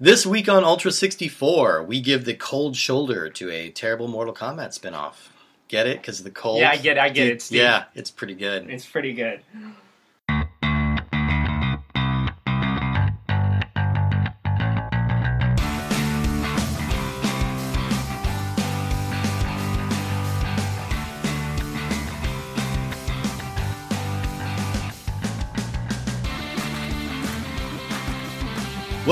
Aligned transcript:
This 0.00 0.24
week 0.24 0.48
on 0.48 0.62
Ultra 0.62 0.92
64, 0.92 1.82
we 1.82 2.00
give 2.00 2.24
the 2.24 2.34
cold 2.34 2.76
shoulder 2.76 3.28
to 3.30 3.50
a 3.50 3.68
terrible 3.70 4.06
Mortal 4.06 4.32
Kombat 4.32 4.72
spin-off. 4.72 5.32
Get 5.66 5.88
it? 5.88 6.00
Because 6.00 6.22
the 6.22 6.30
cold? 6.30 6.60
Yeah, 6.60 6.70
I 6.70 6.76
get 6.76 6.98
it, 6.98 7.00
I 7.00 7.08
get 7.08 7.26
it, 7.26 7.42
Steve. 7.42 7.62
Yeah, 7.62 7.86
it's 7.96 8.12
pretty 8.12 8.34
good. 8.34 8.70
It's 8.70 8.86
pretty 8.86 9.12
good. 9.12 9.40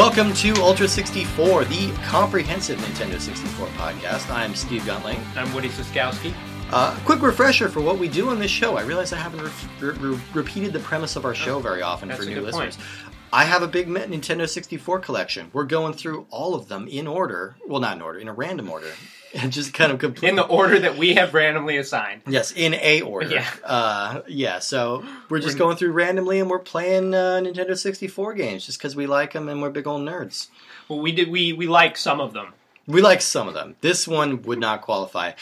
Welcome 0.06 0.34
to 0.34 0.54
Ultra 0.62 0.86
64, 0.86 1.64
the 1.64 1.92
comprehensive 2.04 2.78
Nintendo 2.78 3.20
64 3.20 3.66
podcast. 3.70 4.30
I'm 4.30 4.54
Steve 4.54 4.86
Guntling. 4.86 5.18
I'm 5.34 5.52
Woody 5.52 5.68
Siskowski. 5.68 6.32
Uh, 6.70 6.96
quick 7.04 7.22
refresher 7.22 7.68
for 7.68 7.80
what 7.80 7.98
we 7.98 8.06
do 8.06 8.28
on 8.28 8.38
this 8.38 8.50
show. 8.52 8.76
I 8.76 8.82
realize 8.82 9.12
I 9.12 9.16
haven't 9.16 9.42
re- 9.80 9.90
re- 9.90 10.20
repeated 10.32 10.72
the 10.72 10.78
premise 10.78 11.16
of 11.16 11.24
our 11.24 11.34
show 11.34 11.58
very 11.58 11.82
often 11.82 12.08
that's 12.08 12.20
for 12.20 12.24
new 12.24 12.36
good 12.36 12.52
point. 12.52 12.66
listeners. 12.66 12.86
I 13.32 13.42
have 13.46 13.64
a 13.64 13.66
big 13.66 13.88
Nintendo 13.88 14.48
64 14.48 15.00
collection. 15.00 15.50
We're 15.52 15.64
going 15.64 15.92
through 15.92 16.28
all 16.30 16.54
of 16.54 16.68
them 16.68 16.86
in 16.86 17.08
order. 17.08 17.56
Well, 17.66 17.80
not 17.80 17.96
in 17.96 18.02
order, 18.02 18.20
in 18.20 18.28
a 18.28 18.32
random 18.32 18.70
order. 18.70 18.92
And 19.36 19.52
just 19.52 19.74
kind 19.74 19.92
of 19.92 19.98
complete. 19.98 20.28
In 20.30 20.36
the 20.36 20.46
order 20.46 20.78
that 20.78 20.96
we 20.96 21.14
have 21.14 21.34
randomly 21.34 21.76
assigned. 21.76 22.22
Yes, 22.26 22.52
in 22.52 22.74
a 22.74 23.02
order. 23.02 23.28
Yeah. 23.28 23.46
Uh, 23.64 24.22
yeah, 24.26 24.58
so 24.60 25.04
we're 25.28 25.38
just 25.38 25.54
We're- 25.54 25.58
going 25.58 25.76
through 25.76 25.92
randomly 25.92 26.40
and 26.40 26.48
we're 26.50 26.58
playing 26.58 27.14
uh, 27.14 27.40
Nintendo 27.42 27.76
64 27.76 28.34
games 28.34 28.64
just 28.66 28.78
because 28.78 28.96
we 28.96 29.06
like 29.06 29.32
them 29.34 29.48
and 29.48 29.60
we're 29.60 29.70
big 29.70 29.86
old 29.86 30.02
nerds. 30.02 30.48
Well, 30.88 31.00
we 31.00 31.12
did 31.12 31.30
we 31.30 31.52
we 31.52 31.66
like 31.66 31.96
some 31.96 32.20
of 32.20 32.32
them. 32.32 32.54
We 32.88 33.02
like 33.02 33.20
some 33.20 33.48
of 33.48 33.54
them. 33.54 33.74
This 33.80 34.06
one 34.06 34.42
would 34.42 34.60
not 34.60 34.80
qualify. 34.82 35.32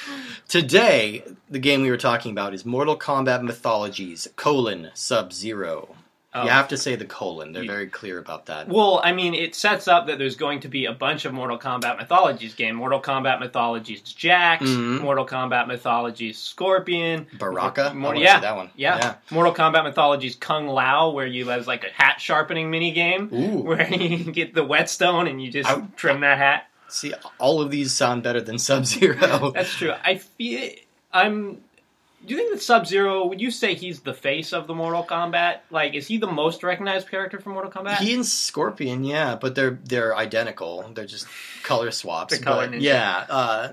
Today, 0.49 1.23
the 1.51 1.59
game 1.59 1.83
we 1.83 1.91
were 1.91 1.97
talking 1.99 2.33
about 2.33 2.55
is 2.55 2.65
Mortal 2.65 2.97
Kombat 2.99 3.43
Mythologies, 3.43 4.29
colon, 4.37 4.91
Sub-Zero. 4.95 5.95
Um, 6.37 6.47
you 6.47 6.51
have 6.51 6.67
to 6.69 6.77
say 6.77 6.97
the 6.97 7.05
colon. 7.05 7.53
They're 7.53 7.63
you- 7.63 7.71
very 7.71 7.87
clear 7.87 8.19
about 8.19 8.47
that. 8.47 8.69
Well, 8.69 9.01
I 9.05 9.13
mean, 9.13 9.35
it 9.35 9.55
sets 9.55 9.87
up 9.87 10.09
that 10.09 10.19
there's 10.19 10.35
going 10.35 10.61
to 10.61 10.69
be 10.69 10.87
a 10.87 10.93
bunch 10.93 11.25
of 11.25 11.33
Mortal 11.33 11.59
Kombat 11.59 11.97
Mythologies 11.97 12.55
game. 12.55 12.75
Mortal 12.75 13.01
Kombat 13.01 13.39
Mythologies 13.39 14.01
Jax, 14.01 14.65
Mhm. 14.65 15.01
Mortal 15.03 15.27
Kombat 15.27 15.69
Mythologies 15.69 16.37
Scorpion, 16.39 17.27
Baraka? 17.39 17.95
Mor- 17.95 18.17
yeah, 18.17 18.41
that 18.41 18.57
one. 18.57 18.71
Yeah. 18.75 18.97
Yeah. 18.99 19.15
Mortal 19.31 19.55
Kombat 19.55 19.85
Mythologies 19.85 20.35
Kung 20.35 20.67
Lao, 20.67 21.11
where 21.11 21.27
you 21.27 21.49
have 21.51 21.67
like 21.69 21.85
a 21.85 21.91
hat 21.91 22.21
sharpening 22.21 22.69
mini 22.71 22.91
game, 22.91 23.31
Ooh. 23.33 23.63
where 23.63 23.87
you 23.95 24.33
get 24.33 24.55
the 24.55 24.65
whetstone 24.65 25.29
and 25.29 25.41
you 25.41 25.53
just 25.53 25.71
I- 25.71 25.83
trim 25.97 26.21
that 26.23 26.39
hat. 26.39 26.67
See, 26.89 27.15
all 27.39 27.61
of 27.61 27.71
these 27.71 27.93
sound 27.93 28.23
better 28.23 28.41
than 28.41 28.59
Sub-Zero. 28.59 29.53
That's 29.55 29.73
true. 29.75 29.95
I 30.05 30.17
feel 30.17 30.71
I'm. 31.13 31.59
Do 32.27 32.35
you 32.35 32.41
think 32.41 32.53
that 32.53 32.63
Sub 32.63 32.87
Zero? 32.87 33.27
Would 33.27 33.41
you 33.41 33.51
say 33.51 33.75
he's 33.75 34.01
the 34.01 34.15
face 34.15 34.53
of 34.53 34.67
the 34.67 34.75
Mortal 34.75 35.05
Kombat? 35.05 35.59
Like, 35.71 35.95
is 35.95 36.07
he 36.07 36.17
the 36.19 36.27
most 36.27 36.63
recognized 36.63 37.11
character 37.11 37.39
from 37.39 37.53
Mortal 37.53 37.71
Kombat? 37.71 37.99
He 37.99 38.15
and 38.15 38.25
Scorpion, 38.25 39.05
yeah, 39.05 39.37
but 39.37 39.55
they're 39.55 39.79
they're 39.85 40.17
identical. 40.17 40.91
They're 40.95 41.07
just 41.07 41.27
color 41.63 41.91
swaps. 41.91 42.37
The 42.37 42.43
color 42.43 42.67
but 42.69 42.77
ninja. 42.79 42.83
yeah, 42.83 43.27
uh, 43.29 43.73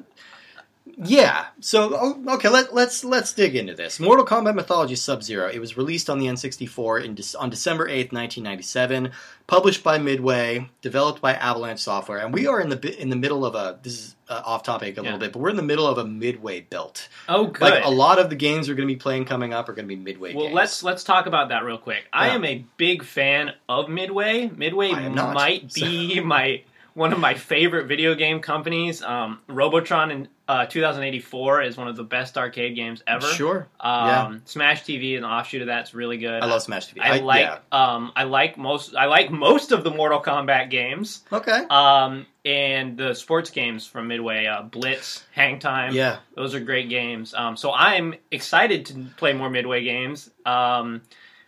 yeah. 0.97 1.45
So 1.59 1.91
oh, 1.93 2.35
okay, 2.35 2.49
let, 2.49 2.73
let's 2.73 3.03
let's 3.03 3.33
dig 3.33 3.55
into 3.55 3.73
this. 3.73 3.99
Mortal 3.99 4.25
Kombat 4.25 4.55
Mythology 4.55 4.95
Sub 4.95 5.23
Zero. 5.23 5.47
It 5.49 5.59
was 5.59 5.77
released 5.77 6.09
on 6.09 6.19
the 6.19 6.25
N64 6.27 7.03
in 7.05 7.15
Dec- 7.15 7.35
on 7.39 7.49
December 7.49 7.87
eighth, 7.87 8.11
nineteen 8.11 8.43
ninety 8.43 8.63
seven. 8.63 9.11
Published 9.47 9.83
by 9.83 9.97
Midway, 9.97 10.69
developed 10.81 11.19
by 11.19 11.33
Avalanche 11.33 11.79
Software, 11.81 12.19
and 12.19 12.33
we 12.33 12.47
are 12.47 12.61
in 12.61 12.69
the 12.69 13.01
in 13.01 13.09
the 13.09 13.15
middle 13.17 13.45
of 13.45 13.53
a. 13.55 13.79
This 13.83 13.93
is 13.93 14.15
uh, 14.29 14.41
off 14.45 14.63
topic 14.63 14.97
a 14.97 15.01
Yeah. 15.01 15.03
little 15.03 15.19
bit, 15.19 15.33
but 15.33 15.39
we're 15.39 15.49
in 15.49 15.57
the 15.57 15.61
middle 15.63 15.85
of 15.87 15.97
a 15.97 16.05
Midway 16.05 16.61
built. 16.61 17.09
oh, 17.27 17.47
good. 17.47 17.61
Like 17.61 17.83
a 17.83 17.89
lot 17.89 18.17
of 18.17 18.29
the 18.29 18.35
games 18.37 18.69
we're 18.69 18.75
going 18.75 18.87
to 18.87 18.93
be 18.93 18.97
playing 18.99 19.25
coming 19.25 19.53
up 19.53 19.67
are 19.67 19.73
going 19.73 19.85
to 19.89 19.93
be 19.93 20.01
Midway. 20.01 20.33
well, 20.33 20.45
games. 20.45 20.55
let's 20.55 20.83
let's 20.83 21.03
talk 21.03 21.25
about 21.25 21.49
that 21.49 21.65
real 21.65 21.77
quick. 21.77 22.03
I 22.13 22.29
am 22.29 22.45
a 22.45 22.63
big 22.77 23.03
fan 23.03 23.51
of 23.67 23.89
Midway. 23.89 24.47
Midway 24.47 24.91
am 24.91 25.15
not, 25.15 25.33
might 25.33 25.73
be 25.73 26.19
my 26.23 26.61
one 26.93 27.13
of 27.13 27.19
my 27.19 27.33
favorite 27.33 27.87
video 27.87 28.15
game 28.15 28.41
companies. 28.41 29.01
Um, 29.01 29.39
Robotron 29.47 30.11
in 30.11 30.27
uh, 30.47 30.65
2084 30.65 31.61
is 31.61 31.77
one 31.77 31.87
of 31.87 31.95
the 31.95 32.03
best 32.03 32.37
arcade 32.37 32.75
games 32.75 33.01
ever. 33.07 33.25
Sure. 33.25 33.69
Um, 33.79 34.07
yeah. 34.07 34.37
Smash 34.45 34.83
TV, 34.83 35.17
an 35.17 35.23
offshoot 35.23 35.61
of 35.61 35.67
that's 35.67 35.93
really 35.93 36.17
good. 36.17 36.43
I 36.43 36.45
love 36.45 36.61
Smash 36.61 36.93
TV. 36.93 36.99
I, 36.99 37.19
like 37.19 37.41
yeah. 37.41 37.59
um 37.71 38.11
I 38.15 38.25
like 38.25 38.57
most 38.57 38.95
I 38.95 39.05
like 39.05 39.31
most 39.31 39.71
of 39.71 39.83
the 39.83 39.91
Mortal 39.91 40.21
Kombat 40.21 40.69
games. 40.69 41.23
Okay. 41.31 41.65
Um 41.69 42.25
and 42.43 42.97
the 42.97 43.13
sports 43.13 43.49
games 43.49 43.85
from 43.87 44.07
Midway, 44.07 44.47
uh, 44.47 44.63
Blitz, 44.63 45.23
Hang 45.31 45.59
Time. 45.59 45.93
Yeah. 45.93 46.17
Those 46.35 46.53
are 46.53 46.59
great 46.59 46.89
games. 46.89 47.33
Um 47.33 47.55
so 47.55 47.71
I'm 47.71 48.15
excited 48.31 48.87
to 48.87 49.05
play 49.15 49.31
more 49.31 49.49
Midway 49.49 49.83
games. 49.83 50.29
Um 50.45 51.01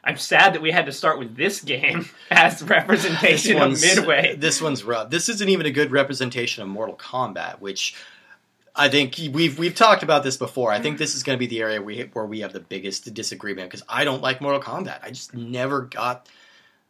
I'm 0.03 0.18
sad 0.18 0.53
that 0.53 0.62
we 0.62 0.72
had 0.72 0.88
to 0.88 0.91
start 0.91 1.18
with 1.18 1.36
this 1.36 1.62
game 1.62 2.09
as 2.31 2.62
representation 2.62 3.58
of 3.62 3.80
Midway. 3.81 4.36
This 4.36 4.62
one's 4.62 4.84
rough. 4.84 5.09
This 5.09 5.30
isn't 5.30 5.47
even 5.50 5.66
a 5.66 5.72
good 5.72 5.91
representation 5.91 6.62
of 6.64 6.69
Mortal 6.69 6.96
Kombat, 6.96 7.59
which 7.62 7.96
I 8.75 8.90
think 8.90 9.16
we've 9.31 9.58
we've 9.58 9.75
talked 9.75 10.03
about 10.03 10.24
this 10.24 10.36
before. 10.36 10.72
I 10.72 10.80
think 10.81 10.97
this 10.97 11.16
is 11.16 11.24
going 11.24 11.38
to 11.38 11.40
be 11.40 11.47
the 11.47 11.62
area 11.62 11.81
we, 11.81 12.02
where 12.14 12.25
we 12.25 12.41
have 12.41 12.52
the 12.53 12.59
biggest 12.59 13.14
disagreement 13.14 13.69
because 13.69 13.86
I 13.88 14.03
don't 14.03 14.22
like 14.22 14.41
Mortal 14.41 14.62
Kombat. 14.62 15.00
I 15.03 15.09
just 15.09 15.34
never 15.34 15.81
got 15.81 16.28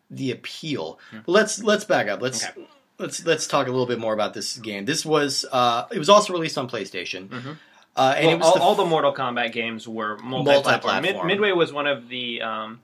the 0.09 0.31
appeal. 0.31 1.00
But 1.12 1.28
let's 1.31 1.62
let's 1.63 1.84
back 1.85 2.07
up. 2.07 2.22
Let's 2.22 2.44
Okay. 2.45 2.68
let's 3.00 3.25
let's 3.25 3.45
talk 3.47 3.68
a 3.68 3.72
little 3.72 3.85
bit 3.85 4.00
more 4.00 4.13
about 4.13 4.34
this 4.34 4.57
game. 4.57 4.85
This 4.85 5.06
was 5.06 5.45
uh, 5.51 5.85
it 5.91 6.00
was 6.00 6.09
also 6.09 6.34
released 6.34 6.57
on 6.57 6.68
PlayStation, 6.69 7.28
Mhm. 7.28 7.57
uh, 7.95 8.13
and 8.18 8.25
Well, 8.28 8.35
it 8.35 8.38
was 8.40 8.47
all, 8.47 8.53
the 8.56 8.59
all 8.62 8.75
the 8.75 8.85
Mortal 8.85 9.13
Kombat 9.13 9.51
games 9.51 9.88
were 9.88 10.18
multi-platform. 10.18 10.94
Multi-platform. 10.95 11.28
Midway 11.28 11.51
was 11.51 11.72
one 11.74 11.85
of 11.88 12.07
the, 12.09 12.41
um, 12.41 12.80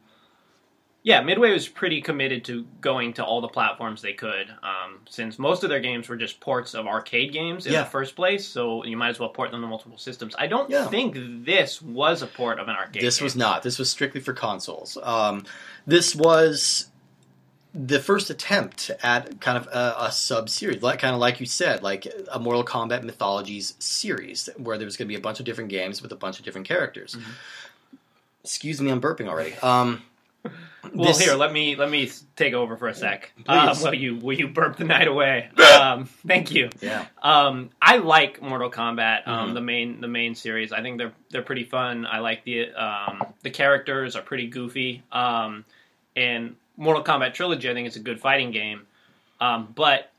yeah, 1.04 1.22
Midway 1.22 1.54
was 1.54 1.68
pretty 1.68 2.02
committed 2.02 2.44
to 2.46 2.66
going 2.82 3.14
to 3.14 3.24
all 3.24 3.40
the 3.42 3.48
platforms 3.48 4.02
they 4.02 4.14
could, 4.14 4.50
um, 4.64 5.00
since 5.10 5.40
most 5.40 5.64
of 5.64 5.70
their 5.70 5.80
games 5.80 6.10
were 6.10 6.18
just 6.18 6.40
ports 6.42 6.74
of 6.74 6.88
arcade 6.88 7.32
games 7.32 7.66
in 7.66 7.72
Yeah. 7.74 7.84
the 7.84 7.90
first 7.90 8.16
place. 8.16 8.46
So 8.48 8.84
you 8.84 8.98
might 8.98 9.10
as 9.10 9.20
well 9.20 9.30
port 9.30 9.52
them 9.52 9.62
to 9.62 9.68
multiple 9.68 9.98
systems. 9.98 10.36
I 10.38 10.48
don't 10.48 10.70
Yeah. 10.70 10.88
think 10.88 11.16
this 11.46 11.82
was 11.82 12.22
a 12.22 12.28
port 12.28 12.60
of 12.60 12.68
an 12.68 12.76
arcade. 12.76 12.94
Game. 12.94 13.04
This 13.04 13.20
game. 13.20 13.26
was 13.26 13.36
not. 13.36 13.64
This 13.64 13.80
was 13.80 13.90
strictly 13.90 14.20
for 14.20 14.34
consoles. 14.34 14.98
Um, 15.02 15.46
this 15.88 16.16
was 16.16 16.88
the 17.74 18.00
first 18.00 18.30
attempt 18.32 18.90
at 19.04 19.40
kind 19.40 19.56
of 19.58 19.68
a, 19.68 19.96
a 20.08 20.12
sub 20.12 20.50
series, 20.50 20.82
like 20.82 21.00
kind 21.00 21.14
of 21.14 21.22
like 21.22 21.40
you 21.40 21.46
said, 21.46 21.82
like 21.84 22.12
a 22.32 22.40
Mortal 22.40 22.66
Kombat 22.66 23.04
Mythologies 23.04 23.76
series, 23.80 24.50
where 24.58 24.78
there 24.78 24.86
was 24.86 24.98
going 24.98 25.08
to 25.08 25.10
be 25.14 25.16
a 25.16 25.22
bunch 25.22 25.40
of 25.40 25.46
different 25.46 25.70
games 25.70 26.02
with 26.02 26.12
a 26.12 26.16
bunch 26.16 26.40
of 26.40 26.46
different 26.46 26.68
characters. 26.68 27.16
Excuse 28.44 28.82
me, 28.82 28.90
I'm 28.90 29.00
burping 29.00 29.28
already. 29.28 29.54
Um, 29.62 30.02
Well, 30.44 31.08
this- 31.10 31.20
here, 31.20 31.36
let 31.36 31.52
me 31.52 31.76
let 31.76 31.90
me 31.90 32.10
take 32.36 32.54
over 32.54 32.78
for 32.78 32.88
a 32.88 32.94
sec. 32.96 33.32
Uh, 33.48 33.76
will 33.84 33.94
you 33.94 34.16
will 34.16 34.38
you 34.38 34.48
burp 34.48 34.78
the 34.78 34.86
night 34.86 35.08
away? 35.08 35.50
um, 35.80 36.06
thank 36.26 36.52
you. 36.52 36.70
yeah, 36.82 37.06
Um, 37.22 37.70
I 37.82 37.98
like 37.98 38.42
Mortal 38.42 38.72
Kombat, 38.72 39.28
um, 39.28 39.52
Mhm. 39.52 39.54
the 39.56 39.62
main 39.62 40.02
the 40.02 40.08
main 40.08 40.36
series. 40.36 40.72
I 40.72 40.82
think 40.82 40.98
they're 40.98 41.12
they're 41.30 41.42
pretty 41.44 41.66
fun. 41.66 42.06
I 42.06 42.20
like 42.20 42.44
the 42.46 42.72
um, 42.74 43.22
the 43.44 43.50
characters 43.52 44.16
are 44.16 44.22
pretty 44.22 44.48
goofy. 44.48 45.04
Um, 45.12 45.66
and 46.16 46.56
Mortal 46.78 47.04
Kombat 47.04 47.34
Trilogy, 47.34 47.70
I 47.70 47.74
think 47.74 47.86
it's 47.88 47.98
a 47.98 48.02
good 48.02 48.20
fighting 48.20 48.52
game. 48.52 48.88
Um, 49.42 49.72
but 49.76 50.12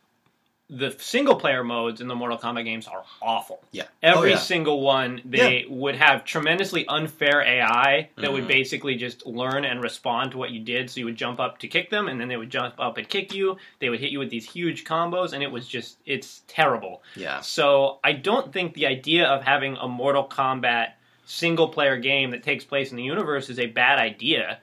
the 0.73 0.93
single 1.01 1.35
player 1.35 1.65
modes 1.65 2.01
in 2.01 2.07
the 2.07 2.15
Mortal 2.15 2.39
Kombat 2.39 2.65
games 2.65 2.87
are 2.87 3.03
awful. 3.21 3.61
yeah. 3.73 3.85
Every 4.03 4.31
Oh, 4.31 4.35
yeah. 4.35 4.39
single 4.39 4.81
one, 4.83 5.21
they 5.25 5.67
would 5.69 5.97
have 5.97 6.25
tremendously 6.25 6.87
unfair 6.87 7.43
AI 7.43 8.09
that 8.17 8.33
would 8.33 8.45
Mhm. 8.45 8.49
basically 8.49 8.95
just 8.95 9.27
learn 9.27 9.65
and 9.65 9.83
respond 9.83 10.31
to 10.31 10.39
what 10.39 10.51
you 10.51 10.61
did. 10.61 10.89
So 10.89 11.01
you 11.01 11.07
would 11.07 11.17
jump 11.17 11.41
up 11.41 11.59
to 11.59 11.67
kick 11.69 11.91
them, 11.91 12.07
and 12.07 12.21
then 12.21 12.29
they 12.29 12.37
would 12.37 12.51
jump 12.51 12.75
up 12.79 12.99
and 12.99 13.09
kick 13.09 13.35
you. 13.35 13.57
They 13.81 13.89
would 13.89 13.99
hit 14.01 14.11
you 14.13 14.21
with 14.21 14.31
these 14.31 14.49
huge 14.49 14.85
combos, 14.85 15.33
and 15.33 15.43
it 15.43 15.51
was 15.51 15.67
just, 15.67 15.99
it's 16.07 16.43
terrible. 16.47 17.03
yeah. 17.17 17.41
So 17.41 17.99
I 18.05 18.13
don't 18.13 18.53
think 18.53 18.75
the 18.75 18.87
idea 18.87 19.27
of 19.27 19.43
having 19.43 19.77
a 19.77 19.89
Mortal 19.89 20.25
Kombat 20.25 20.93
single 21.25 21.69
player 21.69 21.97
game 21.97 22.31
that 22.31 22.43
takes 22.43 22.65
place 22.65 22.91
in 22.91 22.97
the 22.97 23.03
universe 23.05 23.51
is 23.51 23.59
a 23.59 23.67
bad 23.67 23.99
idea. 23.99 24.59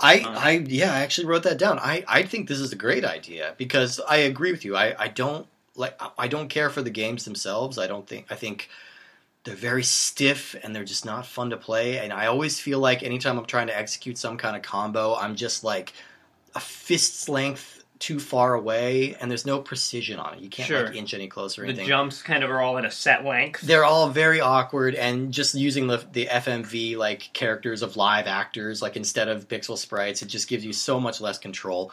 I, 0.00 0.20
Uh. 0.20 0.38
I, 0.38 0.50
yeah, 0.66 0.92
I 0.92 1.00
actually 1.00 1.26
wrote 1.26 1.44
that 1.44 1.58
down. 1.58 1.78
I, 1.78 2.04
I 2.08 2.22
think 2.22 2.48
this 2.48 2.58
is 2.60 2.72
a 2.72 2.76
great 2.76 3.04
idea 3.04 3.54
because 3.56 4.00
I 4.08 4.16
agree 4.18 4.50
with 4.50 4.64
you. 4.64 4.76
I, 4.76 4.94
I 4.98 5.08
don't 5.08 5.46
like, 5.76 6.00
I 6.18 6.28
don't 6.28 6.48
care 6.48 6.70
for 6.70 6.82
the 6.82 6.90
games 6.90 7.24
themselves. 7.24 7.78
I 7.78 7.86
don't 7.86 8.06
think, 8.06 8.26
I 8.30 8.34
think 8.34 8.68
they're 9.44 9.56
very 9.56 9.82
stiff 9.84 10.54
and 10.62 10.74
they're 10.74 10.84
just 10.84 11.04
not 11.04 11.26
fun 11.26 11.50
to 11.50 11.56
play. 11.56 11.98
And 11.98 12.12
I 12.12 12.26
always 12.26 12.60
feel 12.60 12.78
like 12.78 13.02
anytime 13.02 13.38
I'm 13.38 13.46
trying 13.46 13.66
to 13.68 13.76
execute 13.76 14.18
some 14.18 14.36
kind 14.36 14.56
of 14.56 14.62
combo, 14.62 15.14
I'm 15.16 15.36
just 15.36 15.64
like 15.64 15.92
a 16.54 16.60
fist's 16.60 17.28
length 17.28 17.73
too 17.98 18.18
far 18.18 18.54
away, 18.54 19.14
and 19.20 19.30
there's 19.30 19.46
no 19.46 19.60
precision 19.60 20.18
on 20.18 20.34
it. 20.34 20.40
You 20.40 20.48
can't 20.50 20.66
Sure. 20.66 20.86
like 20.86 20.96
inch 20.96 21.14
any 21.14 21.28
closer 21.28 21.62
or 21.62 21.66
The 21.66 21.70
anything. 21.70 21.88
jumps 21.88 22.22
kind 22.22 22.42
of 22.42 22.50
are 22.50 22.60
all 22.60 22.76
at 22.76 22.84
a 22.84 22.90
set 22.90 23.24
length. 23.24 23.60
They're 23.62 23.84
all 23.84 24.08
very 24.08 24.40
awkward, 24.40 24.94
and 24.94 25.32
just 25.32 25.54
using 25.54 25.86
the 25.86 26.04
the 26.12 26.26
FMV 26.26 26.96
like 26.96 27.30
characters 27.32 27.82
of 27.82 27.96
live 27.96 28.26
actors, 28.26 28.82
like 28.82 28.96
instead 28.96 29.28
of 29.28 29.48
pixel 29.48 29.78
sprites, 29.78 30.22
it 30.22 30.26
just 30.26 30.48
gives 30.48 30.64
you 30.64 30.72
so 30.72 30.98
much 31.00 31.20
less 31.20 31.38
control. 31.38 31.92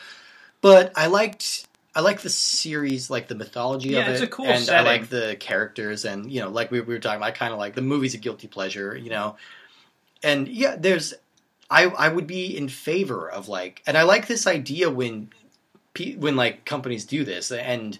But 0.62 0.92
I 0.96 1.08
liked 1.08 1.66
I 1.94 2.00
like 2.00 2.22
the 2.22 2.30
series, 2.30 3.10
like 3.10 3.28
the 3.28 3.36
mythology 3.36 3.90
Yeah, 3.90 4.00
of 4.00 4.08
it. 4.08 4.12
it's 4.14 4.22
a 4.22 4.28
cool 4.28 4.46
and 4.48 4.70
I 4.70 4.82
like 4.82 5.10
the 5.10 5.36
characters, 5.40 6.06
and 6.06 6.32
you 6.32 6.40
know, 6.42 6.50
like 6.50 6.72
we, 6.72 6.80
we 6.82 6.94
were 6.94 7.00
talking 7.00 7.18
about, 7.18 7.28
I 7.28 7.32
kind 7.32 7.52
of 7.54 7.60
like 7.60 7.76
the 7.76 7.82
movie's 7.82 8.14
a 8.14 8.18
guilty 8.18 8.48
pleasure, 8.48 8.96
you 8.98 9.10
know. 9.10 9.36
And 10.24 10.48
yeah, 10.48 10.76
there's, 10.80 11.14
I 11.70 11.86
I 11.86 12.08
would 12.10 12.28
be 12.28 12.56
in 12.56 12.70
favor 12.70 13.30
of 13.30 13.50
like, 13.50 13.82
and 13.86 13.98
I 13.98 14.04
like 14.04 14.28
this 14.28 14.48
idea 14.48 14.90
when, 14.90 15.32
when 16.18 16.36
like 16.36 16.66
companies 16.66 17.06
do 17.06 17.24
this, 17.24 17.52
and 17.52 17.98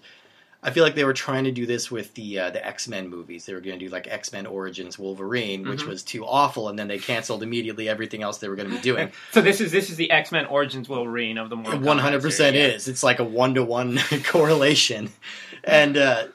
I 0.64 0.70
feel 0.70 0.84
like 0.84 0.94
they 0.94 1.04
were 1.04 1.12
trying 1.12 1.44
to 1.44 1.50
do 1.50 1.66
this 1.66 1.90
with 1.90 2.14
the 2.14 2.38
uh, 2.38 2.50
the 2.50 2.64
X 2.66 2.88
Men 2.88 3.08
movies. 3.08 3.46
They 3.46 3.52
were 3.52 3.60
going 3.60 3.78
to 3.78 3.84
do 3.84 3.90
like 3.90 4.06
X 4.08 4.32
Men 4.32 4.46
Origins 4.46 4.98
Wolverine, 4.98 5.68
which 5.68 5.82
Mhm. 5.82 5.88
was 5.88 6.02
too 6.02 6.24
awful, 6.24 6.68
and 6.68 6.78
then 6.78 6.88
they 6.88 6.98
canceled 6.98 7.42
immediately 7.42 7.88
everything 7.88 8.22
else 8.22 8.38
they 8.38 8.48
were 8.48 8.56
going 8.56 8.70
to 8.70 8.76
be 8.76 8.80
doing. 8.80 9.10
So 9.32 9.40
this 9.42 9.60
is 9.60 9.72
this 9.72 9.90
is 9.90 9.96
the 9.96 10.10
X 10.10 10.32
Men 10.32 10.46
Origins 10.46 10.88
Wolverine 10.88 11.36
of 11.36 11.50
the 11.50 11.56
Mortal 11.56 11.80
One 11.80 11.98
hundred 11.98 12.22
percent 12.22 12.56
is. 12.56 12.88
It's 12.88 13.02
like 13.02 13.18
a 13.18 13.24
one 13.24 13.54
to 13.54 13.64
one 13.64 13.98
correlation, 14.24 15.10
and 15.64 15.96
uh, 15.96 16.28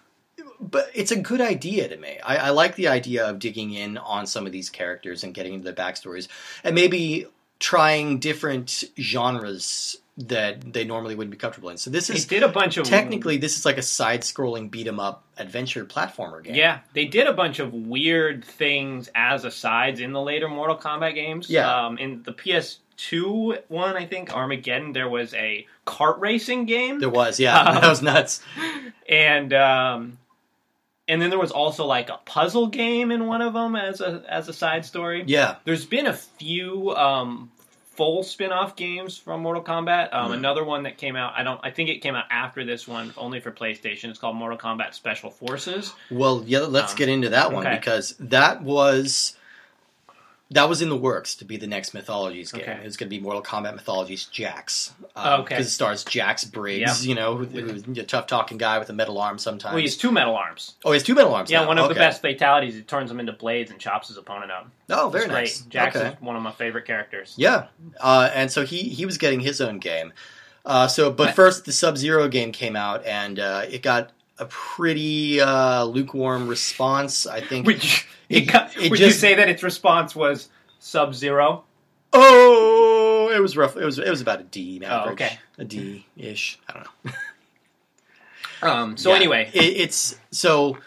but 0.59 0.91
it's 0.93 1.11
a 1.11 1.19
good 1.19 1.41
idea 1.41 1.87
to 1.87 1.97
me. 1.97 2.19
I, 2.23 2.37
I 2.37 2.49
like 2.51 2.75
the 2.75 2.89
idea 2.89 3.25
of 3.27 3.39
digging 3.39 3.71
in 3.73 3.97
on 3.97 4.27
some 4.27 4.45
of 4.45 4.51
these 4.51 4.69
characters 4.69 5.23
and 5.23 5.33
getting 5.33 5.53
into 5.53 5.63
their 5.71 5.73
backstories, 5.85 6.27
and 6.63 6.75
maybe 6.75 7.25
trying 7.59 8.19
different 8.19 8.83
genres 8.99 9.97
that 10.17 10.73
they 10.73 10.83
normally 10.83 11.13
wouldn't 11.13 11.31
be 11.31 11.37
comfortable 11.37 11.69
in. 11.69 11.77
So 11.77 11.91
this 11.91 12.07
They 12.07 12.15
is 12.15 12.25
did 12.25 12.41
a 12.43 12.47
bunch 12.47 12.77
of 12.77 12.85
technically 12.85 13.37
this 13.37 13.57
is 13.57 13.65
like 13.65 13.77
a 13.77 13.83
side-scrolling 13.83 14.71
beat 14.71 14.87
'em 14.87 14.99
up 14.99 15.23
adventure 15.37 15.85
platformer 15.85 16.43
game. 16.43 16.55
Yeah, 16.55 16.79
they 16.93 17.05
did 17.05 17.27
a 17.27 17.33
bunch 17.33 17.59
of 17.59 17.71
weird 17.73 18.43
things 18.43 19.09
as 19.13 19.45
asides 19.45 19.99
in 19.99 20.13
the 20.13 20.21
later 20.21 20.47
Mortal 20.47 20.75
Kombat 20.77 21.13
games. 21.13 21.49
Yeah. 21.49 21.85
Um, 21.85 21.99
in 21.99 22.23
the 22.23 22.33
PS2 22.33 23.59
one, 23.67 23.95
I 23.95 24.05
think 24.05 24.33
Armageddon, 24.35 24.93
there 24.93 25.07
was 25.09 25.33
a 25.35 25.67
kart 25.85 26.19
racing 26.19 26.65
game, 26.65 26.99
there 26.99 27.09
was. 27.09 27.39
Yeah, 27.39 27.59
Um, 27.59 27.75
that 27.81 27.87
was 27.87 28.01
nuts. 28.01 28.41
and 29.07 29.53
um, 29.53 30.17
and 31.07 31.21
then 31.21 31.29
there 31.29 31.39
was 31.39 31.51
also 31.51 31.85
like 31.85 32.09
a 32.09 32.19
puzzle 32.25 32.67
game 32.67 33.11
in 33.11 33.27
one 33.27 33.41
of 33.43 33.53
them 33.53 33.75
as 33.75 34.01
a 34.01 34.23
as 34.27 34.49
a 34.49 34.53
side 34.53 34.83
story. 34.85 35.23
Yeah, 35.27 35.55
There's 35.63 35.85
been 35.85 36.07
a 36.07 36.13
few 36.13 36.95
um, 36.95 37.51
full 37.97 38.21
spin-off 38.23 38.75
games 38.75 39.17
from 39.17 39.41
Mortal 39.41 39.63
Kombat. 39.63 40.13
Um, 40.13 40.31
Mhm. 40.31 40.35
Another 40.35 40.63
one 40.63 40.83
that 40.83 40.97
came 40.97 41.15
out, 41.15 41.33
I 41.35 41.43
don't, 41.43 41.59
I 41.63 41.71
think 41.71 41.89
it 41.89 41.97
came 41.97 42.15
out 42.15 42.25
after 42.29 42.63
this 42.63 42.87
one, 42.87 43.11
only 43.17 43.39
for 43.39 43.51
PlayStation. 43.51 44.05
It's 44.09 44.19
called 44.19 44.35
Mortal 44.35 44.57
Kombat 44.57 44.93
Special 44.93 45.31
Forces. 45.31 45.93
Well, 46.11 46.43
yeah, 46.45 46.59
let's 46.59 46.93
Um, 46.93 46.97
get 46.97 47.09
into 47.09 47.29
that 47.29 47.51
one 47.51 47.65
okay. 47.65 47.75
because 47.75 48.15
that 48.19 48.61
was 48.61 49.35
that 50.51 50.69
was 50.69 50.81
in 50.81 50.89
the 50.89 50.95
works 50.95 51.35
to 51.35 51.45
be 51.45 51.57
the 51.57 51.67
next 51.67 51.93
Mythologies 51.93 52.53
game. 52.53 52.61
Okay. 52.61 52.79
It 52.79 52.85
was 52.85 52.95
going 52.95 53.09
to 53.09 53.15
be 53.15 53.21
Mortal 53.21 53.41
Kombat 53.41 53.75
Mythologies 53.75 54.25
Jax. 54.25 54.93
Oh, 55.15 55.41
okay. 55.41 55.55
Because 55.55 55.67
it 55.67 55.71
stars 55.71 56.05
Jax 56.05 56.45
Briggs, 56.45 57.05
you 57.05 57.15
know, 57.15 57.35
who's 57.37 57.85
a 57.97 58.03
tough 58.03 58.27
talking 58.27 58.57
guy 58.57 58.79
with 58.79 58.89
a 58.89 58.93
metal 58.93 59.17
arm 59.17 59.39
sometimes. 59.39 59.73
Well, 59.73 59.79
he 59.79 59.83
has 59.83 59.97
two 59.97 60.11
metal 60.11 60.35
arms. 60.35 60.75
oh, 60.85 60.91
he 60.91 60.95
has 60.95 61.03
two 61.03 61.15
metal 61.15 61.33
arms. 61.33 61.51
Yeah, 61.51 61.61
now. 61.61 61.67
one 61.67 61.77
of 61.77 61.89
the 61.89 61.95
best 61.95 62.21
fatalities. 62.21 62.75
He 62.75 62.81
turns 62.81 63.09
them 63.09 63.19
into 63.19 63.33
blades 63.33 63.71
and 63.71 63.79
chops 63.79 64.07
his 64.07 64.17
opponent 64.17 64.51
up. 64.51 64.69
Oh, 64.89 65.09
very 65.09 65.25
It's 65.25 65.33
nice. 65.33 65.61
Great. 65.61 65.69
Jax 65.69 65.95
okay. 65.97 66.07
is 66.09 66.21
one 66.21 66.37
of 66.37 66.41
my 66.41 66.51
favorite 66.51 66.85
characters. 66.85 67.33
Yeah, 67.37 67.67
uh, 67.99 68.29
and 68.33 68.49
so 68.49 68.65
he 68.65 68.83
he 68.83 69.05
was 69.05 69.17
getting 69.17 69.41
his 69.41 69.59
own 69.59 69.79
game. 69.79 70.13
Uh, 70.65 70.87
so, 70.87 71.11
but 71.11 71.33
first, 71.33 71.63
the 71.63 71.71
Sub 71.71 71.97
Zero 71.97 72.27
game 72.27 72.51
came 72.51 72.75
out, 72.75 73.05
and 73.05 73.39
uh, 73.39 73.63
it 73.69 73.81
got 73.81 74.11
a 74.39 74.45
pretty 74.45 75.39
uh, 75.41 75.83
lukewarm 75.85 76.47
response. 76.47 77.25
I 77.27 77.41
think. 77.41 77.65
Would 77.65 77.83
you, 77.83 77.99
It- 78.29 78.41
cut- 78.49 78.75
it 78.77 78.91
would 78.91 78.99
you 78.99 79.11
say 79.11 79.35
that 79.35 79.49
its 79.49 79.63
response 79.63 80.15
was 80.15 80.49
Sub 80.79 81.13
Zero? 81.15 81.63
Oh, 82.13 83.31
it 83.35 83.39
was 83.41 83.55
rough. 83.57 83.75
It 83.77 83.83
was 83.85 83.99
it 83.99 84.09
was 84.09 84.21
about 84.21 84.39
a 84.41 84.43
D 84.43 84.81
average. 84.85 85.07
Oh, 85.09 85.13
okay. 85.13 85.39
A 85.57 85.65
D 85.65 86.05
ish. 86.17 86.59
I 86.69 86.73
don't 86.73 86.87
know. 87.05 87.11
Um, 88.61 88.97
so 88.97 89.11
Yeah. 89.11 89.17
anyway, 89.17 89.51
it, 89.53 89.59
it's 89.59 90.17
so 90.31 90.79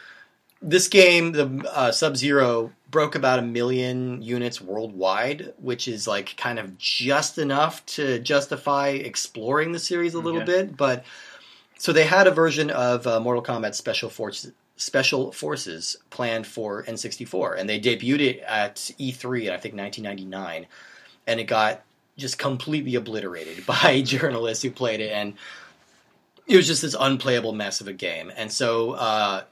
this 0.61 0.89
game, 0.89 1.31
the 1.33 1.65
uh, 1.73 1.93
Sub 1.93 2.17
Zero, 2.17 2.73
broke 2.91 3.15
about 3.15 3.39
a 3.39 3.43
million 3.43 4.21
units 4.23 4.61
worldwide, 4.61 5.53
which 5.59 5.87
is 5.87 6.09
like 6.09 6.37
kind 6.37 6.59
of 6.59 6.77
just 6.79 7.39
enough 7.39 7.87
to 7.87 8.19
justify 8.19 8.89
exploring 8.89 9.71
the 9.71 9.79
series 9.79 10.15
a 10.15 10.19
little 10.19 10.43
Okay. 10.43 10.65
bit. 10.65 10.77
But 10.77 11.05
so 11.81 11.95
they 11.95 12.05
had 12.05 12.27
a 12.27 12.31
version 12.31 12.69
of 12.69 13.07
uh, 13.07 13.21
Mortal 13.21 13.43
Kombat 13.43 13.75
Special 13.75 14.11
Forces. 14.11 14.53
Special 14.77 15.33
Forces 15.33 15.97
planned 16.11 16.47
for 16.47 16.85
N64, 16.85 17.59
and 17.59 17.67
they 17.67 17.81
debuted 17.81 18.21
it 18.21 18.41
at 18.41 18.77
E3 18.77 19.45
in 19.45 19.53
I 19.55 19.57
think 19.57 19.75
1999, 19.77 20.67
and 21.27 21.41
it 21.41 21.45
got 21.45 21.81
just 22.19 22.37
completely 22.39 22.97
obliterated 22.97 23.65
by 23.67 24.03
journalists 24.05 24.63
who 24.63 24.71
played 24.71 25.01
it, 25.01 25.11
and 25.11 25.33
it 26.47 26.55
was 26.55 26.67
just 26.67 26.83
this 26.83 26.95
unplayable 27.01 27.55
mess 27.55 27.81
of 27.81 27.89
a 27.89 27.95
game. 27.95 28.31
And 28.37 28.53
so 28.53 28.91
uh, 28.93 29.45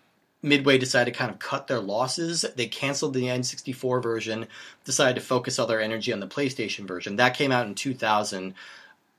Midway 0.42 0.76
decided 0.76 1.14
to 1.14 1.18
kind 1.18 1.30
of 1.30 1.38
cut 1.38 1.66
their 1.66 1.80
losses. 1.80 2.44
They 2.56 2.66
canceled 2.66 3.14
the 3.14 3.24
N64 3.24 4.02
version, 4.02 4.46
decided 4.84 5.14
to 5.14 5.26
focus 5.26 5.58
all 5.58 5.66
their 5.66 5.80
energy 5.80 6.12
on 6.12 6.20
the 6.20 6.26
PlayStation 6.26 6.86
version. 6.86 7.16
That 7.16 7.34
came 7.34 7.52
out 7.52 7.66
in 7.66 7.74
2000, 7.74 8.52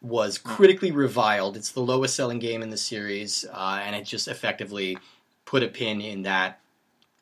was 0.01 0.37
critically 0.37 0.91
reviled. 0.91 1.57
It's 1.57 1.71
the 1.71 1.81
lowest 1.81 2.15
selling 2.15 2.39
game 2.39 2.61
in 2.61 2.69
the 2.69 2.77
series, 2.77 3.45
uh, 3.51 3.81
and 3.83 3.95
it 3.95 4.05
just 4.05 4.27
effectively 4.27 4.97
put 5.45 5.63
a 5.63 5.67
pin 5.67 5.99
in 6.01 6.23
that 6.23 6.59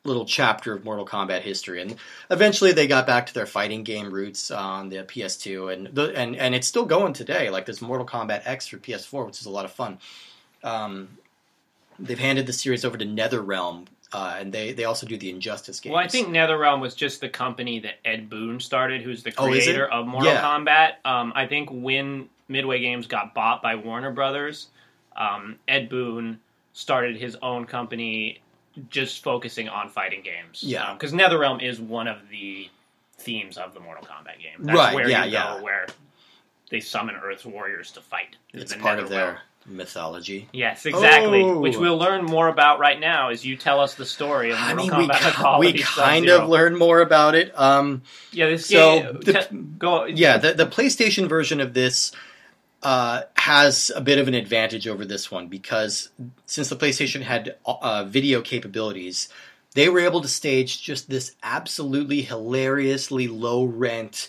little 0.04 0.24
chapter 0.24 0.72
of 0.72 0.84
Mortal 0.84 1.04
Kombat 1.04 1.40
history. 1.40 1.82
And 1.82 1.96
eventually 2.30 2.72
they 2.72 2.86
got 2.86 3.06
back 3.06 3.26
to 3.26 3.34
their 3.34 3.46
fighting 3.46 3.82
game 3.82 4.10
roots 4.10 4.50
on 4.50 4.88
the 4.90 4.98
PS2, 4.98 5.72
and 5.72 5.86
the, 5.88 6.14
and 6.16 6.36
and 6.36 6.54
it's 6.54 6.68
still 6.68 6.84
going 6.86 7.12
today. 7.14 7.50
Like 7.50 7.66
there's 7.66 7.82
Mortal 7.82 8.06
Kombat 8.06 8.42
X 8.44 8.68
for 8.68 8.76
PS4, 8.78 9.26
which 9.26 9.40
is 9.40 9.46
a 9.46 9.50
lot 9.50 9.64
of 9.64 9.72
fun. 9.72 9.98
Um, 10.62 11.08
they've 11.98 12.18
handed 12.18 12.46
the 12.46 12.52
series 12.52 12.84
over 12.84 12.96
to 12.96 13.04
NetherRealm, 13.04 13.86
uh, 14.12 14.36
and 14.38 14.52
they 14.52 14.72
they 14.72 14.84
also 14.84 15.06
do 15.06 15.16
the 15.16 15.30
Injustice 15.30 15.80
games. 15.80 15.92
well, 15.94 16.02
I 16.04 16.08
think 16.08 16.28
NetherRealm 16.28 16.80
was 16.80 16.94
just 16.94 17.20
the 17.20 17.28
company 17.28 17.80
that 17.80 17.94
Ed 18.04 18.30
Boon 18.30 18.60
started, 18.60 19.02
who's 19.02 19.24
the 19.24 19.32
Oh, 19.36 19.46
creator 19.48 19.86
of 19.90 20.06
Mortal 20.06 20.32
Yeah. 20.32 20.42
Kombat. 20.42 20.92
Um, 21.04 21.32
I 21.34 21.46
think 21.46 21.70
when 21.72 22.28
Midway 22.48 22.80
Games 22.80 23.06
got 23.06 23.34
bought 23.34 23.62
by 23.62 23.74
Warner 23.76 24.10
Brothers, 24.10 24.68
um, 25.16 25.56
Ed 25.68 25.88
Boon 25.88 26.40
started 26.72 27.16
his 27.16 27.36
own 27.42 27.64
company 27.66 28.40
just 28.90 29.22
focusing 29.22 29.68
on 29.68 29.88
fighting 29.88 30.22
games. 30.22 30.62
Yeah. 30.62 30.92
because 30.92 31.12
NetherRealm 31.12 31.62
is 31.62 31.80
one 31.80 32.06
of 32.08 32.28
the 32.30 32.68
themes 33.18 33.56
of 33.58 33.74
the 33.74 33.80
Mortal 33.80 34.04
Kombat 34.04 34.40
game. 34.40 34.60
That's 34.60 34.78
Right, 34.78 34.94
where 34.94 35.08
yeah, 35.08 35.24
you 35.24 35.32
yeah. 35.32 35.56
go 35.58 35.64
where 35.64 35.86
they 36.70 36.78
summon 36.80 37.16
Earth's 37.16 37.44
warriors 37.44 37.90
to 37.92 38.00
fight. 38.00 38.36
it's 38.52 38.74
part 38.74 39.00
of 39.00 39.08
their 39.08 39.40
mythology. 39.66 40.48
Yes, 40.52 40.86
exactly. 40.86 41.42
Oh. 41.42 41.58
Which 41.58 41.76
we'll 41.76 41.98
learn 41.98 42.24
more 42.24 42.46
about 42.48 42.78
right 42.78 42.98
now 43.00 43.30
as 43.30 43.44
you 43.44 43.56
tell 43.56 43.80
us 43.80 43.94
the 43.94 44.06
story 44.06 44.50
of 44.52 44.58
I 44.58 44.74
Mortal 44.74 44.98
mean, 45.00 45.08
Kombat 45.10 45.24
Mythology 45.24 45.72
we 45.72 45.82
kind 45.82 46.24
Sub-Zero. 46.26 46.42
of 46.44 46.48
learn 46.48 46.78
more 46.78 47.00
about 47.00 47.34
it. 47.34 47.58
Um, 47.58 48.02
Yeah, 48.32 48.46
this 48.46 48.66
So, 48.66 49.00
game. 49.02 49.20
the- 49.22 49.32
te- 49.32 49.56
go. 49.78 50.04
yeah, 50.04 50.38
the, 50.38 50.54
the 50.54 50.66
PlayStation 50.66 51.28
version 51.28 51.60
of 51.60 51.74
this 51.74 52.12
uh, 52.82 53.22
has 53.34 53.90
a 53.94 54.00
bit 54.00 54.18
of 54.18 54.28
an 54.28 54.34
advantage 54.34 54.86
over 54.86 55.04
this 55.04 55.30
one 55.30 55.48
because 55.48 56.10
since 56.46 56.68
the 56.68 56.76
PlayStation 56.76 57.22
had 57.22 57.56
uh, 57.66 58.04
video 58.04 58.40
capabilities, 58.40 59.28
they 59.74 59.88
were 59.88 60.00
able 60.00 60.20
to 60.20 60.28
stage 60.28 60.82
just 60.82 61.10
this 61.10 61.34
absolutely 61.42 62.22
hilariously 62.22 63.28
low 63.28 63.64
rent 63.64 64.28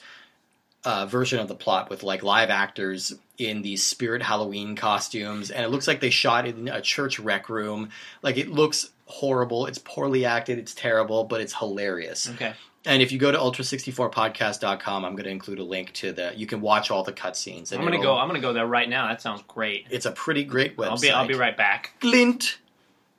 uh, 0.83 1.05
version 1.05 1.39
of 1.39 1.47
the 1.47 1.55
plot 1.55 1.89
with 1.89 2.03
like 2.03 2.23
live 2.23 2.49
actors 2.49 3.13
in 3.37 3.61
these 3.61 3.85
spirit 3.85 4.21
Halloween 4.21 4.75
costumes, 4.75 5.51
and 5.51 5.63
it 5.63 5.69
looks 5.69 5.87
like 5.87 5.99
they 5.99 6.09
shot 6.09 6.47
in 6.47 6.67
a 6.67 6.81
church 6.81 7.19
rec 7.19 7.49
room. 7.49 7.89
Like 8.21 8.37
it 8.37 8.49
looks 8.49 8.89
horrible. 9.05 9.65
It's 9.65 9.79
poorly 9.79 10.25
acted. 10.25 10.57
It's 10.57 10.73
terrible, 10.73 11.23
but 11.23 11.41
it's 11.41 11.53
hilarious. 11.53 12.29
Okay. 12.29 12.53
And 12.89 13.03
if 13.03 13.12
you 13.12 13.19
go 13.19 13.31
to 13.31 13.38
ultra64podcast.com, 13.38 15.05
I'm 15.05 15.12
going 15.12 15.25
to 15.25 15.29
include 15.29 15.60
a 15.60 15.63
link 15.63 15.93
to 15.93 16.12
the. 16.12 16.34
You 16.36 16.48
can 16.48 16.60
watch 16.60 16.89
all 16.89 17.03
the 17.03 17.13
cutscenes. 17.13 17.72
I'm 17.72 17.84
gonna 17.84 18.01
go. 18.01 18.17
I'm 18.17 18.27
gonna 18.27 18.39
go 18.39 18.51
there 18.51 18.65
right 18.65 18.89
now. 18.89 19.08
That 19.08 19.22
sounds 19.22 19.43
great. 19.48 19.86
It's 19.91 20.08
a 20.08 20.12
pretty 20.12 20.43
great 20.43 20.75
website. 20.75 20.89
I'll 20.89 20.98
be. 20.98 21.12
I'll 21.12 21.27
be 21.27 21.34
right 21.36 21.55
back. 21.55 21.93
Glint. 22.00 22.58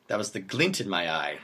That 0.08 0.18
was 0.18 0.32
the 0.32 0.40
glint 0.40 0.80
in 0.80 0.88
my 0.88 1.08
eye. 1.08 1.38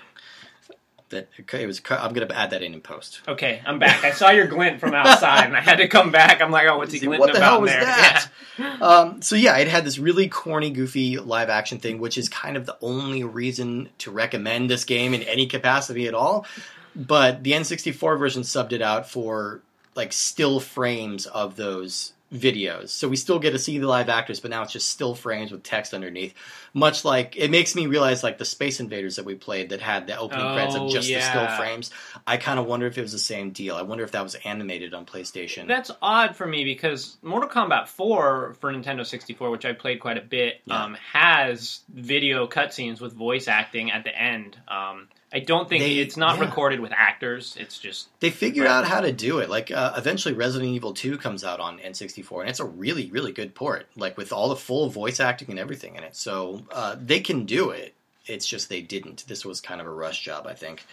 That 1.10 1.28
it 1.38 1.66
was. 1.68 1.80
I'm 1.88 2.14
going 2.14 2.26
to 2.26 2.36
add 2.36 2.50
that 2.50 2.64
in 2.64 2.74
in 2.74 2.80
post. 2.80 3.20
Okay, 3.28 3.62
I'm 3.64 3.78
back. 3.78 4.02
I 4.02 4.10
saw 4.10 4.30
your 4.30 4.48
glint 4.48 4.80
from 4.80 4.92
outside, 4.92 5.44
and 5.44 5.56
I 5.56 5.60
had 5.60 5.76
to 5.76 5.86
come 5.86 6.10
back. 6.10 6.42
I'm 6.42 6.50
like, 6.50 6.66
oh, 6.66 6.78
what's 6.78 6.92
he 6.92 6.98
glinting 6.98 7.20
what 7.20 7.32
the 7.32 7.38
about 7.38 7.52
hell 7.52 7.60
was 7.60 7.70
there? 7.70 7.84
that? 7.84 8.28
Um, 8.80 9.20
so 9.20 9.36
yeah, 9.36 9.58
it 9.58 9.68
had 9.68 9.84
this 9.84 9.98
really 9.98 10.28
corny, 10.28 10.70
goofy 10.70 11.18
live 11.18 11.50
action 11.50 11.78
thing, 11.78 11.98
which 11.98 12.16
is 12.16 12.30
kind 12.30 12.56
of 12.56 12.64
the 12.64 12.76
only 12.80 13.22
reason 13.22 13.90
to 13.98 14.10
recommend 14.10 14.70
this 14.70 14.84
game 14.84 15.12
in 15.12 15.22
any 15.24 15.46
capacity 15.46 16.08
at 16.08 16.14
all. 16.14 16.46
But 16.96 17.42
the 17.44 17.52
N64 17.52 18.18
version 18.18 18.42
subbed 18.42 18.72
it 18.72 18.82
out 18.82 19.08
for 19.08 19.60
like 19.94 20.12
still 20.12 20.60
frames 20.60 21.26
of 21.26 21.56
those 21.56 22.12
videos. 22.34 22.88
So 22.88 23.06
we 23.08 23.14
still 23.16 23.38
get 23.38 23.52
to 23.52 23.58
see 23.58 23.78
the 23.78 23.86
live 23.86 24.08
actors, 24.08 24.40
but 24.40 24.50
now 24.50 24.62
it's 24.64 24.72
just 24.72 24.90
still 24.90 25.14
frames 25.14 25.52
with 25.52 25.62
text 25.62 25.94
underneath. 25.94 26.34
Much 26.74 27.04
like 27.04 27.36
it 27.36 27.50
makes 27.52 27.74
me 27.76 27.86
realize 27.86 28.24
like 28.24 28.36
the 28.36 28.44
Space 28.44 28.80
Invaders 28.80 29.16
that 29.16 29.24
we 29.24 29.36
played 29.36 29.68
that 29.70 29.80
had 29.80 30.06
the 30.08 30.18
opening 30.18 30.52
credits 30.54 30.74
of 30.74 30.82
Oh, 30.82 30.88
just 30.88 31.06
the 31.08 31.20
still 31.20 31.46
frames. 31.56 31.92
I 32.26 32.36
kind 32.36 32.58
of 32.58 32.66
wonder 32.66 32.86
if 32.86 32.98
it 32.98 33.02
was 33.02 33.12
the 33.12 33.18
same 33.18 33.50
deal. 33.52 33.76
I 33.76 33.82
wonder 33.82 34.02
if 34.02 34.10
that 34.12 34.24
was 34.24 34.34
animated 34.44 34.92
on 34.92 35.06
PlayStation. 35.06 35.68
That's 35.68 35.90
odd 36.02 36.34
for 36.34 36.46
me 36.46 36.64
because 36.64 37.16
Mortal 37.22 37.48
Kombat 37.48 37.86
4 37.86 38.56
for 38.60 38.72
Nintendo 38.72 39.06
64, 39.06 39.48
which 39.50 39.64
I 39.64 39.72
played 39.72 40.00
quite 40.00 40.18
a 40.18 40.22
bit, 40.22 40.60
Yeah. 40.66 40.82
um, 40.82 40.94
has 41.12 41.80
video 41.94 42.48
cutscenes 42.48 43.00
with 43.00 43.12
voice 43.12 43.46
acting 43.48 43.92
at 43.92 44.02
the 44.02 44.14
end. 44.20 44.58
Um, 44.66 45.08
I 45.32 45.40
don't 45.40 45.68
think 45.68 45.82
They- 45.82 45.98
it's 45.98 46.16
not 46.16 46.36
yeah. 46.38 46.44
recorded 46.44 46.80
with 46.80 46.92
actors. 46.92 47.56
It's 47.58 47.78
just 47.78 48.08
They 48.20 48.30
figured 48.30 48.66
Right. 48.66 48.72
out 48.72 48.84
how 48.86 49.00
to 49.00 49.12
do 49.12 49.38
it. 49.40 49.50
Like 49.50 49.70
uh, 49.70 49.92
eventually, 49.96 50.34
Resident 50.34 50.70
Evil 50.72 50.94
Two 50.94 51.18
comes 51.18 51.42
out 51.44 51.58
on 51.60 51.78
N64, 51.80 52.40
and 52.42 52.48
it's 52.50 52.60
a 52.60 52.64
really, 52.64 53.10
really 53.10 53.32
good 53.32 53.54
port. 53.54 53.88
Like 53.96 54.16
with 54.16 54.32
all 54.32 54.48
the 54.48 54.56
full 54.56 54.88
voice 54.88 55.18
acting 55.20 55.50
and 55.50 55.58
everything 55.58 55.96
in 55.96 56.04
it. 56.04 56.14
So 56.16 56.62
uh, 56.70 56.96
they 57.00 57.20
can 57.20 57.44
do 57.44 57.70
it. 57.70 57.94
It's 58.26 58.46
just 58.46 58.68
they 58.68 58.80
didn't. 58.82 59.24
This 59.28 59.44
was 59.44 59.60
kind 59.60 59.80
of 59.80 59.86
a 59.86 59.90
rush 59.90 60.22
job, 60.22 60.46
I 60.46 60.54
think. 60.54 60.84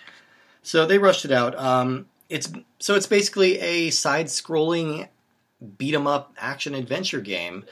So 0.63 0.85
they 0.85 0.97
rushed 0.97 1.25
it 1.25 1.31
out. 1.31 1.57
Um, 1.57 2.07
it's 2.29 2.51
so 2.79 2.95
it's 2.95 3.07
basically 3.07 3.59
a 3.59 3.89
side-scrolling 3.91 5.07
beat 5.77 5.93
'em 5.93 6.07
up 6.07 6.33
action 6.37 6.73
adventure 6.75 7.21
game, 7.21 7.65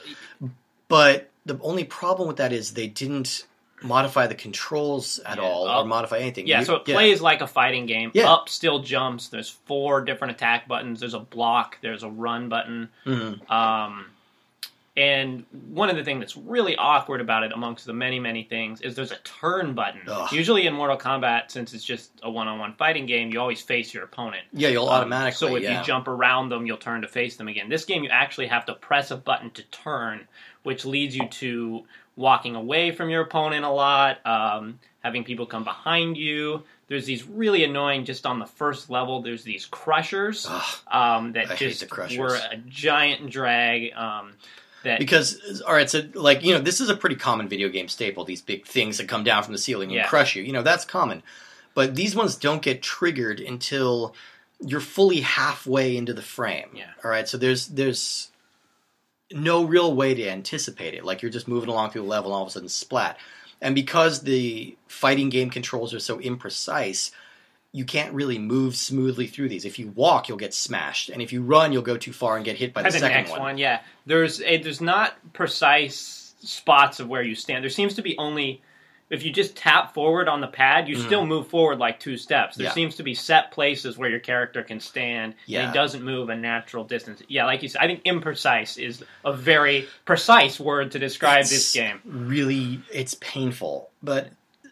but 0.88 1.28
the 1.44 1.58
only 1.60 1.84
problem 1.84 2.28
with 2.28 2.36
that 2.38 2.52
is 2.52 2.72
they 2.74 2.86
didn't 2.86 3.46
modify 3.82 4.26
the 4.26 4.34
controls 4.34 5.18
at 5.26 5.38
Yeah, 5.38 5.42
all 5.44 5.68
or 5.68 5.84
modify 5.84 6.18
anything. 6.18 6.46
yeah. 6.46 6.60
You- 6.60 6.64
So 6.64 6.76
it 6.76 6.84
plays 6.84 7.20
like 7.20 7.40
a 7.40 7.46
fighting 7.46 7.86
game. 7.86 8.10
Yeah. 8.14 8.32
Up 8.32 8.48
still 8.48 8.80
jumps. 8.80 9.28
There's 9.28 9.48
four 9.50 10.00
different 10.02 10.32
attack 10.32 10.68
buttons. 10.68 11.00
There's 11.00 11.14
a 11.14 11.18
block. 11.20 11.78
There's 11.80 12.02
a 12.02 12.08
run 12.10 12.48
button. 12.48 12.88
Mhm. 13.06 13.50
Um, 13.50 14.06
and 14.94 15.46
one 15.70 15.88
of 15.88 15.96
the 15.96 16.04
things 16.04 16.20
that's 16.20 16.36
really 16.36 16.76
awkward 16.76 17.22
about 17.22 17.44
it, 17.44 17.52
amongst 17.52 17.86
the 17.86 17.94
many, 17.94 18.20
many 18.20 18.42
things, 18.42 18.82
is 18.82 18.94
there's 18.94 19.10
a 19.10 19.16
turn 19.24 19.72
button. 19.72 20.02
Ugh. 20.06 20.30
Usually 20.30 20.66
in 20.66 20.74
Mortal 20.74 20.98
Kombat, 20.98 21.50
since 21.50 21.72
it's 21.72 21.82
just 21.82 22.10
a 22.22 22.30
one-on-one 22.30 22.74
fighting 22.74 23.06
game, 23.06 23.30
you 23.32 23.40
always 23.40 23.62
face 23.62 23.94
your 23.94 24.04
opponent. 24.04 24.42
Yeah, 24.52 24.68
you'll 24.68 24.90
Um, 24.90 25.00
automatically. 25.00 25.48
so 25.48 25.56
if 25.56 25.62
yeah. 25.62 25.78
you 25.80 25.86
jump 25.86 26.08
around 26.08 26.50
them, 26.50 26.66
you'll 26.66 26.76
turn 26.76 27.00
to 27.00 27.08
face 27.08 27.36
them 27.36 27.48
again. 27.48 27.70
This 27.70 27.86
game, 27.86 28.04
you 28.04 28.10
actually 28.10 28.48
have 28.48 28.66
to 28.66 28.74
press 28.74 29.10
a 29.10 29.16
button 29.16 29.50
to 29.52 29.62
turn, 29.70 30.28
which 30.62 30.84
leads 30.84 31.16
you 31.16 31.26
to 31.26 31.86
walking 32.16 32.54
away 32.56 32.90
from 32.92 33.08
your 33.10 33.22
opponent 33.22 33.64
a 33.64 33.70
lot, 33.70 34.24
um, 34.26 34.78
having 35.00 35.24
people 35.24 35.46
come 35.46 35.64
behind 35.64 36.16
you. 36.16 36.62
There's 36.88 37.06
these 37.06 37.24
really 37.26 37.64
annoying, 37.64 38.04
just 38.04 38.26
on 38.26 38.38
the 38.38 38.46
first 38.46 38.90
level, 38.90 39.22
there's 39.22 39.44
these 39.44 39.64
crushers 39.66 40.46
Ugh. 40.48 40.62
um, 40.90 41.32
that 41.32 41.50
I 41.50 41.54
just 41.56 41.88
crushers. 41.88 42.18
were 42.18 42.34
a 42.50 42.56
giant 42.68 43.30
drag. 43.30 43.92
Um, 43.94 44.32
that 44.84 44.98
because 44.98 45.62
all 45.64 45.72
right 45.74 45.88
so 45.88 46.02
like 46.14 46.42
you 46.42 46.52
know 46.52 46.60
this 46.60 46.80
is 46.80 46.88
a 46.90 46.96
pretty 46.96 47.14
common 47.14 47.48
video 47.48 47.68
game 47.68 47.86
staple 47.86 48.24
these 48.24 48.42
big 48.42 48.66
things 48.66 48.98
that 48.98 49.06
come 49.06 49.22
down 49.22 49.44
from 49.44 49.52
the 49.52 49.58
ceiling 49.58 49.90
and 49.90 49.94
Yeah. 49.94 50.08
crush 50.08 50.34
you 50.34 50.42
you 50.42 50.52
know 50.52 50.62
that's 50.64 50.84
common 50.84 51.22
but 51.72 51.94
these 51.94 52.16
ones 52.16 52.34
don't 52.34 52.60
get 52.62 52.82
triggered 52.82 53.38
until 53.38 54.12
you're 54.58 54.80
fully 54.80 55.20
halfway 55.20 55.96
into 55.96 56.12
the 56.12 56.20
frame 56.20 56.70
Yeah. 56.74 56.86
all 57.04 57.12
right 57.12 57.28
so 57.28 57.38
there's 57.38 57.68
there's 57.68 58.31
no 59.34 59.64
real 59.64 59.94
way 59.94 60.14
to 60.14 60.28
anticipate 60.28 60.94
it 60.94 61.04
like 61.04 61.22
you're 61.22 61.30
just 61.30 61.48
moving 61.48 61.68
along 61.68 61.90
through 61.90 62.02
the 62.02 62.08
level 62.08 62.30
and 62.30 62.36
all 62.36 62.42
of 62.42 62.48
a 62.48 62.50
sudden 62.50 62.68
splat 62.68 63.18
and 63.60 63.74
because 63.74 64.22
the 64.22 64.76
fighting 64.88 65.28
game 65.28 65.50
controls 65.50 65.94
are 65.94 66.00
so 66.00 66.18
imprecise 66.18 67.12
you 67.72 67.86
can't 67.86 68.12
really 68.12 68.38
move 68.38 68.76
smoothly 68.76 69.26
through 69.26 69.48
these. 69.48 69.64
If 69.64 69.78
you 69.78 69.88
walk, 69.88 70.28
you'll 70.28 70.38
get 70.38 70.52
smashed, 70.52 71.08
and 71.08 71.22
if 71.22 71.32
you 71.32 71.42
run, 71.42 71.72
you'll 71.72 71.82
go 71.82 71.96
too 71.96 72.12
far 72.12 72.36
and 72.36 72.44
get 72.44 72.56
hit 72.56 72.74
by 72.74 72.82
the 72.82 72.90
the 72.90 72.98
second 72.98 73.30
one. 73.30 73.40
one. 73.40 73.58
yeah. 73.58 73.80
There's 74.04 74.42
a, 74.42 74.58
there's 74.58 74.82
not 74.82 75.14
precise 75.32 76.34
spots 76.40 77.00
of 77.00 77.08
where 77.08 77.22
you 77.22 77.34
stand. 77.34 77.64
There 77.64 77.70
seems 77.70 77.94
to 77.94 78.02
be 78.02 78.16
only 78.18 78.60
if 79.12 79.22
you 79.24 79.30
just 79.30 79.54
tap 79.54 79.94
forward 79.94 80.26
on 80.28 80.40
the 80.40 80.46
pad, 80.48 80.88
you 80.88 80.96
Mhm. 80.96 81.06
still 81.06 81.26
move 81.26 81.46
forward 81.46 81.78
like 81.78 82.00
two 82.00 82.16
steps. 82.16 82.56
There 82.56 82.66
Yeah. 82.66 82.72
seems 82.72 82.96
to 82.96 83.02
be 83.02 83.14
set 83.14 83.50
places 83.52 83.96
where 83.98 84.08
your 84.10 84.18
character 84.20 84.62
can 84.62 84.80
stand, 84.80 85.34
Yeah. 85.46 85.60
and 85.60 85.68
he 85.70 85.74
doesn't 85.74 86.02
move 86.02 86.30
a 86.30 86.34
natural 86.34 86.82
distance. 86.84 87.22
Yeah, 87.28 87.44
like 87.44 87.62
you 87.62 87.68
said, 87.68 87.82
I 87.82 87.86
think 87.86 88.02
imprecise 88.04 88.78
is 88.82 89.04
a 89.24 89.32
very 89.32 89.86
precise 90.06 90.58
word 90.58 90.92
to 90.92 90.98
describe 90.98 91.42
It's 91.42 91.50
this 91.50 91.72
game. 91.72 92.00
Really, 92.04 92.80
it's 92.92 93.14
painful. 93.20 93.90
But 94.02 94.30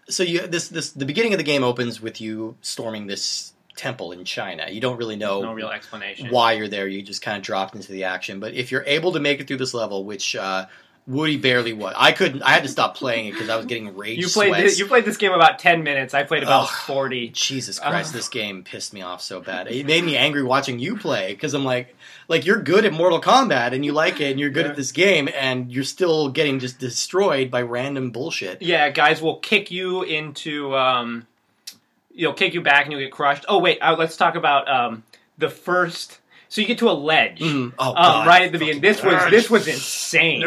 so 0.09 0.23
you 0.23 0.47
this 0.47 0.69
this 0.69 0.91
the 0.91 1.05
beginning 1.05 1.35
of 1.35 1.39
the 1.39 1.45
game 1.45 1.63
opens 1.63 2.01
with 2.01 2.21
you 2.21 2.57
storming 2.63 3.07
this 3.07 3.53
temple 3.77 4.13
in 4.13 4.25
China. 4.25 4.67
You 4.71 4.81
don't 4.81 4.97
really 4.97 5.17
know 5.17 5.41
No 5.43 5.53
real 5.53 5.69
explanation. 5.71 6.29
why 6.31 6.53
you're 6.55 6.69
there. 6.69 6.89
You 6.89 7.03
just 7.03 7.23
kind 7.23 7.37
of 7.37 7.43
dropped 7.43 7.75
into 7.75 7.93
the 7.93 8.05
action. 8.05 8.41
But 8.41 8.55
if 8.55 8.71
you're 8.73 8.85
able 8.87 9.13
to 9.13 9.21
make 9.21 9.41
it 9.41 9.47
through 9.47 9.57
this 9.59 9.73
level, 9.75 10.05
which 10.05 10.35
uh, 10.37 10.67
Woody 11.11 11.37
barely 11.38 11.73
was, 11.73 11.95
I 11.97 12.12
couldn't. 12.12 12.43
I 12.43 12.50
had 12.50 12.62
to 12.62 12.69
stop 12.69 12.97
playing 12.97 13.26
it 13.26 13.33
because 13.33 13.49
I 13.49 13.57
was 13.57 13.67
getting 13.67 13.97
rage 13.97 14.19
You 14.19 14.29
played 14.29 14.50
sweats. 14.50 14.62
this, 14.62 14.79
you 14.79 14.87
played 14.87 15.05
this 15.05 15.17
game 15.17 15.33
about 15.33 15.59
ten 15.59 15.83
minutes. 15.83 16.14
I 16.14 16.23
played 16.23 16.43
about 16.45 16.69
forty. 16.71 17.29
Jesus 17.31 17.79
Christ, 17.81 18.12
this 18.12 18.29
game 18.29 18.62
pissed 18.62 18.93
me 18.95 19.02
off 19.02 19.21
so 19.21 19.40
bad. 19.40 19.67
It 19.69 19.87
made 19.87 20.05
me 20.05 20.17
angry 20.17 20.43
watching 20.45 20.79
you 20.79 20.97
play 20.97 21.33
because 21.35 21.52
I'm 21.52 21.64
like, 21.64 21.97
like 22.29 22.47
you're 22.47 22.62
good 22.62 22.85
at 22.85 22.93
Mortal 22.93 23.21
Kombat 23.21 23.73
and 23.73 23.85
you 23.85 23.93
like 23.93 24.21
it 24.21 24.31
and 24.31 24.38
you're 24.38 24.50
good 24.50 24.67
Yeah. 24.67 24.71
at 24.71 24.76
this 24.76 24.93
game 24.93 25.29
and 25.37 25.73
you're 25.73 25.83
still 25.83 26.29
getting 26.29 26.61
just 26.61 26.79
destroyed 26.79 27.50
by 27.50 27.62
random 27.62 28.11
bullshit. 28.12 28.62
Yeah, 28.62 28.88
guys 28.90 29.21
will 29.21 29.38
kick 29.38 29.73
you 29.73 30.05
into 30.05 30.76
um, 30.76 31.26
you'll 32.14 32.35
kick 32.35 32.55
you 32.55 32.61
back 32.61 32.85
and 32.85 32.93
you'll 32.93 33.00
get 33.00 33.11
crushed. 33.11 33.45
Oh 33.49 33.59
wait, 33.59 33.79
uh, 33.81 33.97
let's 33.99 34.17
talk 34.17 34.37
about 34.37 34.69
um, 34.71 35.02
the 35.38 35.50
first. 35.50 36.20
So 36.50 36.61
you 36.61 36.66
get 36.66 36.78
to 36.78 36.90
a 36.90 36.92
ledge. 36.92 37.38
Mhm. 37.38 37.73
Oh, 37.78 37.95
Um, 37.95 38.26
right 38.26 38.42
at 38.42 38.50
the 38.52 38.59
beginning. 38.59 38.83
This 38.83 39.02
was 39.02 39.30
this 39.30 39.49
was 39.49 39.66
insane. 39.69 40.45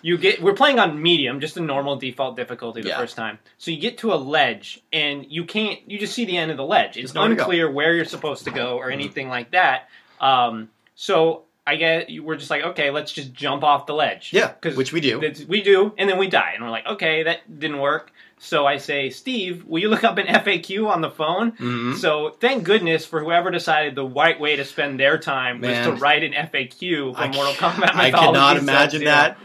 You 0.00 0.16
get 0.16 0.40
we're 0.40 0.54
playing 0.54 0.78
on 0.78 1.02
medium, 1.02 1.40
just 1.40 1.56
a 1.56 1.60
normal 1.60 1.96
default 1.96 2.36
difficulty 2.36 2.82
the 2.82 2.88
Yeah. 2.90 2.98
first 2.98 3.16
time. 3.16 3.38
So 3.58 3.70
you 3.72 3.78
get 3.78 3.98
to 3.98 4.12
a 4.12 4.16
ledge 4.16 4.80
and 4.92 5.26
you 5.28 5.44
can't 5.44 5.78
you 5.90 5.98
just 5.98 6.14
see 6.14 6.24
the 6.24 6.36
end 6.36 6.50
of 6.52 6.56
the 6.56 6.64
ledge. 6.64 6.90
It's 6.96 7.12
There's 7.12 7.14
nowhere 7.14 7.30
to 7.30 7.34
go. 7.34 7.42
unclear 7.42 7.70
where 7.70 7.92
you're 7.94 8.04
supposed 8.04 8.44
to 8.44 8.50
go 8.52 8.76
or 8.78 8.90
anything 8.90 9.28
like 9.28 9.50
that. 9.50 9.88
Um, 10.20 10.70
so 10.94 11.42
I 11.66 11.74
get 11.76 12.08
we're 12.22 12.36
just 12.36 12.50
like 12.50 12.62
okay, 12.62 12.90
let's 12.90 13.10
just 13.12 13.34
jump 13.34 13.64
off 13.64 13.86
the 13.86 13.94
ledge. 13.94 14.30
Yeah, 14.32 14.52
which 14.62 14.92
we 14.92 15.00
do. 15.00 15.20
we 15.48 15.62
do, 15.62 15.92
and 15.98 16.08
then 16.08 16.16
we 16.18 16.28
die, 16.28 16.52
and 16.54 16.64
we're 16.64 16.70
like, 16.70 16.86
okay, 16.86 17.24
that 17.24 17.58
didn't 17.58 17.78
work. 17.80 18.12
So 18.42 18.66
I 18.66 18.78
say, 18.78 19.10
Steve, 19.10 19.66
will 19.66 19.80
you 19.80 19.90
look 19.90 20.02
up 20.02 20.16
an 20.16 20.26
FAQ 20.26 20.88
on 20.88 21.02
the 21.02 21.10
phone? 21.10 21.52
Mhm. 21.52 21.96
So 21.96 22.30
thank 22.40 22.64
goodness 22.64 23.04
for 23.04 23.20
whoever 23.20 23.50
decided 23.50 23.94
the 23.94 24.04
right 24.06 24.40
way 24.40 24.56
to 24.56 24.64
spend 24.64 24.98
their 24.98 25.18
time 25.18 25.60
Man. 25.60 25.90
was 25.90 25.98
to 25.98 26.02
write 26.02 26.24
an 26.24 26.32
FAQ 26.32 27.12
for 27.14 27.20
I 27.20 27.28
Mortal 27.28 27.52
Kombat. 27.52 27.94
I 27.94 28.10
cannot 28.10 28.56
imagine 28.56 29.04
that. 29.04 29.36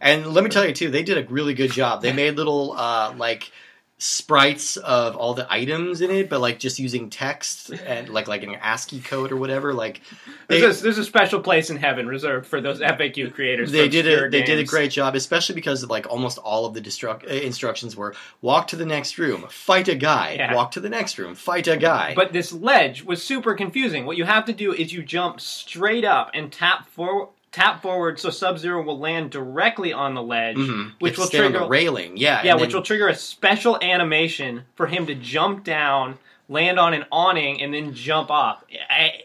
And 0.00 0.32
let 0.32 0.44
me 0.44 0.50
tell 0.50 0.66
you 0.66 0.72
too, 0.72 0.90
they 0.90 1.02
did 1.02 1.18
a 1.18 1.28
really 1.30 1.52
good 1.52 1.72
job. 1.72 2.00
They 2.00 2.12
made 2.24 2.36
little 2.36 2.72
uh, 2.72 3.12
like 3.18 3.52
sprites 4.00 4.76
of 4.76 5.16
all 5.16 5.34
the 5.34 5.46
items 5.52 6.00
in 6.00 6.10
it, 6.10 6.28
but 6.30 6.40
like 6.40 6.58
just 6.60 6.78
using 6.78 7.10
text 7.10 7.70
and 7.70 8.08
like 8.08 8.28
like 8.28 8.44
an 8.44 8.54
ASCII 8.54 9.00
code 9.00 9.32
or 9.32 9.36
whatever. 9.36 9.74
Like 9.74 10.00
they, 10.46 10.60
There's, 10.60 10.80
a, 10.80 10.82
there's 10.84 10.98
a 10.98 11.04
special 11.04 11.40
place 11.40 11.68
in 11.68 11.76
heaven 11.76 12.06
reserved 12.06 12.46
for 12.46 12.60
those 12.60 12.78
FAQ 12.80 13.34
creators. 13.34 13.72
they 13.72 13.88
did 13.88 14.06
a 14.06 14.30
they 14.30 14.42
did 14.42 14.58
a 14.60 14.64
great 14.64 14.92
job, 14.92 15.16
especially 15.16 15.56
because 15.56 15.84
like 15.88 16.06
almost 16.08 16.38
all 16.38 16.64
of 16.64 16.74
the 16.74 16.80
destruct, 16.80 17.24
uh, 17.24 17.34
instructions 17.34 17.96
were 17.96 18.14
walk 18.40 18.68
to 18.68 18.76
the 18.76 18.86
next 18.86 19.18
room, 19.18 19.44
fight 19.50 19.88
a 19.88 19.96
guy, 19.96 20.34
Yeah. 20.38 20.54
walk 20.54 20.70
to 20.72 20.80
the 20.80 20.88
next 20.88 21.18
room, 21.18 21.34
fight 21.34 21.66
a 21.66 21.76
guy. 21.76 22.14
But 22.14 22.32
this 22.32 22.52
ledge 22.52 23.02
was 23.02 23.22
super 23.22 23.54
confusing. 23.54 24.06
What 24.06 24.16
you 24.16 24.24
have 24.24 24.44
to 24.44 24.52
do 24.52 24.72
is 24.72 24.92
you 24.92 25.02
jump 25.02 25.40
straight 25.40 26.04
up 26.04 26.30
and 26.34 26.52
tap 26.52 26.88
forward. 26.88 27.30
Tap 27.58 27.82
forward 27.82 28.20
so 28.20 28.30
Sub 28.30 28.56
Zero 28.58 28.82
will 28.82 28.98
land 29.00 29.30
directly 29.30 29.92
on 29.92 30.14
the 30.14 30.22
ledge, 30.22 30.56
Mhm. 30.56 30.92
which 31.00 31.18
will 31.18 31.26
trigger 31.26 31.58
the 31.58 31.66
railing. 31.66 32.16
Yeah, 32.16 32.40
Yeah, 32.44 32.54
which 32.54 32.66
then- 32.70 32.74
will 32.76 32.82
trigger 32.82 33.08
a 33.08 33.14
special 33.16 33.76
animation 33.82 34.64
for 34.76 34.86
him 34.86 35.06
to 35.06 35.14
jump 35.16 35.64
down, 35.64 36.18
land 36.48 36.78
on 36.78 36.94
an 36.94 37.04
awning, 37.10 37.60
and 37.60 37.74
then 37.74 37.94
jump 37.94 38.30
off. 38.30 38.62
I- 38.88 39.22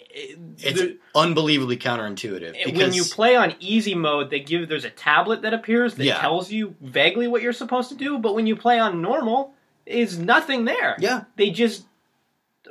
it's 0.60 0.82
the- 0.82 0.98
unbelievably 1.14 1.78
counterintuitive. 1.78 2.54
Because, 2.66 2.82
when 2.82 2.94
you 2.94 3.04
play 3.04 3.36
on 3.36 3.54
easy 3.60 3.94
mode, 3.94 4.32
they 4.32 4.40
give 4.40 4.68
there's 4.68 4.84
a 4.84 4.90
tablet 4.90 5.44
that 5.44 5.54
appears 5.54 5.94
that 5.96 6.04
Yeah. 6.06 6.20
tells 6.20 6.52
you 6.52 6.74
vaguely 6.82 7.28
what 7.28 7.44
you're 7.44 7.54
supposed 7.54 7.90
to 7.90 7.96
do. 7.96 8.18
But 8.18 8.34
when 8.34 8.48
you 8.48 8.56
play 8.56 8.80
on 8.80 9.00
normal, 9.00 9.54
is 9.86 10.18
nothing 10.18 10.66
there. 10.66 10.96
yeah, 11.00 11.26
They 11.36 11.52
just 11.52 11.86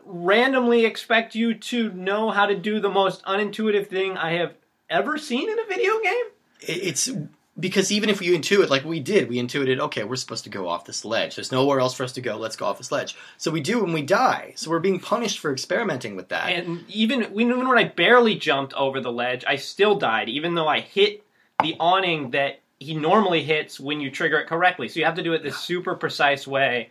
randomly 0.04 0.85
expect 0.85 1.35
you 1.37 1.54
to 1.54 1.90
know 1.92 2.31
how 2.31 2.47
to 2.47 2.54
do 2.57 2.81
the 2.81 2.88
most 2.90 3.23
unintuitive 3.25 3.87
thing 3.87 4.16
I 4.16 4.33
have 4.33 4.54
ever 4.93 5.19
seen 5.19 5.51
in 5.51 5.59
a 5.59 5.65
video 5.67 6.01
game. 6.01 6.25
it's 6.61 7.11
because 7.59 7.93
even 7.93 8.09
if 8.09 8.23
you 8.23 8.37
intuit 8.37 8.71
like 8.71 8.85
we 8.85 9.01
did, 9.01 9.29
we 9.29 9.39
intuited 9.39 9.81
okay, 9.81 10.05
we're 10.05 10.17
supposed 10.17 10.45
to 10.45 10.51
go 10.51 10.69
off 10.69 10.85
this 10.85 11.05
ledge. 11.05 11.35
There's 11.37 11.53
nowhere 11.53 11.81
else 11.81 11.95
for 11.95 12.05
us 12.05 12.13
to 12.13 12.21
go. 12.21 12.37
Let's 12.37 12.57
go 12.57 12.67
off 12.67 12.79
this 12.79 12.93
ledge. 12.93 13.17
So 13.37 13.51
we 13.51 13.61
do, 13.61 13.85
and 13.85 13.93
we 13.93 14.03
die. 14.03 14.55
So 14.57 14.71
we're 14.71 14.79
being 14.79 15.01
punished 15.01 15.39
for 15.39 15.53
experimenting 15.53 16.17
with 16.17 16.29
that. 16.29 16.49
And 16.49 16.85
even 16.89 17.25
even 17.39 17.69
when 17.69 17.79
I 17.79 17.85
barely 17.85 18.37
jumped 18.37 18.75
over 18.75 19.01
the 19.01 19.13
ledge, 19.13 19.45
I 19.47 19.57
still 19.57 19.97
died, 19.97 20.29
even 20.29 20.55
though 20.55 20.69
I 20.69 20.81
hit 20.81 21.25
the 21.63 21.77
awning 21.79 22.31
that 22.31 22.61
he 22.79 22.95
normally 22.95 23.43
hits 23.43 23.79
when 23.79 24.01
you 24.01 24.11
trigger 24.11 24.39
it 24.39 24.49
correctly. 24.49 24.89
So 24.89 24.99
you 24.99 25.07
have 25.07 25.15
to 25.17 25.23
do 25.23 25.35
it 25.35 25.43
this 25.43 25.59
super 25.59 25.95
precise 25.95 26.47
way. 26.47 26.91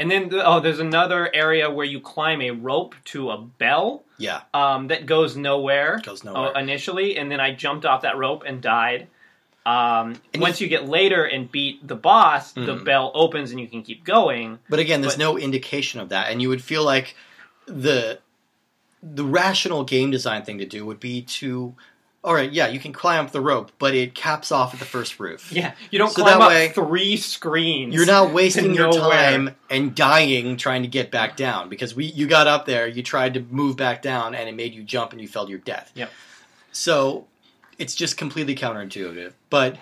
And 0.00 0.10
then 0.10 0.30
oh, 0.32 0.60
there's 0.60 0.78
another 0.80 1.28
area 1.32 1.70
where 1.70 1.84
you 1.84 2.00
climb 2.00 2.40
a 2.40 2.50
rope 2.52 2.94
to 3.12 3.30
a 3.30 3.36
bell 3.38 4.02
Yeah, 4.16 4.40
um, 4.54 4.88
that 4.88 5.04
goes 5.04 5.36
nowhere. 5.36 6.00
goes 6.02 6.24
uh, 6.26 6.32
nowhere. 6.32 6.58
initially, 6.58 7.18
and 7.18 7.30
then 7.30 7.38
I 7.38 7.52
jumped 7.54 7.84
off 7.84 8.00
that 8.02 8.16
rope 8.16 8.42
and 8.46 8.62
died. 8.62 9.08
Um, 9.66 10.16
And 10.32 10.40
once 10.40 10.58
you 10.62 10.68
get 10.68 10.88
later 10.88 11.22
and 11.24 11.52
beat 11.52 11.86
the 11.86 11.94
boss, 11.96 12.52
the 12.52 12.62
Mhm. 12.62 12.84
bell 12.86 13.12
opens 13.14 13.50
and 13.50 13.60
you 13.60 13.68
can 13.68 13.82
keep 13.82 14.02
going. 14.04 14.58
But 14.70 14.78
again, 14.78 15.02
there's 15.02 15.16
But- 15.16 15.20
no 15.32 15.38
indication 15.38 16.00
of 16.00 16.08
that, 16.08 16.30
and 16.32 16.40
you 16.40 16.48
would 16.48 16.64
feel 16.64 16.82
like 16.82 17.14
the 17.66 18.18
the 19.02 19.24
rational 19.24 19.82
game 19.84 20.10
design 20.10 20.42
thing 20.44 20.58
to 20.58 20.66
do 20.66 20.84
would 20.84 21.00
be 21.00 21.22
to, 21.22 21.74
all 22.22 22.34
right, 22.34 22.52
yeah, 22.52 22.68
you 22.68 22.78
can 22.78 22.92
climb 22.92 23.24
up 23.24 23.32
the 23.32 23.40
rope, 23.40 23.72
but 23.78 23.94
it 23.94 24.14
caps 24.14 24.52
off 24.52 24.74
at 24.74 24.80
the 24.80 24.86
first 24.86 25.18
roof. 25.18 25.50
Yeah, 25.52 25.72
you 25.90 25.98
don't 25.98 26.10
So 26.12 26.22
climb 26.22 26.38
that 26.38 26.44
up 26.44 26.48
way- 26.50 26.68
three 26.68 27.16
screens. 27.16 27.94
You're 27.94 28.04
not 28.06 28.32
wasting 28.32 28.74
your 28.74 28.92
time 28.92 29.54
and 29.70 29.94
dying 29.94 30.56
trying 30.58 30.82
to 30.82 30.88
get 30.88 31.10
back 31.10 31.36
down 31.36 31.68
because 31.70 31.94
we 31.94 32.04
you 32.06 32.26
got 32.26 32.46
up 32.46 32.66
there, 32.66 32.86
you 32.86 33.02
tried 33.02 33.34
to 33.34 33.40
move 33.50 33.76
back 33.76 34.02
down, 34.02 34.34
and 34.34 34.48
it 34.48 34.54
made 34.54 34.74
you 34.74 34.82
jump 34.82 35.12
and 35.12 35.20
you 35.20 35.28
fell 35.28 35.44
to 35.46 35.50
your 35.50 35.60
death. 35.60 35.90
Yep. 35.94 36.10
So 36.72 37.26
it's 37.78 37.94
just 37.94 38.16
completely 38.16 38.54
counterintuitive, 38.54 39.32
but. 39.48 39.76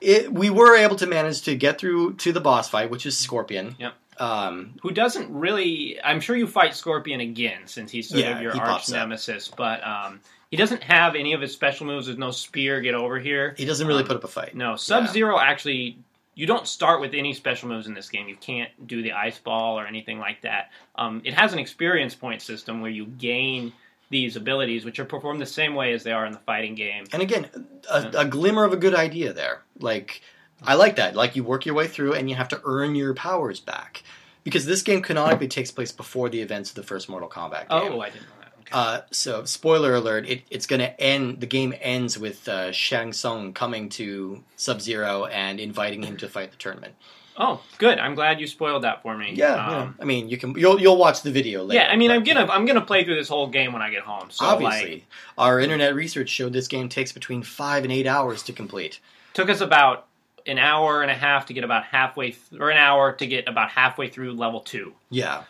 It, 0.00 0.32
we 0.32 0.48
were 0.48 0.76
able 0.76 0.94
to 0.94 1.08
manage 1.08 1.42
to 1.42 1.56
get 1.56 1.80
through 1.80 2.14
to 2.18 2.30
the 2.32 2.40
boss 2.40 2.68
fight, 2.68 2.88
which 2.88 3.04
is 3.04 3.18
Scorpion. 3.18 3.74
Yep. 3.80 3.94
Um, 4.18 4.74
Who 4.82 4.90
doesn't 4.90 5.30
really? 5.32 5.98
I'm 6.02 6.20
sure 6.20 6.36
you 6.36 6.46
fight 6.46 6.74
Scorpion 6.74 7.20
again 7.20 7.62
since 7.66 7.90
he's 7.90 8.08
sort 8.08 8.20
Yeah, 8.22 8.36
of 8.36 8.42
your 8.42 8.52
arch 8.52 8.60
pops 8.60 8.92
up. 8.92 8.96
nemesis, 8.98 9.48
but 9.48 9.86
um, 9.86 10.20
he 10.50 10.56
doesn't 10.56 10.82
have 10.82 11.14
any 11.14 11.32
of 11.34 11.40
his 11.40 11.52
special 11.52 11.86
moves. 11.86 12.06
There's 12.06 12.18
no 12.18 12.30
spear, 12.30 12.80
get 12.80 12.94
over 12.94 13.18
here. 13.18 13.54
he 13.56 13.64
doesn't 13.64 13.86
really 13.86 14.02
Um, 14.02 14.08
put 14.08 14.16
up 14.16 14.24
a 14.24 14.28
fight. 14.28 14.54
No, 14.54 14.76
Sub 14.76 15.08
Zero 15.08 15.38
actually. 15.38 15.98
You 16.34 16.46
don't 16.46 16.68
start 16.68 17.00
with 17.00 17.14
any 17.14 17.34
special 17.34 17.68
moves 17.68 17.88
in 17.88 17.94
this 17.94 18.08
game. 18.10 18.28
You 18.28 18.36
can't 18.36 18.70
do 18.86 19.02
the 19.02 19.10
ice 19.10 19.38
ball 19.40 19.76
or 19.76 19.86
anything 19.88 20.20
like 20.20 20.42
that. 20.42 20.70
Um, 20.94 21.20
it 21.24 21.34
has 21.34 21.52
an 21.52 21.58
experience 21.58 22.14
point 22.14 22.42
system 22.42 22.80
where 22.80 22.92
you 22.92 23.06
gain 23.06 23.72
these 24.10 24.36
abilities, 24.36 24.84
which 24.84 25.00
are 25.00 25.04
performed 25.04 25.40
the 25.40 25.46
same 25.46 25.74
way 25.74 25.92
as 25.92 26.04
they 26.04 26.12
are 26.12 26.24
in 26.26 26.32
the 26.32 26.38
fighting 26.38 26.76
game. 26.76 27.04
And 27.12 27.22
again, 27.22 27.48
a, 27.90 28.10
a 28.18 28.24
glimmer 28.24 28.62
of 28.62 28.72
a 28.72 28.76
good 28.76 28.94
idea 28.94 29.32
there. 29.32 29.62
Like, 29.80 30.22
I 30.62 30.74
like 30.74 30.96
that. 30.96 31.14
Like, 31.14 31.36
you 31.36 31.44
work 31.44 31.66
your 31.66 31.74
way 31.74 31.86
through 31.86 32.14
and 32.14 32.28
you 32.28 32.36
have 32.36 32.48
to 32.48 32.60
earn 32.64 32.94
your 32.94 33.14
powers 33.14 33.60
back. 33.60 34.02
Because 34.44 34.64
this 34.66 34.82
game 34.82 35.02
canonically 35.02 35.48
takes 35.48 35.70
place 35.70 35.92
before 35.92 36.28
the 36.28 36.40
events 36.40 36.70
of 36.70 36.76
the 36.76 36.82
first 36.82 37.08
Mortal 37.08 37.28
Kombat 37.28 37.68
game. 37.68 37.92
Oh, 37.92 38.00
I 38.00 38.08
didn't 38.10 38.22
know 38.22 38.34
that. 38.40 38.52
Okay. 38.60 38.70
Uh, 38.72 39.00
so, 39.10 39.44
spoiler 39.44 39.94
alert, 39.94 40.26
it, 40.28 40.42
it's 40.50 40.66
going 40.66 40.80
to 40.80 40.98
end, 41.00 41.40
the 41.40 41.46
game 41.46 41.74
ends 41.80 42.18
with 42.18 42.48
uh, 42.48 42.72
Shang 42.72 43.12
Tsung 43.12 43.52
coming 43.52 43.88
to 43.90 44.42
Sub 44.56 44.80
Zero 44.80 45.26
and 45.26 45.60
inviting 45.60 46.02
him 46.02 46.16
to 46.18 46.28
fight 46.28 46.50
the 46.50 46.56
tournament. 46.56 46.94
oh, 47.36 47.62
good. 47.78 48.00
I'm 48.00 48.14
glad 48.16 48.40
you 48.40 48.48
spoiled 48.48 48.82
that 48.82 49.02
for 49.02 49.16
me. 49.16 49.32
Yeah, 49.34 49.54
Um, 49.54 49.70
yeah. 49.70 50.02
I 50.02 50.04
mean, 50.04 50.28
you 50.28 50.36
can 50.38 50.54
you'll 50.58 50.80
you'll 50.80 50.96
watch 50.96 51.22
the 51.22 51.30
video 51.30 51.62
later. 51.62 51.80
Yeah, 51.82 51.88
I 51.88 51.94
mean, 51.96 52.10
I'm 52.10 52.24
gonna 52.24 52.46
I'm 52.46 52.66
gonna 52.66 52.80
play 52.80 53.04
through 53.04 53.14
this 53.14 53.28
whole 53.28 53.46
game 53.46 53.72
when 53.72 53.80
I 53.80 53.90
get 53.90 54.02
home. 54.02 54.28
So 54.30 54.44
Obviously, 54.44 54.90
like, 54.90 55.06
our 55.38 55.60
internet 55.60 55.94
research 55.94 56.30
showed 56.30 56.52
this 56.52 56.66
game 56.66 56.88
takes 56.88 57.12
between 57.12 57.44
five 57.44 57.84
and 57.84 57.92
eight 57.92 58.08
hours 58.08 58.42
to 58.44 58.52
complete. 58.52 58.98
took 59.34 59.48
us 59.50 59.60
about 59.60 60.07
an 60.48 60.58
hour 60.58 61.02
and 61.02 61.10
a 61.10 61.14
half 61.14 61.46
to 61.46 61.54
get 61.54 61.64
about 61.64 61.84
halfway, 61.84 62.30
th- 62.32 62.60
or 62.60 62.70
an 62.70 62.78
hour 62.78 63.12
to 63.12 63.26
get 63.26 63.48
about 63.48 63.70
halfway 63.70 64.08
through 64.08 64.32
level 64.32 64.60
two. 64.60 64.94
Yeah. 65.10 65.44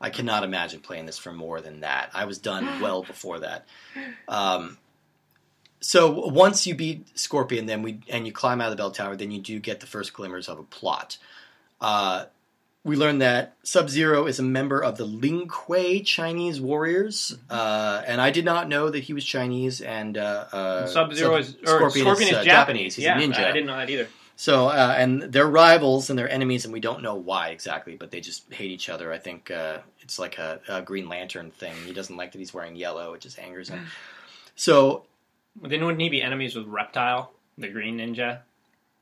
I 0.00 0.10
cannot 0.10 0.44
imagine 0.44 0.80
playing 0.80 1.06
this 1.06 1.18
for 1.18 1.32
more 1.32 1.60
than 1.60 1.80
that. 1.80 2.10
I 2.14 2.24
was 2.24 2.38
done 2.38 2.80
well 2.80 3.02
before 3.02 3.40
that. 3.40 3.66
Um, 4.26 4.78
so 5.80 6.28
once 6.28 6.66
you 6.66 6.74
beat 6.74 7.18
Scorpion, 7.18 7.66
then 7.66 7.82
we 7.82 8.00
and 8.08 8.26
you 8.26 8.32
climb 8.32 8.60
out 8.60 8.66
of 8.66 8.72
the 8.72 8.76
bell 8.76 8.90
tower, 8.90 9.16
then 9.16 9.30
you 9.30 9.40
do 9.40 9.58
get 9.58 9.80
the 9.80 9.86
first 9.86 10.12
glimmers 10.12 10.48
of 10.48 10.58
a 10.58 10.62
plot. 10.62 11.18
Uh, 11.80 12.26
we 12.82 12.96
learn 12.96 13.18
that 13.18 13.56
Sub 13.62 13.90
Zero 13.90 14.26
is 14.26 14.38
a 14.38 14.42
member 14.42 14.82
of 14.82 14.96
the 14.96 15.04
Lin 15.04 15.48
Kuei 15.48 16.00
Chinese 16.00 16.60
warriors, 16.60 17.36
uh, 17.50 18.02
and 18.06 18.20
I 18.20 18.30
did 18.30 18.44
not 18.44 18.68
know 18.68 18.88
that 18.88 19.00
he 19.00 19.12
was 19.12 19.24
Chinese. 19.24 19.82
And 19.82 20.16
uh, 20.16 20.46
uh, 20.52 20.86
Sub 20.86 21.12
Zero 21.12 21.36
is 21.36 21.56
or 21.66 21.90
Scorpion, 21.90 22.28
is, 22.28 22.32
uh, 22.34 22.44
Japanese. 22.44 22.94
He's 22.94 23.04
yeah, 23.04 23.18
a 23.18 23.22
ninja. 23.22 23.44
I 23.44 23.52
didn't 23.52 23.66
know 23.66 23.76
that 23.76 23.90
either. 23.90 24.08
So, 24.40 24.68
uh, 24.68 24.94
and 24.96 25.20
they're 25.20 25.46
rivals 25.46 26.08
and 26.08 26.18
they're 26.18 26.26
enemies, 26.26 26.64
and 26.64 26.72
we 26.72 26.80
don't 26.80 27.02
know 27.02 27.14
why 27.14 27.50
exactly, 27.50 27.96
but 27.96 28.10
they 28.10 28.22
just 28.22 28.50
hate 28.50 28.70
each 28.70 28.88
other. 28.88 29.12
I 29.12 29.18
think 29.18 29.50
uh, 29.50 29.80
it's 30.00 30.18
like 30.18 30.38
a, 30.38 30.58
a 30.66 30.80
Green 30.80 31.10
Lantern 31.10 31.50
thing. 31.50 31.74
He 31.84 31.92
doesn't 31.92 32.16
like 32.16 32.32
that 32.32 32.38
he's 32.38 32.54
wearing 32.54 32.74
yellow; 32.74 33.12
it 33.12 33.20
just 33.20 33.38
angers 33.38 33.68
him. 33.68 33.86
So, 34.56 35.04
Then 35.60 35.84
wouldn't 35.84 36.00
he 36.00 36.08
be 36.10 36.20
enemies 36.20 36.54
with 36.54 36.66
Reptile, 36.66 37.32
the 37.56 37.68
Green 37.68 37.98
Ninja? 37.98 38.40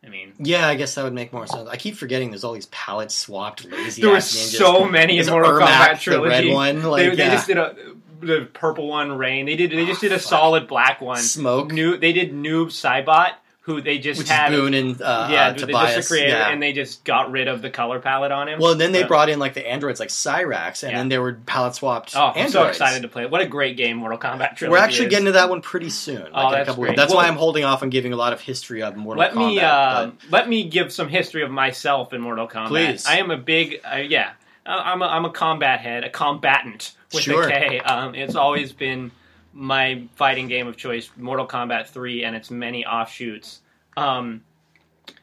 I 0.05 0.09
mean, 0.09 0.35
yeah, 0.39 0.67
I 0.67 0.75
guess 0.75 0.97
that 0.97 1.05
would 1.05 1.13
make 1.13 1.33
more 1.33 1.47
sense. 1.47 1.69
I 1.69 1.77
keep 1.77 1.95
forgetting 1.95 2.31
there's 2.31 2.45
all 2.45 2.53
these 2.53 2.67
palette 2.67 3.11
swapped 3.13 3.65
lazy. 3.65 4.03
there 4.03 4.11
were 4.11 4.17
ass 4.17 4.33
ninjas. 4.33 4.57
so 4.57 4.85
many 4.85 5.15
in 5.15 5.19
There's 5.19 5.31
Mortal 5.31 5.53
Ermac, 5.53 5.67
Kombat 5.69 6.05
the 6.05 6.21
red 6.21 6.49
one, 6.53 6.81
they, 6.81 6.85
like 6.85 7.17
they 7.17 7.25
yeah. 7.25 7.31
just 7.31 7.47
did 7.47 7.59
a 7.59 7.77
the 8.21 8.49
purple 8.53 8.89
one, 8.89 9.13
Rain. 9.13 9.47
They 9.47 9.57
did. 9.57 9.71
They 9.71 9.87
just 9.87 10.01
did 10.01 10.13
a 10.13 10.19
fuck. 10.19 10.29
solid 10.29 10.67
black 10.67 11.01
one. 11.01 11.19
smoke, 11.19 11.73
New. 11.73 11.97
They 11.97 12.13
did 12.13 12.33
Noob 12.33 12.67
Saibot, 12.67 13.35
who 13.69 13.83
they 13.83 13.99
just 13.99 14.19
which 14.19 14.31
had. 14.31 14.49
Boon 14.51 14.73
and 14.73 15.01
uh, 15.03 15.29
yeah, 15.31 15.49
uh, 15.49 15.53
they 15.53 15.59
Tobias. 15.59 15.95
just 15.95 16.09
creator, 16.09 16.29
yeah. 16.31 16.49
and 16.51 16.63
they 16.63 16.73
just 16.73 17.05
got 17.05 17.31
rid 17.31 17.49
of 17.49 17.61
the 17.61 17.69
color 17.69 18.01
palette 18.01 18.33
on 18.33 18.49
him. 18.49 18.59
well, 18.61 18.75
then 18.75 18.93
they 18.93 19.03
brought 19.03 19.29
in 19.29 19.39
like 19.39 19.53
the 19.53 19.69
androids, 19.69 20.01
like 20.01 20.09
Cyrax, 20.09 20.83
and 20.83 20.93
Yeah. 20.93 20.99
then 20.99 21.09
they 21.11 21.19
were 21.19 21.35
palette 21.35 21.75
swapped. 21.75 22.17
Oh, 22.17 22.33
I'm 22.35 22.49
so 22.49 22.65
excited 22.65 23.03
to 23.03 23.09
play 23.09 23.25
it! 23.25 23.31
What 23.31 23.43
a 23.43 23.47
great 23.47 23.77
game, 23.77 23.99
Mortal 23.99 24.19
Kombat 24.19 24.57
trilogy. 24.57 24.69
We're 24.71 24.79
actually 24.79 25.07
is. 25.07 25.11
getting 25.11 25.27
to 25.27 25.33
that 25.33 25.51
one 25.51 25.61
pretty 25.61 25.91
soon. 25.91 26.23
Like 26.23 26.31
Oh, 26.35 26.51
that's 26.51 26.69
couple 26.69 26.85
great. 26.85 26.97
That's 26.97 27.13
Well- 27.13 27.23
why 27.23 27.29
I'm 27.29 27.37
holding 27.37 27.65
off 27.65 27.83
on 27.83 27.91
giving 27.91 28.15
a 28.15 28.17
lot 28.17 28.33
of 28.33 28.41
history 28.41 28.83
of 28.83 28.97
Mortal 28.97 29.21
let 29.21 29.33
Kombat. 29.33 29.49
me 29.49 29.61
uh, 29.61 30.11
let 30.31 30.49
me 30.49 30.65
give 30.65 30.91
some 30.93 31.09
history 31.09 31.43
of 31.43 31.51
myself 31.51 32.13
in 32.15 32.23
Mortal 32.23 32.49
Kombat. 32.49 32.69
Please. 32.69 33.07
I 33.07 33.19
am 33.19 33.31
a 33.31 33.37
big 33.37 33.81
uh, 33.85 33.97
yeah. 33.97 34.31
I'm 34.65 35.01
a, 35.01 35.07
I'm 35.07 35.25
a 35.25 35.31
combat 35.31 35.81
head, 35.81 36.05
a 36.05 36.11
combatant 36.11 36.93
with 37.15 37.23
Sure. 37.23 37.49
a 37.49 37.51
K. 37.51 37.81
Um, 37.81 38.15
it's 38.15 38.35
always 38.35 38.73
been 38.73 39.11
my 39.53 40.07
fighting 40.15 40.49
game 40.49 40.67
of 40.67 40.77
choice, 40.77 41.11
Mortal 41.17 41.47
Kombat 41.47 41.89
3, 41.89 42.25
and 42.25 42.37
its 42.37 42.51
many 42.51 42.85
offshoots. 42.85 43.61
Um, 43.97 44.43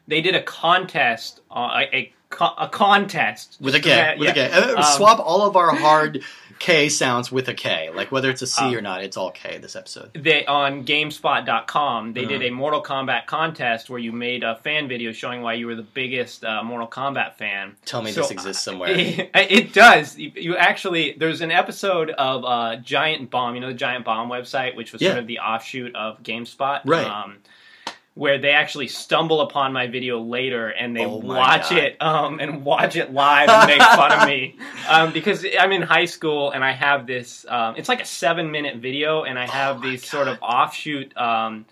they 0.08 0.20
did 0.20 0.34
a 0.34 0.42
contest, 0.42 1.40
uh, 1.50 1.84
a, 1.92 1.96
a, 1.96 2.12
co- 2.30 2.54
a 2.58 2.68
contest 2.68 3.56
with 3.60 3.74
a 3.74 3.80
K. 3.80 3.88
Yeah, 3.90 4.16
with 4.18 4.28
a. 4.30 4.32
K. 4.34 4.50
Uh, 4.50 4.76
Um, 4.76 4.82
swap 4.82 5.18
all 5.20 5.42
of 5.46 5.56
our 5.56 5.74
hard 5.74 6.22
K 6.58 6.88
sounds 6.88 7.30
with 7.30 7.48
a 7.48 7.54
K. 7.54 7.90
Like 7.94 8.10
whether 8.10 8.30
it's 8.30 8.40
a 8.42 8.46
C 8.46 8.64
Um, 8.64 8.74
or 8.74 8.80
not, 8.80 9.02
it's 9.02 9.16
all 9.16 9.30
K 9.30 9.58
this 9.58 9.76
episode. 9.76 10.10
they 10.14 10.46
on 10.46 10.84
gamespot.com 10.84 12.12
they 12.14 12.24
did 12.24 12.40
Mhm. 12.40 12.48
a 12.48 12.50
mortal 12.50 12.82
kombat 12.82 13.26
contest 13.26 13.90
where 13.90 13.98
you 13.98 14.12
made 14.12 14.42
a 14.42 14.56
fan 14.56 14.88
video 14.88 15.12
showing 15.12 15.42
why 15.42 15.54
you 15.54 15.66
were 15.66 15.74
the 15.74 15.82
biggest 15.82 16.44
uh, 16.44 16.62
mortal 16.62 16.88
kombat 16.88 17.34
fan 17.34 17.76
Tell 17.84 18.02
me 18.02 18.12
so, 18.12 18.22
this 18.22 18.30
exists 18.30 18.64
somewhere. 18.64 18.90
it, 18.90 19.30
it 19.34 19.72
does 19.74 20.16
you, 20.18 20.32
you 20.34 20.56
actually 20.56 21.14
there's 21.18 21.40
an 21.42 21.50
episode 21.50 22.10
of 22.10 22.44
uh, 22.44 22.76
giant 22.76 23.30
bomb 23.30 23.54
you 23.54 23.60
know 23.60 23.68
the 23.68 23.74
giant 23.74 24.04
bomb 24.04 24.28
website 24.28 24.74
which 24.76 24.92
was 24.92 25.02
Yeah. 25.02 25.10
sort 25.10 25.18
of 25.20 25.26
the 25.26 25.38
offshoot 25.40 25.94
of 25.94 26.22
gamespot 26.22 26.80
Right. 26.84 27.06
um, 27.06 27.38
where 28.16 28.38
they 28.38 28.52
actually 28.52 28.88
stumble 28.88 29.42
upon 29.42 29.74
my 29.74 29.86
video 29.86 30.18
later 30.22 30.70
and 30.70 30.96
they 30.96 31.04
Oh 31.04 31.18
watch 31.18 31.68
God. 31.68 31.78
it 31.78 32.02
um, 32.02 32.40
and 32.40 32.64
watch 32.64 32.96
it 32.96 33.12
live 33.12 33.46
and 33.50 33.66
make 33.68 33.82
fun 33.82 34.10
of 34.10 34.26
me 34.26 34.56
um, 34.88 35.12
because 35.12 35.44
I'm 35.60 35.70
in 35.70 35.82
high 35.82 36.06
school 36.06 36.50
and 36.50 36.64
I 36.64 36.72
have 36.72 37.06
this. 37.06 37.44
Um, 37.46 37.74
it's 37.76 37.90
like 37.90 38.00
a 38.00 38.06
seven 38.06 38.50
minute 38.50 38.78
video 38.78 39.24
and 39.24 39.38
I 39.38 39.46
have 39.46 39.76
Oh 39.76 39.80
these 39.82 40.08
sort 40.08 40.28
of 40.28 40.38
offshoot. 40.42 41.14
Um, 41.16 41.66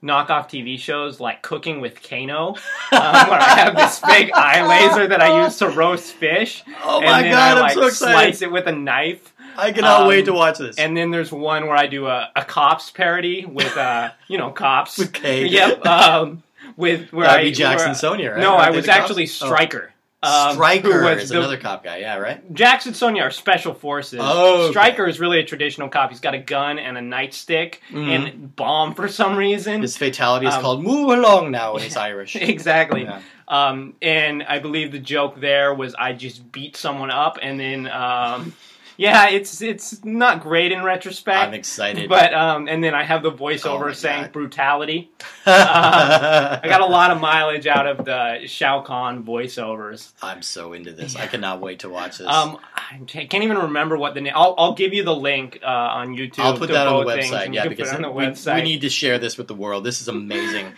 Knockoff 0.00 0.46
TV 0.48 0.78
shows 0.78 1.18
like 1.18 1.42
Cooking 1.42 1.80
with 1.80 2.00
Kano, 2.08 2.50
um, 2.50 2.54
where 2.92 3.00
I 3.40 3.56
have 3.58 3.74
this 3.74 3.98
fake 3.98 4.30
eye 4.32 4.64
laser 4.64 5.08
that 5.08 5.20
I 5.20 5.42
use 5.42 5.56
to 5.58 5.68
roast 5.70 6.12
fish, 6.12 6.62
oh 6.84 6.98
and 7.00 7.06
my 7.10 7.22
then 7.22 7.32
god, 7.32 7.58
I 7.58 7.60
like 7.60 7.74
so 7.74 7.88
slice 7.88 8.40
it 8.40 8.52
with 8.52 8.68
a 8.68 8.72
knife. 8.72 9.34
I 9.66 9.72
cannot 9.72 10.02
um, 10.02 10.08
wait 10.08 10.24
to 10.26 10.32
watch 10.32 10.58
this. 10.58 10.76
And 10.78 10.96
then 10.96 11.10
there's 11.10 11.32
one 11.32 11.66
where 11.66 11.76
I 11.76 11.86
do 11.86 12.06
a, 12.06 12.30
a 12.36 12.44
cops 12.44 12.90
parody 12.90 13.44
with 13.44 13.76
uh, 13.76 14.10
you 14.28 14.38
know 14.38 14.50
cops. 14.50 14.96
with 14.98 15.12
K. 15.12 15.46
Yep. 15.46 15.84
Um, 15.86 16.42
with 16.76 17.12
where 17.12 17.26
That'd 17.26 17.40
I 17.40 17.44
be 17.44 17.52
Jackson 17.52 17.88
where- 17.88 17.94
Sonya, 17.94 18.30
right? 18.32 18.40
No, 18.40 18.52
Aren't 18.54 18.62
I 18.62 18.70
was 18.70 18.86
cops? 18.86 18.98
actually 18.98 19.24
Oh. 19.24 19.26
Stryker. 19.26 19.92
um, 20.22 20.52
Stryker 20.54 21.02
was 21.04 21.22
is 21.24 21.28
the- 21.30 21.38
another 21.38 21.56
cop 21.56 21.82
guy. 21.84 21.98
Yeah, 21.98 22.18
right. 22.18 22.54
Jackson 22.54 22.92
Sonya 22.94 23.22
are 23.22 23.30
special 23.30 23.74
forces. 23.74 24.20
Oh, 24.22 24.62
okay. 24.64 24.70
Stryker 24.72 25.06
is 25.06 25.18
really 25.20 25.38
a 25.40 25.44
traditional 25.44 25.88
cop. 25.88 26.10
He's 26.10 26.20
got 26.20 26.34
a 26.34 26.38
gun 26.38 26.78
and 26.78 26.96
a 26.96 27.00
nightstick 27.00 27.76
Mhm. 27.90 28.08
and 28.08 28.56
bomb 28.56 28.94
for 28.94 29.08
some 29.08 29.36
reason. 29.36 29.82
His 29.82 29.96
fatality 29.96 30.46
is 30.46 30.54
Um, 30.54 30.60
called 30.62 30.82
"Move 30.84 31.10
Along 31.10 31.50
Now" 31.50 31.74
and 31.74 31.84
it's 31.84 31.96
Irish. 32.10 32.36
exactly. 32.36 33.02
Yeah. 33.04 33.20
Um, 33.48 33.94
and 34.02 34.42
I 34.42 34.58
believe 34.58 34.92
the 34.92 34.98
joke 34.98 35.40
there 35.40 35.72
was 35.72 35.94
I 35.98 36.12
just 36.12 36.52
beat 36.52 36.76
someone 36.76 37.10
up 37.10 37.38
and 37.40 37.58
then 37.58 37.86
um, 37.88 38.52
yeah, 38.98 39.28
it's 39.28 39.62
it's 39.62 40.04
not 40.04 40.42
great 40.42 40.72
in 40.72 40.82
retrospect. 40.82 41.38
I'm 41.38 41.54
excited. 41.54 42.08
But 42.08 42.34
um, 42.34 42.66
and 42.66 42.82
then 42.82 42.96
I 42.96 43.04
have 43.04 43.22
the 43.22 43.30
Oh 43.30 43.36
voiceover 43.36 43.86
my 43.86 43.92
saying 43.92 44.22
God. 44.24 44.32
brutality. 44.32 45.12
I 45.46 46.60
got 46.64 46.80
a 46.80 46.86
lot 46.86 47.12
of 47.12 47.20
mileage 47.20 47.68
out 47.68 47.86
of 47.86 48.04
the 48.04 48.46
Shao 48.46 48.82
Kahn 48.82 49.22
voiceovers. 49.22 50.12
I'm 50.20 50.42
so 50.42 50.72
into 50.72 50.92
this. 50.92 51.14
I 51.14 51.28
cannot 51.28 51.60
wait 51.60 51.78
to 51.80 51.88
watch 51.88 52.18
this. 52.18 52.26
Um, 52.26 52.58
I 52.74 52.98
can't 53.06 53.44
even 53.44 53.58
remember 53.58 53.96
what 53.96 54.14
the 54.14 54.20
name. 54.20 54.32
I'll, 54.34 54.56
I'll 54.58 54.74
give 54.74 54.92
you 54.92 55.04
the 55.04 55.14
link 55.14 55.60
uh, 55.62 55.66
on 55.66 56.16
YouTube. 56.16 56.40
I'll 56.40 56.58
put 56.58 56.70
that 56.70 56.88
on 56.88 57.06
the 57.06 57.12
things, 57.12 57.30
website. 57.30 57.54
Yeah, 57.54 57.62
you 57.64 57.68
can 57.68 57.68
put 57.68 57.76
because 57.76 57.92
it 57.92 57.96
on 57.96 58.02
the 58.02 58.10
we, 58.10 58.54
we 58.56 58.62
need 58.62 58.80
to 58.80 58.90
share 58.90 59.20
this 59.20 59.38
with 59.38 59.46
the 59.46 59.54
world. 59.54 59.84
This 59.84 60.00
is 60.00 60.08
amazing. 60.08 60.72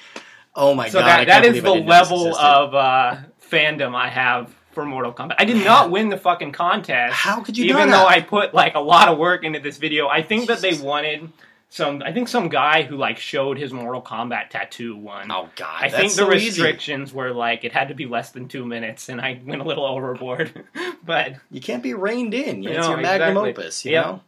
Oh 0.54 0.74
my 0.74 0.90
so 0.90 0.98
god! 0.98 1.06
that 1.06 1.20
I 1.20 1.24
that 1.24 1.42
can't 1.44 1.56
is 1.56 1.62
the 1.62 1.72
didn't 1.72 1.87
know 1.87 1.92
this 1.94 2.11
level 2.11 2.37
of 2.37 2.74
uh, 2.74 3.16
fandom 3.50 3.94
I 3.94 4.09
have 4.09 4.54
for 4.81 4.87
Mortal 4.87 5.12
Kombat. 5.12 5.37
I 5.38 5.45
did 5.45 5.62
not 5.64 5.90
win 5.90 6.09
the 6.09 6.16
fucking 6.16 6.53
contest. 6.53 7.14
How 7.14 7.40
could 7.43 7.59
you 7.59 7.66
even 7.66 7.90
though? 7.90 8.07
I 8.07 8.21
put 8.21 8.55
like 8.55 8.75
a 8.75 8.81
lot 8.81 9.09
of 9.09 9.19
work 9.19 9.45
into 9.45 9.61
this 9.61 9.77
video, 9.77 10.09
I 10.09 10.23
think 10.23 10.49
that 10.49 10.61
they 10.61 10.75
wanted 10.79 11.31
some. 11.69 12.03
I 12.03 12.12
think 12.12 12.29
some 12.29 12.49
guy 12.49 12.83
who 12.83 12.97
like 12.97 13.19
showed 13.19 13.59
his 13.59 13.73
Mortal 13.73 14.03
Kombat 14.03 14.49
tattoo 14.51 14.97
won. 14.97 15.31
Oh 15.31 15.49
God, 15.57 15.83
I 15.85 15.88
think 15.90 16.12
the 16.12 16.23
so 16.25 16.33
easy. 16.33 16.62
restrictions 16.62 17.12
were 17.12 17.33
like 17.33 17.64
it 17.64 17.73
had 17.73 17.88
to 17.88 17.95
be 17.95 18.07
less 18.07 18.31
than 18.31 18.49
two 18.49 18.64
minutes, 18.64 19.09
and 19.09 19.21
I 19.21 19.40
went 19.45 19.61
a 19.61 19.64
little 19.64 19.85
overboard. 19.87 20.64
but 21.05 21.35
You 21.51 21.61
can't 21.61 21.83
be 21.83 21.95
reined 21.95 22.35
in. 22.35 22.64
It's 22.64 22.77
No, 22.79 22.88
your 22.90 22.97
magnum 22.99 23.29
exactly. 23.37 23.51
opus, 23.51 23.85
you 23.85 23.93
Yep. 23.93 24.05
know. 24.05 24.21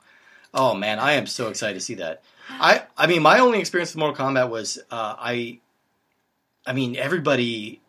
Oh 0.55 0.75
man, 0.75 0.99
I 0.99 1.12
am 1.12 1.27
so 1.27 1.49
excited 1.49 1.75
to 1.75 1.81
see 1.81 1.95
that. 1.95 2.23
I 2.51 2.83
I 2.97 3.07
mean, 3.07 3.23
my 3.23 3.38
only 3.38 3.59
experience 3.59 3.93
with 3.95 3.99
Mortal 4.01 4.27
Kombat 4.27 4.51
was 4.51 4.79
uh, 4.91 5.17
I. 5.19 5.61
I 6.65 6.75
mean, 6.75 6.95
everybody 6.95 7.82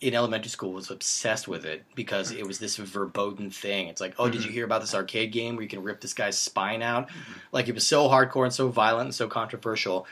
in 0.00 0.14
elementary 0.14 0.48
school 0.48 0.72
was 0.72 0.90
obsessed 0.90 1.46
with 1.46 1.64
it 1.66 1.84
because 1.94 2.30
it 2.32 2.46
was 2.46 2.58
this 2.58 2.76
verboten 2.76 3.50
thing. 3.50 3.88
It's 3.88 4.00
like, 4.00 4.14
oh, 4.18 4.28
did 4.30 4.40
Mm-hmm. 4.40 4.46
you 4.48 4.52
hear 4.54 4.64
about 4.64 4.80
this 4.80 4.94
arcade 4.94 5.30
game 5.32 5.56
where 5.56 5.62
you 5.62 5.68
can 5.68 5.82
rip 5.82 6.00
this 6.00 6.14
guy's 6.14 6.38
spine 6.38 6.80
out? 6.82 7.10
Like 7.52 7.68
it 7.68 7.74
was 7.74 7.86
so 7.86 8.08
hardcore 8.08 8.44
and 8.44 8.52
so 8.52 8.68
violent 8.68 9.06
and 9.08 9.14
so 9.14 9.28
controversial. 9.28 10.06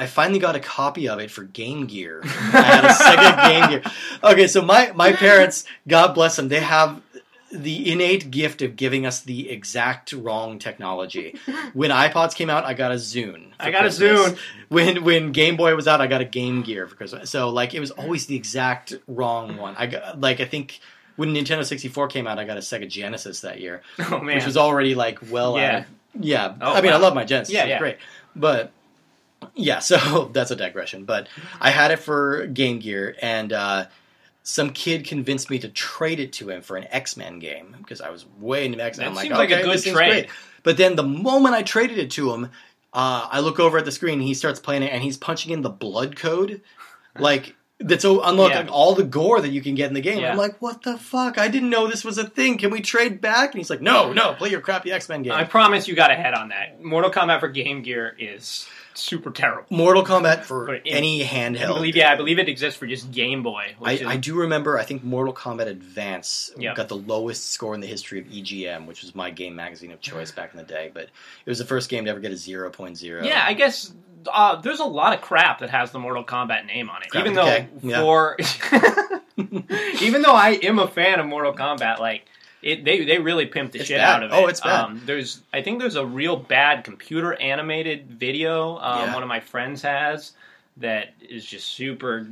I 0.00 0.06
finally 0.06 0.38
got 0.38 0.54
a 0.54 0.60
copy 0.60 1.08
of 1.08 1.18
it 1.18 1.30
for 1.30 1.42
Game 1.42 1.86
Gear. 1.86 2.20
I 2.24 2.28
had 2.62 2.84
a 2.84 2.88
Sega 2.88 3.48
Game 3.48 3.68
Gear. 3.82 3.92
Okay, 4.22 4.46
so 4.46 4.62
my 4.62 4.92
my 4.94 5.12
parents, 5.12 5.64
God 5.88 6.14
bless 6.14 6.36
them, 6.36 6.48
they 6.48 6.60
have 6.60 7.02
the 7.50 7.90
innate 7.90 8.30
gift 8.30 8.60
of 8.62 8.76
giving 8.76 9.06
us 9.06 9.20
the 9.20 9.50
exact 9.50 10.12
wrong 10.12 10.58
technology. 10.58 11.36
When 11.74 11.90
iPods 11.90 12.34
came 12.34 12.48
out, 12.50 12.64
I 12.64 12.74
got 12.74 12.92
a 12.92 12.96
Zune. 12.96 13.48
I 13.60 13.70
got 13.70 13.84
a 13.84 13.88
Zune. 13.88 14.38
When 14.68 15.04
when 15.04 15.32
Game 15.32 15.56
Boy 15.56 15.74
was 15.74 15.86
out, 15.88 16.00
I 16.00 16.06
got 16.06 16.20
a 16.20 16.24
Game 16.24 16.62
Gear 16.62 16.86
for 16.86 16.94
Christmas. 16.96 17.30
So 17.30 17.50
like 17.50 17.74
it 17.74 17.80
was 17.80 17.90
always 17.90 18.26
the 18.26 18.36
exact 18.36 18.94
wrong 19.06 19.56
one. 19.58 19.74
I 19.78 19.86
got 19.86 20.20
like 20.20 20.40
I 20.40 20.44
think 20.46 20.80
when 21.16 21.34
Nintendo 21.34 21.64
64 21.64 22.08
came 22.08 22.26
out, 22.26 22.38
I 22.38 22.44
got 22.44 22.56
a 22.56 22.60
Sega 22.60 22.88
Genesis 22.88 23.40
that 23.42 23.60
year, 23.60 23.82
oh 23.98 24.20
man, 24.20 24.36
which 24.36 24.46
was 24.46 24.56
already 24.56 24.94
like 24.94 25.18
well 25.30 25.56
Yeah. 25.58 25.68
out 25.68 25.80
of- 25.80 25.86
yeah. 26.20 26.54
Oh, 26.60 26.72
I 26.74 26.80
mean, 26.80 26.92
I 26.92 26.96
love 26.96 27.14
my 27.14 27.24
Genesis. 27.24 27.52
Yeah, 27.54 27.62
it's 27.62 27.68
yeah. 27.70 27.78
great. 27.78 27.96
But 28.34 28.72
yeah, 29.54 29.78
so 29.90 30.30
that's 30.32 30.50
a 30.50 30.56
digression. 30.56 31.04
But 31.04 31.28
I 31.60 31.70
had 31.70 31.90
it 31.90 31.98
for 31.98 32.46
Game 32.46 32.78
Gear, 32.78 33.14
and 33.20 33.52
uh, 33.52 33.86
some 34.48 34.70
kid 34.70 35.04
convinced 35.04 35.50
me 35.50 35.58
to 35.58 35.68
trade 35.68 36.18
it 36.18 36.32
to 36.32 36.48
him 36.48 36.62
for 36.62 36.78
an 36.78 36.86
X 36.90 37.18
Men 37.18 37.38
game 37.38 37.76
because 37.76 38.00
I 38.00 38.08
was 38.08 38.24
way 38.40 38.64
into 38.64 38.82
X 38.82 38.96
Men. 38.96 39.08
I'm 39.08 39.14
like, 39.14 39.24
seems 39.24 39.36
like 39.36 39.50
a 39.50 39.62
good 39.62 39.82
trade. 39.82 39.92
great. 39.94 40.28
But 40.62 40.78
then 40.78 40.96
the 40.96 41.02
moment 41.02 41.54
I 41.54 41.62
traded 41.62 41.98
it 41.98 42.10
to 42.12 42.32
him, 42.32 42.44
uh, 42.94 43.28
I 43.30 43.40
look 43.40 43.60
over 43.60 43.76
at 43.76 43.84
the 43.84 43.92
screen. 43.92 44.20
He 44.20 44.32
starts 44.32 44.58
playing 44.58 44.84
it, 44.84 44.90
and 44.90 45.02
he's 45.02 45.18
punching 45.18 45.52
in 45.52 45.60
the 45.60 45.68
blood 45.68 46.16
code, 46.16 46.62
like. 47.18 47.54
That's 47.80 48.02
so 48.02 48.20
unlocking 48.24 48.66
Yeah. 48.66 48.72
all 48.72 48.96
the 48.96 49.04
gore 49.04 49.40
that 49.40 49.50
you 49.50 49.60
can 49.60 49.76
get 49.76 49.86
in 49.86 49.94
the 49.94 50.00
game. 50.00 50.18
Yeah. 50.18 50.32
I'm 50.32 50.36
like, 50.36 50.60
what 50.60 50.82
the 50.82 50.98
fuck? 50.98 51.38
I 51.38 51.46
didn't 51.46 51.70
know 51.70 51.86
this 51.86 52.04
was 52.04 52.18
a 52.18 52.24
thing. 52.28 52.58
Can 52.58 52.70
we 52.72 52.80
trade 52.80 53.20
back? 53.20 53.52
And 53.52 53.58
he's 53.60 53.70
like, 53.70 53.80
no, 53.80 54.12
no, 54.12 54.32
play 54.34 54.50
your 54.50 54.60
crappy 54.60 54.90
X 54.90 55.08
Men 55.08 55.22
game. 55.22 55.30
I 55.32 55.44
promise 55.44 55.86
you 55.86 55.94
got 55.94 56.10
ahead 56.10 56.34
on 56.34 56.48
that. 56.48 56.82
Mortal 56.82 57.08
Kombat 57.12 57.38
for 57.38 57.46
Game 57.46 57.82
Gear 57.82 58.16
is 58.18 58.66
super 58.98 59.30
terrible. 59.30 59.64
Mortal 59.70 60.04
Kombat 60.04 60.44
for 60.44 60.74
in- 60.74 60.82
any 60.86 61.24
I 61.24 61.26
handheld. 61.26 61.74
believe, 61.74 61.96
yeah, 61.96 62.12
I 62.12 62.16
believe 62.16 62.38
it 62.38 62.48
exists 62.48 62.78
for 62.78 62.86
just 62.86 63.10
Game 63.10 63.42
Boy. 63.42 63.74
I, 63.82 63.92
is, 63.94 64.02
I 64.02 64.16
do 64.16 64.34
remember. 64.34 64.78
I 64.78 64.84
think 64.84 65.02
Mortal 65.04 65.32
Kombat 65.34 65.66
Advance 65.66 66.50
Yeah. 66.56 66.74
got 66.74 66.88
the 66.88 66.96
lowest 66.96 67.50
score 67.50 67.74
in 67.74 67.80
the 67.80 67.86
history 67.86 68.18
of 68.20 68.26
EGM, 68.26 68.86
which 68.86 69.02
was 69.02 69.14
my 69.14 69.30
game 69.30 69.54
magazine 69.56 69.90
of 69.92 70.00
choice 70.00 70.30
back 70.30 70.52
in 70.52 70.58
the 70.58 70.64
day. 70.64 70.90
But 70.92 71.04
it 71.04 71.10
was 71.46 71.58
the 71.58 71.64
first 71.64 71.88
game 71.90 72.04
to 72.04 72.10
ever 72.10 72.20
get 72.20 72.32
a 72.32 72.34
0.0. 72.36 73.24
Yeah, 73.24 73.44
I 73.46 73.54
guess 73.54 73.92
uh, 74.32 74.56
there's 74.60 74.80
a 74.80 74.84
lot 74.84 75.12
of 75.14 75.20
crap 75.20 75.60
that 75.60 75.70
has 75.70 75.90
the 75.92 75.98
Mortal 75.98 76.24
Kombat 76.24 76.66
name 76.66 76.90
on 76.90 77.02
it. 77.02 77.10
Crap 77.10 77.22
even 77.24 77.34
though 77.34 77.46
a 77.46 77.60
K, 77.60 77.68
yeah. 77.82 78.00
for 78.00 78.36
even 80.00 80.22
though 80.22 80.34
I 80.34 80.58
am 80.62 80.78
a 80.78 80.88
fan 80.88 81.20
of 81.20 81.26
Mortal 81.26 81.52
Kombat, 81.52 81.98
like 81.98 82.24
it, 82.62 82.84
they 82.84 83.04
they 83.04 83.18
really 83.18 83.46
pimped 83.46 83.72
the 83.72 83.78
It's 83.80 83.88
shit 83.88 83.98
bad. 83.98 84.16
out 84.16 84.22
of 84.24 84.32
it. 84.32 84.34
Oh, 84.34 84.46
it's 84.46 84.60
bad. 84.60 84.80
Um, 84.84 85.02
there's 85.06 85.42
I 85.52 85.62
think 85.62 85.78
there's 85.80 85.96
a 85.96 86.04
real 86.06 86.36
bad 86.36 86.84
computer 86.84 87.34
animated 87.40 88.08
video 88.10 88.78
um, 88.78 89.06
Yeah. 89.08 89.14
one 89.14 89.22
of 89.22 89.28
my 89.28 89.40
friends 89.40 89.82
has 89.82 90.32
that 90.78 91.14
is 91.20 91.44
just 91.44 91.68
super 91.68 92.26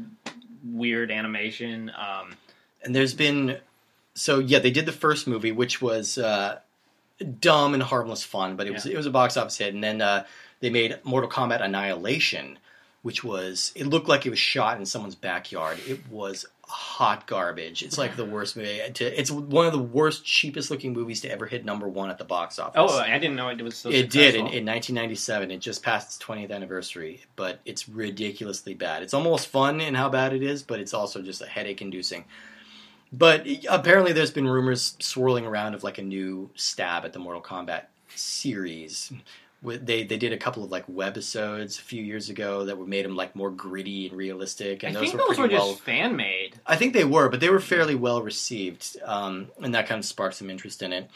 weird 0.64 1.10
animation. 1.10 1.90
Um, 1.96 2.34
and 2.82 2.94
there's 2.94 3.14
been 3.14 3.58
so 4.14 4.38
yeah 4.38 4.58
they 4.58 4.70
did 4.70 4.86
the 4.86 4.92
first 4.92 5.26
movie 5.26 5.52
which 5.52 5.80
was 5.82 6.18
uh, 6.18 6.58
dumb 7.40 7.74
and 7.74 7.82
harmless 7.82 8.22
fun 8.24 8.56
but 8.56 8.66
it 8.66 8.72
was 8.72 8.86
it 8.86 8.96
was 8.96 9.06
a 9.06 9.10
box 9.10 9.36
office 9.36 9.58
hit 9.58 9.74
and 9.74 9.82
then 9.84 10.00
uh, 10.00 10.24
they 10.60 10.70
made 10.70 10.98
mortal 11.04 11.28
kombat 11.30 11.62
annihilation 11.62 12.58
which 13.02 13.22
was 13.24 13.72
it 13.74 13.86
looked 13.86 14.08
like 14.08 14.26
it 14.26 14.30
was 14.30 14.38
shot 14.38 14.78
in 14.78 14.86
someone's 14.86 15.14
backyard 15.14 15.78
it 15.86 16.00
was 16.10 16.46
hot 16.68 17.26
garbage 17.26 17.83
it's 17.83 17.96
like 17.96 18.16
the 18.16 18.24
worst 18.24 18.57
movie 18.57 18.81
to, 18.92 19.05
it's 19.05 19.31
one 19.31 19.66
of 19.66 19.72
the 19.72 19.79
worst 19.79 20.24
cheapest 20.24 20.70
looking 20.70 20.92
movies 20.92 21.20
to 21.20 21.31
ever 21.31 21.46
hit 21.46 21.64
number 21.64 21.88
one 21.88 22.11
at 22.11 22.18
the 22.18 22.24
box 22.24 22.59
office 22.59 22.74
oh, 22.76 22.98
I 22.98 23.18
didn't 23.18 23.37
know 23.37 23.48
it 23.48 23.62
was 23.62 23.76
so 23.76 23.90
it 23.90 24.11
did 24.11 24.35
in, 24.35 24.40
in 24.40 24.66
1997. 24.66 25.50
It 25.50 25.59
just 25.59 25.83
passed 25.83 26.09
its 26.09 26.24
20th 26.24 26.50
anniversary, 26.50 27.22
but 27.37 27.61
it's 27.64 27.88
ridiculously 27.88 28.74
bad. 28.74 29.02
It's 29.02 29.14
almost 29.14 29.48
fun 29.48 29.81
in 29.81 29.94
how 29.94 30.09
bad 30.09 30.33
it 30.33 30.42
is, 30.42 30.62
but 30.62 30.81
it's 30.81 30.94
also 30.94 31.22
just 31.22 31.42
a 31.42 31.46
headache 31.46 31.83
inducing. 31.83 32.24
But 33.12 33.46
apparently, 33.68 34.12
there's 34.12 34.31
been 34.31 34.48
rumors 34.48 34.96
swirling 34.98 35.46
around 35.46 35.74
of 35.74 35.85
like 35.85 35.98
a 35.98 36.02
new 36.02 36.50
stab 36.55 37.05
at 37.05 37.12
the 37.12 37.18
Mortal 37.18 37.42
Kombat 37.42 37.85
series. 38.14 39.12
They 39.66 40.05
they 40.05 40.16
did 40.16 40.33
a 40.33 40.37
couple 40.37 40.62
of 40.62 40.70
like 40.70 40.87
webisodes 40.87 41.79
a 41.79 41.83
few 41.83 42.02
years 42.02 42.29
ago 42.31 42.64
that 42.66 42.79
were 42.79 42.87
made 42.87 43.05
them 43.05 43.16
like 43.16 43.35
more 43.35 43.50
gritty 43.50 44.07
and 44.07 44.16
realistic, 44.16 44.85
I 44.85 44.88
and 44.88 44.96
think 44.96 45.12
those 45.12 45.20
were 45.20 45.29
those 45.29 45.38
were 45.38 45.48
well. 45.48 45.70
just 45.72 45.83
fan 45.83 46.14
made. 46.14 46.61
I 46.66 46.76
think 46.76 46.92
they 46.92 47.05
were, 47.05 47.29
but 47.29 47.40
they 47.40 47.50
were 47.50 47.61
fairly 47.61 47.96
well 47.96 48.22
received, 48.22 48.96
um, 49.05 49.48
and 49.61 49.74
that 49.74 49.88
kind 49.88 49.98
of 49.98 50.05
sparked 50.05 50.37
some 50.37 50.50
interest 50.50 50.83
in 50.83 50.92
it. 50.92 51.11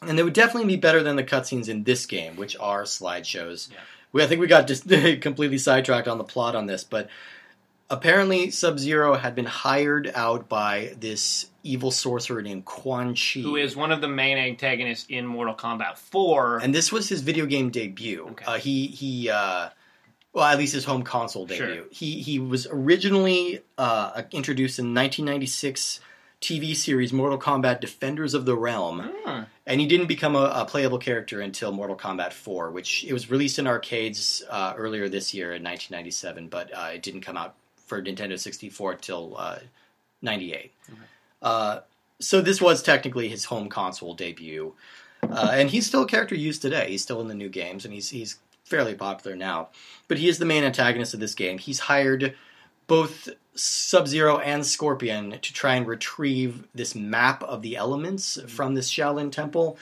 And 0.00 0.16
they 0.16 0.22
would 0.22 0.32
definitely 0.32 0.68
be 0.68 0.80
better 0.80 1.02
than 1.02 1.16
the 1.16 1.24
cutscenes 1.24 1.68
in 1.68 1.84
this 1.84 2.06
game, 2.06 2.36
which 2.36 2.56
are 2.58 2.84
slideshows. 2.84 3.70
Yeah. 3.70 3.78
We, 4.12 4.22
I 4.22 4.26
think 4.26 4.40
we 4.40 4.46
got 4.46 4.66
just 4.66 4.88
completely 5.20 5.58
sidetracked 5.58 6.08
on 6.08 6.18
the 6.18 6.24
plot 6.24 6.54
on 6.54 6.66
this, 6.66 6.84
but 6.84 7.10
apparently 7.90 8.50
Sub 8.50 8.78
Zero 8.78 9.14
had 9.14 9.34
been 9.34 9.44
hired 9.46 10.10
out 10.14 10.48
by 10.48 10.94
this 10.98 11.50
evil 11.62 11.90
sorcerer 11.90 12.42
named 12.42 12.64
Quan 12.64 13.14
Chi, 13.14 13.40
Who 13.40 13.56
is 13.56 13.76
one 13.76 13.92
of 13.92 14.00
the 14.00 14.08
main 14.08 14.38
antagonists 14.38 15.06
in 15.08 15.26
Mortal 15.26 15.54
Kombat 15.54 15.96
4? 15.98 16.58
and 16.62 16.74
this 16.74 16.92
was 16.92 17.08
his 17.08 17.20
video 17.22 17.46
game 17.46 17.70
debut. 17.70 18.26
Okay. 18.30 18.44
Uh, 18.46 18.58
he 18.58 18.86
he. 18.86 19.30
Uh, 19.30 19.70
well, 20.34 20.44
at 20.44 20.58
least 20.58 20.74
his 20.74 20.84
home 20.84 21.02
console 21.02 21.46
debut. 21.46 21.74
Sure. 21.74 21.84
He 21.90 22.20
he 22.22 22.38
was 22.38 22.66
originally 22.70 23.60
uh, 23.78 24.22
introduced 24.30 24.78
in 24.78 24.94
1996 24.94 26.00
TV 26.40 26.76
series 26.76 27.12
Mortal 27.12 27.38
Kombat: 27.38 27.80
Defenders 27.80 28.34
of 28.34 28.44
the 28.44 28.54
Realm, 28.54 29.00
Hmm. 29.24 29.42
and 29.66 29.80
he 29.80 29.86
didn't 29.88 30.06
become 30.06 30.36
a, 30.36 30.52
a 30.54 30.64
playable 30.66 30.98
character 30.98 31.40
until 31.40 31.72
Mortal 31.72 31.96
Kombat 31.96 32.32
4, 32.32 32.70
which 32.70 33.04
it 33.04 33.12
was 33.12 33.30
released 33.30 33.58
in 33.58 33.66
arcades 33.66 34.44
uh, 34.48 34.74
earlier 34.76 35.08
this 35.08 35.34
year 35.34 35.46
in 35.54 35.64
1997, 35.64 36.48
but 36.48 36.70
uh, 36.72 36.90
it 36.94 37.02
didn't 37.02 37.22
come 37.22 37.36
out 37.36 37.56
for 37.88 38.02
Nintendo 38.02 38.38
64 38.38 38.94
till 38.96 39.34
uh, 39.36 39.58
98. 40.22 40.72
Uh, 41.40 41.80
so 42.20 42.40
this 42.40 42.60
was 42.60 42.82
technically 42.82 43.28
his 43.28 43.46
home 43.46 43.68
console 43.68 44.14
debut, 44.14 44.74
uh, 45.22 45.50
and 45.52 45.70
he's 45.70 45.86
still 45.86 46.02
a 46.02 46.08
character 46.08 46.34
used 46.34 46.62
today. 46.62 46.90
He's 46.90 47.02
still 47.02 47.20
in 47.20 47.28
the 47.28 47.34
new 47.34 47.48
games, 47.48 47.84
and 47.84 47.94
he's 47.94 48.10
he's 48.10 48.38
fairly 48.64 48.94
popular 48.94 49.36
now. 49.36 49.68
But 50.08 50.18
he 50.18 50.28
is 50.28 50.38
the 50.38 50.44
main 50.44 50.64
antagonist 50.64 51.14
of 51.14 51.20
this 51.20 51.34
game. 51.34 51.58
He's 51.58 51.80
hired 51.80 52.34
both 52.86 53.28
Sub 53.54 54.08
Zero 54.08 54.38
and 54.38 54.64
Scorpion 54.64 55.32
to 55.32 55.52
try 55.52 55.74
and 55.74 55.86
retrieve 55.86 56.66
this 56.74 56.94
map 56.94 57.42
of 57.42 57.62
the 57.62 57.76
elements 57.76 58.38
from 58.46 58.74
this 58.74 58.90
Shaolin 58.90 59.30
temple. 59.32 59.78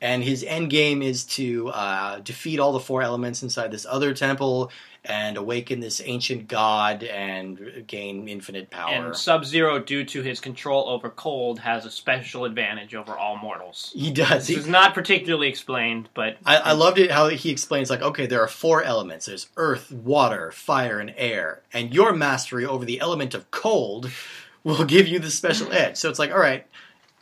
And 0.00 0.22
his 0.22 0.44
end 0.44 0.68
game 0.70 1.02
is 1.02 1.24
to 1.24 1.68
uh, 1.68 2.18
defeat 2.20 2.60
all 2.60 2.72
the 2.72 2.80
four 2.80 3.02
elements 3.02 3.42
inside 3.42 3.70
this 3.70 3.86
other 3.88 4.12
temple 4.12 4.70
and 5.08 5.36
awaken 5.36 5.80
this 5.80 6.02
ancient 6.04 6.48
god 6.48 7.02
and 7.04 7.84
gain 7.86 8.28
infinite 8.28 8.70
power. 8.70 8.92
And 8.92 9.16
Sub 9.16 9.44
Zero, 9.44 9.78
due 9.78 10.04
to 10.04 10.22
his 10.22 10.40
control 10.40 10.88
over 10.88 11.10
cold, 11.10 11.60
has 11.60 11.84
a 11.84 11.90
special 11.90 12.44
advantage 12.44 12.94
over 12.94 13.16
all 13.16 13.36
mortals. 13.36 13.92
he 13.94 14.10
does. 14.10 14.46
This 14.46 14.48
He, 14.48 14.54
is 14.56 14.66
not 14.66 14.94
particularly 14.94 15.48
explained, 15.48 16.08
but 16.14 16.36
I, 16.44 16.56
I 16.56 16.72
loved 16.72 16.98
it 16.98 17.10
how 17.10 17.28
he 17.28 17.50
explains 17.50 17.90
like, 17.90 18.02
okay, 18.02 18.26
there 18.26 18.42
are 18.42 18.48
four 18.48 18.82
elements. 18.82 19.26
There's 19.26 19.48
earth, 19.56 19.92
water, 19.92 20.50
fire, 20.50 20.98
and 20.98 21.14
air, 21.16 21.62
and 21.72 21.94
your 21.94 22.12
mastery 22.12 22.66
over 22.66 22.84
the 22.84 23.00
element 23.00 23.34
of 23.34 23.50
cold 23.50 24.10
will 24.64 24.84
give 24.84 25.06
you 25.06 25.18
the 25.18 25.30
special 25.30 25.72
edge. 25.72 25.96
So 25.96 26.10
it's 26.10 26.18
like, 26.18 26.32
all 26.32 26.38
right, 26.40 26.66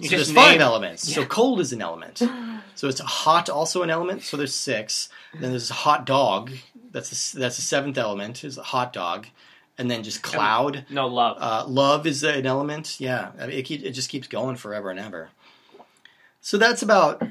You 0.05 0.11
so 0.11 0.17
just 0.17 0.35
there's 0.35 0.45
five 0.47 0.53
name- 0.53 0.63
elements. 0.63 1.13
So 1.13 1.25
cold 1.25 1.61
is 1.61 1.73
an 1.73 1.83
element. 1.83 2.23
So 2.77 2.89
it's 2.89 2.99
hot, 2.99 3.49
also 3.49 3.85
an 3.85 3.91
element. 3.91 4.23
So 4.25 4.37
there's 4.37 4.53
six. 4.53 5.09
Then 5.39 5.51
there's 5.51 5.69
hot 5.69 6.05
dog. 6.07 6.51
That's 6.91 7.33
the, 7.33 7.39
that's 7.39 7.55
the 7.55 7.63
seventh 7.63 7.97
element. 7.97 8.43
Is 8.43 8.59
a 8.59 8.65
hot 8.65 8.93
dog, 8.93 9.29
and 9.79 9.89
then 9.89 10.03
just 10.03 10.25
cloud. 10.25 10.85
no 10.91 11.07
love. 11.07 11.37
Uh, 11.41 11.65
love 11.69 12.05
is 12.05 12.25
an 12.25 12.47
element. 12.47 12.97
Yeah, 12.99 13.31
I 13.39 13.47
mean, 13.47 13.59
it, 13.59 13.63
keep, 13.63 13.85
it 13.85 13.93
just 13.93 14.09
keeps 14.09 14.27
going 14.27 14.57
forever 14.57 14.91
and 14.91 14.99
ever. 14.99 15.29
So 16.41 16.59
that's 16.59 16.83
about 16.83 17.23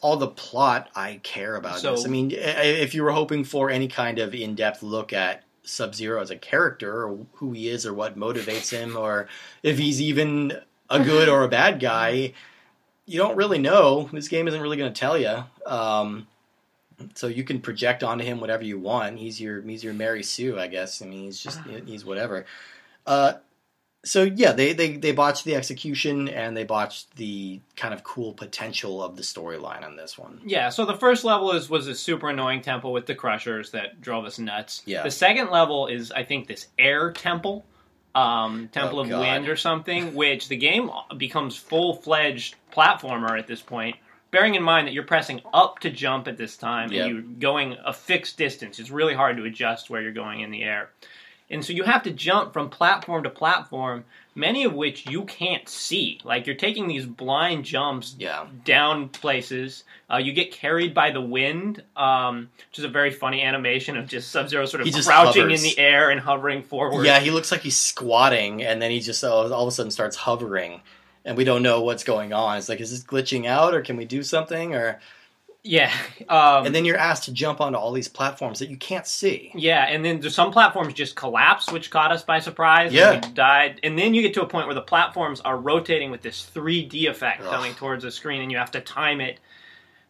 all 0.00 0.16
the 0.16 0.28
plot 0.28 0.88
I 0.96 1.20
care 1.22 1.56
about. 1.56 1.80
So- 1.80 1.92
this. 1.92 2.06
I 2.06 2.08
mean, 2.08 2.30
if 2.32 2.94
you 2.94 3.02
were 3.02 3.12
hoping 3.12 3.44
for 3.44 3.68
any 3.70 3.88
kind 3.88 4.18
of 4.18 4.34
in-depth 4.34 4.82
look 4.82 5.12
at 5.12 5.44
Sub 5.64 5.94
Zero 5.94 6.22
as 6.22 6.30
a 6.30 6.36
character, 6.36 7.04
or 7.04 7.18
who 7.34 7.52
he 7.52 7.68
is, 7.68 7.84
or 7.84 7.92
what 7.92 8.18
motivates 8.18 8.70
him, 8.70 8.96
or 8.96 9.28
if 9.62 9.76
he's 9.76 10.00
even 10.00 10.58
a 10.90 11.02
good 11.02 11.28
or 11.30 11.44
a 11.44 11.48
bad 11.48 11.80
guy, 11.80 12.32
you 13.06 13.18
don't 13.18 13.36
really 13.36 13.58
know. 13.58 14.08
This 14.12 14.28
game 14.28 14.48
isn't 14.48 14.60
really 14.60 14.76
going 14.76 14.92
to 14.92 14.98
tell 14.98 15.18
you. 15.18 15.44
Um, 15.66 16.26
so 17.14 17.26
you 17.26 17.44
can 17.44 17.60
project 17.60 18.02
onto 18.02 18.24
him 18.24 18.40
whatever 18.40 18.64
you 18.64 18.78
want. 18.78 19.18
He's 19.18 19.40
your 19.40 19.62
he's 19.62 19.84
your 19.84 19.94
Mary 19.94 20.22
Sue, 20.22 20.58
I 20.58 20.66
guess. 20.66 21.02
I 21.02 21.06
mean, 21.06 21.24
he's 21.24 21.40
just 21.40 21.60
he's 21.86 22.04
whatever. 22.04 22.46
Uh, 23.06 23.34
so 24.04 24.22
yeah, 24.22 24.52
they, 24.52 24.72
they 24.72 24.96
they 24.96 25.12
botched 25.12 25.44
the 25.44 25.56
execution 25.56 26.28
and 26.28 26.56
they 26.56 26.64
botched 26.64 27.16
the 27.16 27.60
kind 27.76 27.92
of 27.92 28.04
cool 28.04 28.32
potential 28.32 29.02
of 29.02 29.16
the 29.16 29.22
storyline 29.22 29.84
on 29.84 29.96
this 29.96 30.16
one. 30.16 30.40
Yeah, 30.44 30.68
so 30.68 30.84
the 30.84 30.96
first 30.96 31.24
level 31.24 31.52
is 31.52 31.68
was 31.68 31.88
a 31.88 31.94
super 31.94 32.28
annoying 32.28 32.62
temple 32.62 32.92
with 32.92 33.06
the 33.06 33.14
crushers 33.14 33.72
that 33.72 34.00
drove 34.00 34.24
us 34.24 34.38
nuts. 34.38 34.82
Yeah. 34.86 35.02
The 35.02 35.10
second 35.10 35.50
level 35.50 35.88
is 35.88 36.12
I 36.12 36.24
think 36.24 36.46
this 36.46 36.68
air 36.78 37.12
temple, 37.12 37.64
um, 38.18 38.68
Temple 38.68 38.98
Oh, 38.98 39.02
of 39.02 39.08
God. 39.08 39.20
Wind 39.20 39.48
or 39.48 39.56
something, 39.56 40.14
which 40.22 40.48
the 40.48 40.56
game 40.56 40.90
becomes 41.16 41.56
full 41.56 41.94
fledged 41.94 42.56
platformer 42.72 43.38
at 43.38 43.46
this 43.46 43.60
point. 43.62 43.96
Bearing 44.30 44.54
in 44.54 44.62
mind 44.62 44.86
that 44.86 44.92
you're 44.92 45.04
pressing 45.04 45.40
up 45.54 45.78
to 45.80 45.90
jump 45.90 46.28
at 46.28 46.36
this 46.36 46.56
time 46.56 46.92
Yep. 46.92 47.06
and 47.06 47.12
you're 47.14 47.22
going 47.40 47.76
a 47.84 47.92
fixed 47.94 48.36
distance, 48.36 48.78
it's 48.78 48.90
really 48.90 49.14
hard 49.14 49.36
to 49.38 49.44
adjust 49.44 49.88
where 49.88 50.02
you're 50.02 50.12
going 50.12 50.40
in 50.40 50.50
the 50.50 50.62
air. 50.62 50.90
And 51.50 51.64
so 51.64 51.72
you 51.72 51.84
have 51.84 52.02
to 52.02 52.10
jump 52.10 52.52
from 52.52 52.68
platform 52.68 53.22
to 53.22 53.30
platform, 53.30 54.04
many 54.38 54.64
of 54.64 54.72
which 54.72 55.06
you 55.10 55.24
can't 55.24 55.68
see. 55.68 56.20
Like 56.24 56.46
you're 56.46 56.54
taking 56.56 56.86
these 56.88 57.04
blind 57.04 57.64
jumps 57.64 58.14
Yeah. 58.18 58.46
down 58.64 59.08
places. 59.08 59.84
Uh, 60.10 60.16
you 60.18 60.32
get 60.32 60.52
carried 60.52 60.94
by 60.94 61.10
the 61.10 61.20
wind, 61.20 61.82
um, 61.96 62.48
which 62.70 62.78
is 62.78 62.84
a 62.84 62.88
very 62.88 63.10
funny 63.10 63.42
animation 63.42 63.96
of 63.96 64.06
just 64.08 64.30
Sub 64.30 64.48
Zero 64.48 64.64
sort 64.64 64.86
of 64.86 64.92
crouching 64.92 65.42
hovers. 65.42 65.62
in 65.62 65.68
the 65.68 65.78
air 65.78 66.08
and 66.10 66.20
hovering 66.20 66.62
forward. 66.62 67.04
Yeah, 67.04 67.18
he 67.20 67.30
looks 67.30 67.50
like 67.52 67.60
he's 67.62 67.76
squatting, 67.76 68.62
and 68.62 68.80
then 68.80 68.90
he 68.90 69.00
just 69.00 69.22
all, 69.24 69.52
all 69.52 69.62
of 69.64 69.68
a 69.68 69.72
sudden 69.72 69.90
starts 69.90 70.16
hovering, 70.16 70.80
and 71.24 71.36
we 71.36 71.44
don't 71.44 71.62
know 71.62 71.82
what's 71.82 72.04
going 72.04 72.32
on. 72.32 72.56
It's 72.56 72.68
like, 72.68 72.80
is 72.80 72.90
this 72.92 73.02
glitching 73.04 73.46
out, 73.46 73.74
or 73.74 73.82
can 73.82 73.96
we 73.96 74.04
do 74.04 74.22
something? 74.22 74.74
Or 74.74 75.00
yeah. 75.68 75.92
Um, 76.28 76.66
and 76.66 76.74
then 76.74 76.84
you're 76.84 76.96
asked 76.96 77.24
to 77.24 77.32
jump 77.32 77.60
onto 77.60 77.78
all 77.78 77.92
these 77.92 78.08
platforms 78.08 78.58
that 78.58 78.70
you 78.70 78.76
can't 78.76 79.06
see. 79.06 79.52
yeah, 79.54 79.84
and 79.84 80.04
then 80.04 80.20
there's 80.20 80.34
some 80.34 80.50
platforms 80.50 80.94
just 80.94 81.14
collapse, 81.16 81.70
which 81.70 81.90
caught 81.90 82.10
us 82.12 82.22
by 82.22 82.38
surprise. 82.40 82.92
Yeah. 82.92 83.12
and 83.12 83.34
died. 83.34 83.80
And 83.82 83.98
then 83.98 84.14
you 84.14 84.22
get 84.22 84.34
to 84.34 84.42
a 84.42 84.46
point 84.46 84.66
where 84.66 84.74
the 84.74 84.80
platforms 84.82 85.40
are 85.42 85.56
rotating 85.56 86.10
with 86.10 86.22
this 86.22 86.50
3D 86.54 87.08
effect 87.08 87.42
Ugh. 87.42 87.50
coming 87.50 87.74
towards 87.74 88.02
the 88.04 88.10
screen, 88.10 88.40
and 88.42 88.50
you 88.50 88.58
have 88.58 88.70
to 88.72 88.80
time 88.80 89.20
it 89.20 89.38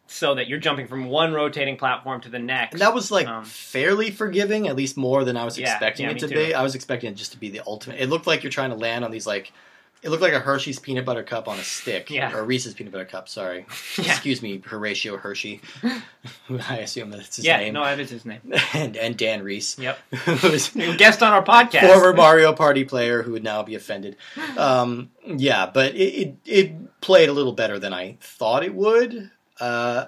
so 0.07 0.33
that 0.33 0.47
you're 0.47 0.59
jumping 0.59 0.87
from 0.87 1.05
one 1.05 1.33
rotating 1.33 1.77
platform 1.77 2.19
to 2.21 2.29
the 2.29 2.39
next. 2.39 2.71
And 2.73 2.81
that 2.81 2.93
was 2.95 3.11
like 3.11 3.27
Um, 3.27 3.45
fairly 3.45 4.09
forgiving, 4.11 4.67
at 4.67 4.75
least 4.75 4.97
more 4.97 5.23
than 5.23 5.37
I 5.37 5.45
was 5.45 5.57
Yeah, 5.59 5.71
expecting 5.71 6.05
yeah, 6.07 6.13
it 6.13 6.19
to 6.19 6.27
too. 6.27 6.33
be. 6.35 6.53
I 6.55 6.63
was 6.63 6.73
expecting 6.73 7.11
it 7.11 7.15
just 7.15 7.31
to 7.33 7.37
be 7.37 7.49
the 7.49 7.61
ultimate. 7.67 7.99
It 7.99 8.09
looked 8.09 8.25
like 8.25 8.41
you're 8.43 8.51
trying 8.51 8.71
to 8.71 8.75
land 8.75 9.05
on 9.05 9.11
these 9.11 9.27
like. 9.27 9.51
It 10.01 10.09
looked 10.09 10.21
like 10.21 10.31
a 10.33 10.39
Hershey's 10.39 10.79
peanut 10.79 11.03
butter 11.03 11.23
cup 11.23 11.49
on 11.49 11.59
a 11.59 11.63
stick, 11.63 12.09
Yeah. 12.09 12.33
or 12.33 12.45
Reese's 12.45 12.73
peanut 12.73 12.93
butter 12.93 13.05
cup. 13.05 13.27
Sorry, 13.27 13.65
Yeah. 13.97 14.05
excuse 14.05 14.41
me, 14.41 14.61
Horatio 14.65 15.17
Hershey. 15.17 15.59
I 16.69 16.77
assume 16.77 17.09
that's 17.11 17.35
his 17.35 17.43
yeah, 17.45 17.57
name. 17.57 17.67
Yeah, 17.67 17.71
no, 17.81 17.83
that 17.83 17.99
is 17.99 18.09
his 18.09 18.23
name. 18.25 18.39
and 18.73 18.95
and 18.95 19.17
Dan 19.17 19.43
Reese, 19.43 19.77
Yep. 19.77 19.97
who's 20.25 20.69
Guest 20.69 21.21
on 21.21 21.33
our 21.33 21.43
podcast. 21.43 21.81
former 21.87 22.13
Mario 22.13 22.53
Party 22.53 22.85
player 22.85 23.23
who 23.23 23.33
would 23.33 23.43
now 23.43 23.61
be 23.63 23.75
offended. 23.75 24.15
Um, 24.57 25.11
yeah, 25.25 25.69
but 25.73 25.95
it, 25.95 25.99
it 25.99 26.35
it 26.45 27.01
played 27.01 27.29
a 27.29 27.33
little 27.33 27.53
better 27.53 27.77
than 27.79 27.93
I 27.93 28.17
thought 28.21 28.63
it 28.63 28.73
would. 28.73 29.29
Uh, 29.59 30.05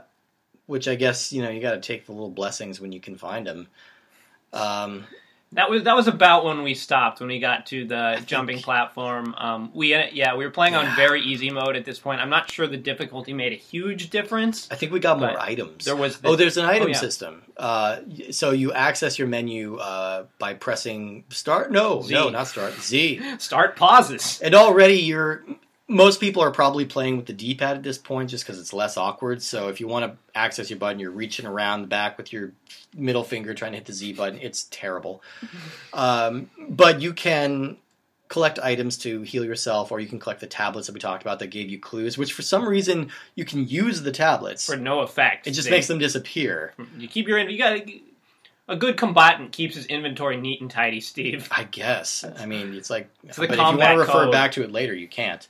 which 0.67 0.87
I 0.87 0.95
guess 0.95 1.33
you 1.33 1.41
know 1.41 1.49
you 1.49 1.59
got 1.61 1.71
to 1.73 1.81
take 1.81 2.05
the 2.05 2.13
little 2.13 2.29
blessings 2.29 2.79
when 2.79 2.91
you 2.93 3.01
can 3.01 3.17
find 3.17 3.45
them. 3.45 3.67
Um, 4.53 5.05
That 5.53 5.69
was 5.69 5.83
that 5.83 5.95
was 5.95 6.07
about 6.07 6.45
when 6.45 6.63
we 6.63 6.73
stopped 6.75 7.19
when 7.19 7.27
we 7.27 7.39
got 7.39 7.65
to 7.67 7.85
the 7.85 8.13
think- 8.15 8.27
jumping 8.27 8.59
platform. 8.59 9.35
Um, 9.37 9.71
we 9.73 9.93
yeah 9.93 10.35
we 10.35 10.45
were 10.45 10.51
playing 10.51 10.75
on 10.75 10.95
very 10.95 11.21
easy 11.21 11.49
mode 11.49 11.75
at 11.75 11.83
this 11.83 11.99
point. 11.99 12.21
I'm 12.21 12.29
not 12.29 12.49
sure 12.49 12.67
the 12.67 12.77
difficulty 12.77 13.33
made 13.33 13.51
a 13.51 13.57
huge 13.57 14.09
difference. 14.09 14.69
I 14.71 14.75
think 14.75 14.93
we 14.93 15.01
got 15.01 15.19
more 15.19 15.37
items. 15.37 15.83
There 15.83 15.95
was 15.95 16.19
oh, 16.23 16.37
there's 16.37 16.55
an 16.55 16.65
item 16.65 16.89
yeah. 16.89 16.95
system. 16.95 17.43
Uh, 17.57 17.97
so 18.31 18.51
you 18.51 18.71
access 18.71 19.19
your 19.19 19.27
menu 19.27 19.75
uh, 19.75 20.25
by 20.39 20.53
pressing 20.53 21.25
start. 21.29 21.69
No, 21.69 22.01
Z. 22.01 22.13
no, 22.13 22.29
not 22.29 22.47
start. 22.47 22.73
Z. 22.75 23.21
start 23.39 23.75
pauses. 23.75 24.39
And 24.41 24.55
already 24.55 25.01
you're 25.01 25.43
most 25.91 26.19
people 26.19 26.41
are 26.41 26.51
probably 26.51 26.85
playing 26.85 27.17
with 27.17 27.25
the 27.25 27.33
D-pad 27.33 27.77
at 27.77 27.83
this 27.83 27.97
point 27.97 28.29
just 28.29 28.43
because 28.45 28.59
it's 28.59 28.73
less 28.73 28.97
awkward. 28.97 29.41
So 29.41 29.67
if 29.67 29.79
you 29.79 29.87
want 29.87 30.05
to 30.11 30.17
access 30.37 30.69
your 30.69 30.79
button, 30.79 30.99
you're 30.99 31.11
reaching 31.11 31.45
around 31.45 31.81
the 31.81 31.87
back 31.87 32.17
with 32.17 32.31
your 32.33 32.53
middle 32.95 33.23
finger 33.23 33.53
trying 33.53 33.73
to 33.73 33.77
hit 33.77 33.85
the 33.87 33.93
Z 33.93 34.13
button. 34.13 34.39
It's 34.41 34.67
terrible. 34.71 35.21
Um, 35.93 36.49
but 36.69 37.01
you 37.01 37.13
can 37.13 37.75
collect 38.29 38.59
items 38.59 38.97
to 38.99 39.23
heal 39.23 39.43
yourself, 39.43 39.91
or 39.91 39.99
you 39.99 40.07
can 40.07 40.19
collect 40.19 40.39
the 40.39 40.47
tablets 40.47 40.87
that 40.87 40.93
we 40.93 41.01
talked 41.01 41.21
about 41.21 41.39
that 41.39 41.47
gave 41.47 41.69
you 41.69 41.77
clues. 41.79 42.17
Which 42.17 42.31
for 42.31 42.41
some 42.43 42.65
reason 42.67 43.09
you 43.35 43.43
can 43.43 43.67
use 43.67 44.01
the 44.03 44.11
tablets. 44.11 44.65
for 44.65 44.77
no 44.77 45.01
effect. 45.01 45.47
It 45.47 45.51
just 45.51 45.65
They- 45.67 45.75
makes 45.75 45.87
them 45.87 45.99
disappear. 45.99 46.73
you 46.97 47.09
keep 47.09 47.27
your 47.27 47.39
you 47.39 47.57
got 47.57 47.81
a 48.69 48.75
good 48.77 48.95
combatant 48.95 49.51
keeps 49.51 49.75
his 49.75 49.85
inventory 49.87 50.37
neat 50.37 50.61
and 50.61 50.71
tidy. 50.71 51.01
Steve. 51.01 51.49
I 51.51 51.65
guess. 51.65 52.23
I 52.39 52.45
mean, 52.45 52.73
it's 52.73 52.89
like, 52.89 53.09
It's 53.27 53.37
but 53.37 53.49
if 53.51 53.57
you 53.57 53.61
want 53.61 53.81
to 53.81 53.97
refer 53.97 54.11
code. 54.23 54.31
back 54.31 54.53
to 54.53 54.63
it 54.63 54.71
later, 54.71 54.93
you 54.93 55.09
can't. 55.09 55.45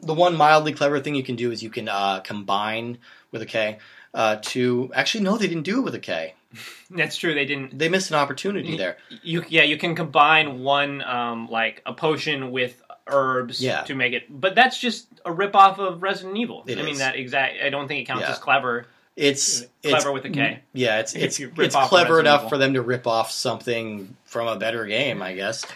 The 0.00 0.14
one 0.14 0.36
mildly 0.36 0.72
clever 0.72 1.00
thing 1.00 1.14
you 1.14 1.22
can 1.24 1.36
do 1.36 1.50
is 1.50 1.62
you 1.62 1.70
can 1.70 1.88
uh, 1.88 2.20
combine 2.20 2.98
with 3.32 3.42
a 3.42 3.46
K 3.46 3.78
uh, 4.14 4.36
to 4.42 4.90
actually 4.94 5.24
no, 5.24 5.36
they 5.36 5.48
didn't 5.48 5.64
do 5.64 5.78
it 5.78 5.82
with 5.82 5.94
a 5.94 5.98
K. 5.98 6.34
That's 6.90 7.16
true. 7.16 7.34
They 7.34 7.44
didn't. 7.44 7.78
They 7.78 7.88
missed 7.88 8.10
an 8.10 8.16
opportunity 8.16 8.76
there. 8.76 8.96
You 9.22 9.44
yeah 9.48 9.64
you 9.64 9.76
can 9.76 9.94
combine 9.94 10.60
one 10.60 11.02
um 11.02 11.48
like 11.50 11.82
a 11.84 11.92
potion 11.92 12.50
with 12.52 12.80
herbs 13.06 13.60
Yeah. 13.62 13.82
to 13.82 13.94
make 13.94 14.12
it, 14.12 14.24
but 14.28 14.54
that's 14.54 14.78
just 14.78 15.06
a 15.24 15.32
rip 15.32 15.54
off 15.56 15.78
of 15.78 16.02
Resident 16.02 16.36
Evil. 16.36 16.64
It 16.66 16.78
I 16.78 16.82
mean 16.82 16.98
that 16.98 17.16
exact. 17.16 17.56
I 17.62 17.70
don't 17.70 17.88
think 17.88 18.00
it 18.02 18.04
counts 18.04 18.22
Yeah. 18.22 18.32
as 18.32 18.38
clever. 18.38 18.86
It's 19.16 19.66
Clever 19.82 19.96
it's, 19.96 20.06
with 20.10 20.24
a 20.26 20.30
K. 20.30 20.60
Yeah, 20.72 21.00
it's 21.00 21.14
it's 21.14 21.40
it's 21.40 21.74
clever 21.74 22.20
enough 22.20 22.42
Evil. 22.42 22.50
for 22.50 22.58
them 22.58 22.74
to 22.74 22.82
rip 22.82 23.06
off 23.06 23.32
something 23.32 24.16
from 24.24 24.46
a 24.46 24.56
better 24.56 24.86
game, 24.86 25.22
I 25.22 25.34
guess. 25.34 25.66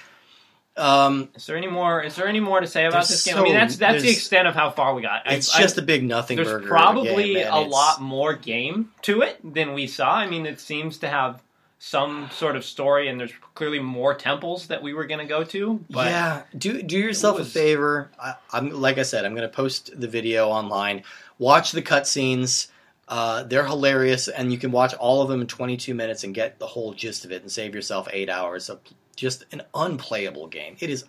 Um, 0.76 1.28
Is 1.35 1.46
there 1.46 1.56
any 1.56 1.66
more? 1.66 2.02
Is 2.02 2.16
there 2.16 2.26
any 2.26 2.40
more 2.40 2.61
to 2.61 2.66
say 2.66 2.87
about 2.87 3.06
this 3.06 3.24
game? 3.24 3.35
so- 3.35 3.40
I 3.40 3.44
mean, 3.44 3.54
that's 3.54 3.76
that's 3.76 4.02
the 4.02 4.11
extent 4.11 4.48
of 4.48 4.54
how 4.54 4.70
far 4.70 4.94
we 4.94 5.02
got. 5.02 5.22
I- 5.26 5.35
it's 5.35 5.54
I- 5.54 5.61
just 5.61 5.76
a 5.76 5.82
big 5.82 6.02
nothing 6.02 6.37
there's 6.37 6.48
burger. 6.48 6.66
probably 6.68 7.35
game, 7.35 7.46
a 7.46 7.61
It's- 7.61 7.70
lot 7.70 8.00
more 8.00 8.32
game 8.35 8.90
to 9.02 9.20
it 9.22 9.38
than 9.44 9.74
we 9.74 9.87
saw. 9.87 10.12
I 10.14 10.26
mean, 10.26 10.46
it 10.46 10.61
seems 10.61 10.96
to 10.98 11.08
have 11.08 11.42
some 11.78 12.30
sort 12.32 12.56
of 12.56 12.64
story, 12.64 13.08
and 13.08 13.18
there's 13.20 13.32
clearly 13.54 13.80
more 13.80 14.14
temples 14.14 14.68
that 14.68 14.82
we 14.82 14.94
were 14.94 15.04
going 15.04 15.18
to 15.20 15.26
go 15.26 15.42
to. 15.44 15.85
But 15.90 16.06
yeah, 16.06 16.42
do 16.56 16.82
do 16.82 16.96
yourself 16.98 17.38
was- 17.38 17.48
a 17.48 17.50
favor. 17.50 18.11
I, 18.18 18.35
I'm 18.52 18.70
like 18.70 18.96
I 18.98 19.02
said, 19.02 19.26
I'm 19.26 19.35
going 19.35 19.48
to 19.48 19.54
post 19.54 19.90
the 20.00 20.08
video 20.08 20.48
online. 20.48 21.02
Watch 21.38 21.72
the 21.72 21.82
cutscenes. 21.82 22.68
Uh, 23.08 23.42
they're 23.42 23.66
hilarious, 23.66 24.28
and 24.28 24.50
you 24.50 24.56
can 24.58 24.70
watch 24.70 24.94
all 24.94 25.20
of 25.20 25.28
them 25.28 25.42
in 25.42 25.46
22 25.46 25.92
minutes 25.92 26.24
and 26.24 26.35
get 26.35 26.58
the 26.58 26.66
whole 26.68 26.94
gist 26.94 27.26
of 27.26 27.32
it, 27.32 27.42
and 27.42 27.52
save 27.52 27.74
yourself 27.74 28.08
eight 28.11 28.30
hours 28.30 28.70
of 28.70 28.78
just 29.16 29.44
an 29.53 29.62
unplayable 29.75 30.46
game. 30.48 30.77
It 30.81 30.90
is 30.90 31.05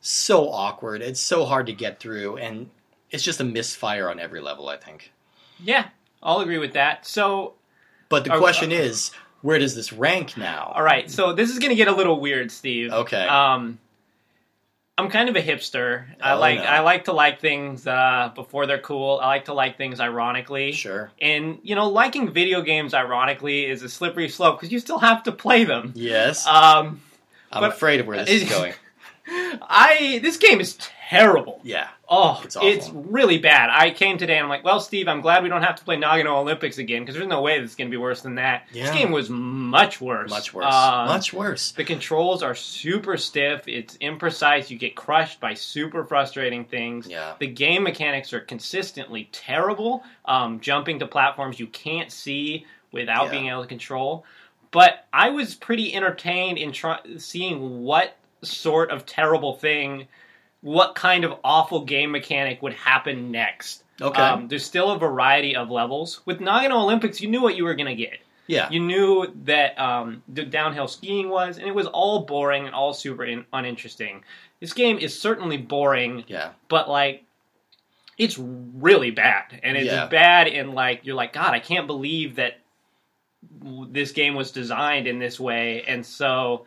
so 0.00 0.48
awkward. 0.50 1.02
It's 1.02 1.20
so 1.20 1.44
hard 1.44 1.66
to 1.66 1.72
get 1.72 2.00
through, 2.00 2.36
and 2.38 2.70
it's 3.10 3.22
just 3.22 3.40
a 3.40 3.44
misfire 3.44 4.08
on 4.10 4.18
every 4.18 4.40
level. 4.40 4.68
I 4.68 4.76
think. 4.76 5.12
yeah, 5.62 5.88
I'll 6.22 6.40
agree 6.40 6.58
with 6.58 6.72
that. 6.74 7.06
So, 7.06 7.54
But 8.08 8.24
the 8.24 8.32
Are- 8.32 8.38
question 8.38 8.70
uh, 8.72 8.76
is, 8.76 9.10
where 9.42 9.58
does 9.58 9.74
this 9.74 9.92
rank 9.92 10.36
now? 10.36 10.72
all 10.74 10.82
right, 10.82 11.10
so 11.10 11.32
this 11.32 11.50
is 11.50 11.58
going 11.58 11.70
to 11.70 11.76
get 11.76 11.88
a 11.88 11.92
little 11.94 12.20
weird, 12.20 12.50
Steve. 12.50 12.92
Okay. 12.92 13.26
Um, 13.26 13.78
I'm 14.98 15.08
kind 15.08 15.28
of 15.30 15.36
a 15.36 15.42
hipster. 15.42 16.04
I 16.20 16.34
Oh, 16.34 16.38
like 16.38 16.58
no. 16.58 16.64
I 16.64 16.80
like 16.80 17.04
to 17.06 17.12
like 17.12 17.40
things 17.40 17.86
uh, 17.86 18.30
before 18.34 18.66
they're 18.66 18.78
cool. 18.78 19.18
I 19.22 19.26
like 19.28 19.46
to 19.46 19.54
like 19.54 19.76
things 19.78 20.00
ironically. 20.00 20.72
Sure. 20.72 21.10
And 21.20 21.58
you 21.62 21.74
know, 21.74 21.88
liking 21.88 22.30
video 22.30 22.60
games 22.60 22.92
ironically 22.92 23.64
is 23.64 23.82
a 23.82 23.88
slippery 23.88 24.28
slope 24.28 24.58
because 24.60 24.70
you 24.70 24.78
still 24.80 24.98
have 24.98 25.22
to 25.24 25.32
play 25.32 25.64
them. 25.64 25.92
Yes. 25.96 26.46
Um, 26.46 27.00
I'm 27.52 27.62
but- 27.62 27.72
afraid 27.72 28.00
of 28.00 28.06
where 28.06 28.18
this 28.24 28.42
is 28.42 28.48
going. 28.48 28.72
I 29.26 30.18
this 30.22 30.36
game 30.36 30.60
is 30.60 30.76
terrible. 31.08 31.60
Yeah. 31.62 31.88
Oh, 32.08 32.40
It's 32.44 32.56
it's, 32.60 32.90
really 32.90 33.38
bad. 33.38 33.70
I 33.72 33.90
came 33.90 34.18
today 34.18 34.34
and 34.36 34.42
I'm 34.44 34.50
like, 34.50 34.64
well, 34.64 34.80
Steve, 34.80 35.08
I'm 35.08 35.22
glad 35.22 35.42
we 35.42 35.48
don't 35.48 35.62
have 35.62 35.76
to 35.76 35.84
play 35.84 35.96
Nagano 35.96 36.36
Olympics 36.38 36.76
again 36.78 37.02
because 37.02 37.14
there's 37.14 37.26
no 37.28 37.40
way 37.40 37.58
this 37.60 37.70
is 37.70 37.76
going 37.76 37.88
to 37.88 37.90
be 37.90 37.96
worse 37.96 38.20
than 38.20 38.34
that. 38.34 38.66
Yeah. 38.72 38.86
This 38.86 38.94
game 38.94 39.12
was 39.12 39.30
much 39.30 40.00
worse. 40.00 40.28
Much 40.28 40.52
worse. 40.52 40.66
Uh, 40.68 41.04
Much 41.06 41.32
worse. 41.32 41.72
The 41.72 41.84
controls 41.84 42.42
are 42.42 42.54
super 42.54 43.16
stiff. 43.16 43.66
It's 43.66 43.96
imprecise. 43.98 44.68
You 44.68 44.76
get 44.76 44.94
crushed 44.94 45.40
by 45.40 45.54
super 45.54 46.04
frustrating 46.04 46.64
things. 46.66 47.06
Yeah. 47.06 47.34
The 47.38 47.46
game 47.46 47.82
mechanics 47.84 48.32
are 48.34 48.40
consistently 48.40 49.30
terrible. 49.32 50.02
Um, 50.26 50.60
jumping 50.60 50.98
to 50.98 51.06
platforms 51.06 51.58
you 51.58 51.66
can't 51.68 52.10
see 52.12 52.66
without 52.90 53.26
Yeah. 53.26 53.30
being 53.30 53.46
able 53.48 53.62
to 53.62 53.68
control. 53.68 54.26
But 54.72 55.06
I 55.12 55.30
was 55.30 55.54
pretty 55.54 55.94
entertained 55.94 56.58
in 56.58 56.72
try- 56.72 56.98
seeing 57.18 57.82
what 57.84 58.16
sort 58.42 58.90
of 58.90 59.06
terrible 59.06 59.54
thing, 59.54 60.08
what 60.62 60.94
kind 60.96 61.24
of 61.24 61.38
awful 61.44 61.84
game 61.84 62.10
mechanic 62.10 62.60
would 62.62 62.72
happen 62.74 63.30
next. 63.30 63.84
Okay. 64.00 64.20
Um, 64.20 64.48
there's 64.48 64.64
still 64.64 64.90
a 64.90 64.98
variety 64.98 65.54
of 65.54 65.70
levels. 65.70 66.22
With 66.24 66.40
Nagano 66.40 66.82
Olympics, 66.82 67.20
you 67.20 67.28
knew 67.28 67.40
what 67.40 67.54
you 67.54 67.64
were 67.64 67.74
going 67.74 67.86
to 67.88 67.94
get. 67.94 68.18
Yeah. 68.48 68.68
You 68.70 68.80
knew 68.80 69.32
that 69.44 69.78
um, 69.78 70.22
the 70.28 70.44
downhill 70.44 70.88
skiing 70.88 71.28
was, 71.28 71.58
and 71.58 71.66
it 71.68 71.74
was 71.74 71.86
all 71.86 72.24
boring 72.24 72.66
and 72.66 72.74
all 72.74 72.92
super 72.92 73.24
in- 73.24 73.44
uninteresting. 73.52 74.24
This 74.58 74.72
game 74.72 74.98
is 74.98 75.18
certainly 75.18 75.56
boring, 75.58 76.24
yeah. 76.26 76.50
but 76.68 76.88
like 76.88 77.24
it's 78.18 78.38
really 78.38 79.10
bad, 79.10 79.60
and 79.62 79.76
it's 79.76 79.86
Yeah. 79.86 80.06
bad 80.06 80.48
in 80.48 80.72
like 80.72 81.00
you're 81.04 81.14
like 81.14 81.32
God, 81.32 81.54
I 81.54 81.60
can't 81.60 81.86
believe 81.86 82.36
that 82.36 82.58
this 83.90 84.12
game 84.12 84.34
was 84.34 84.50
designed 84.52 85.06
in 85.06 85.18
this 85.18 85.38
way, 85.40 85.82
and 85.86 86.04
so 86.04 86.66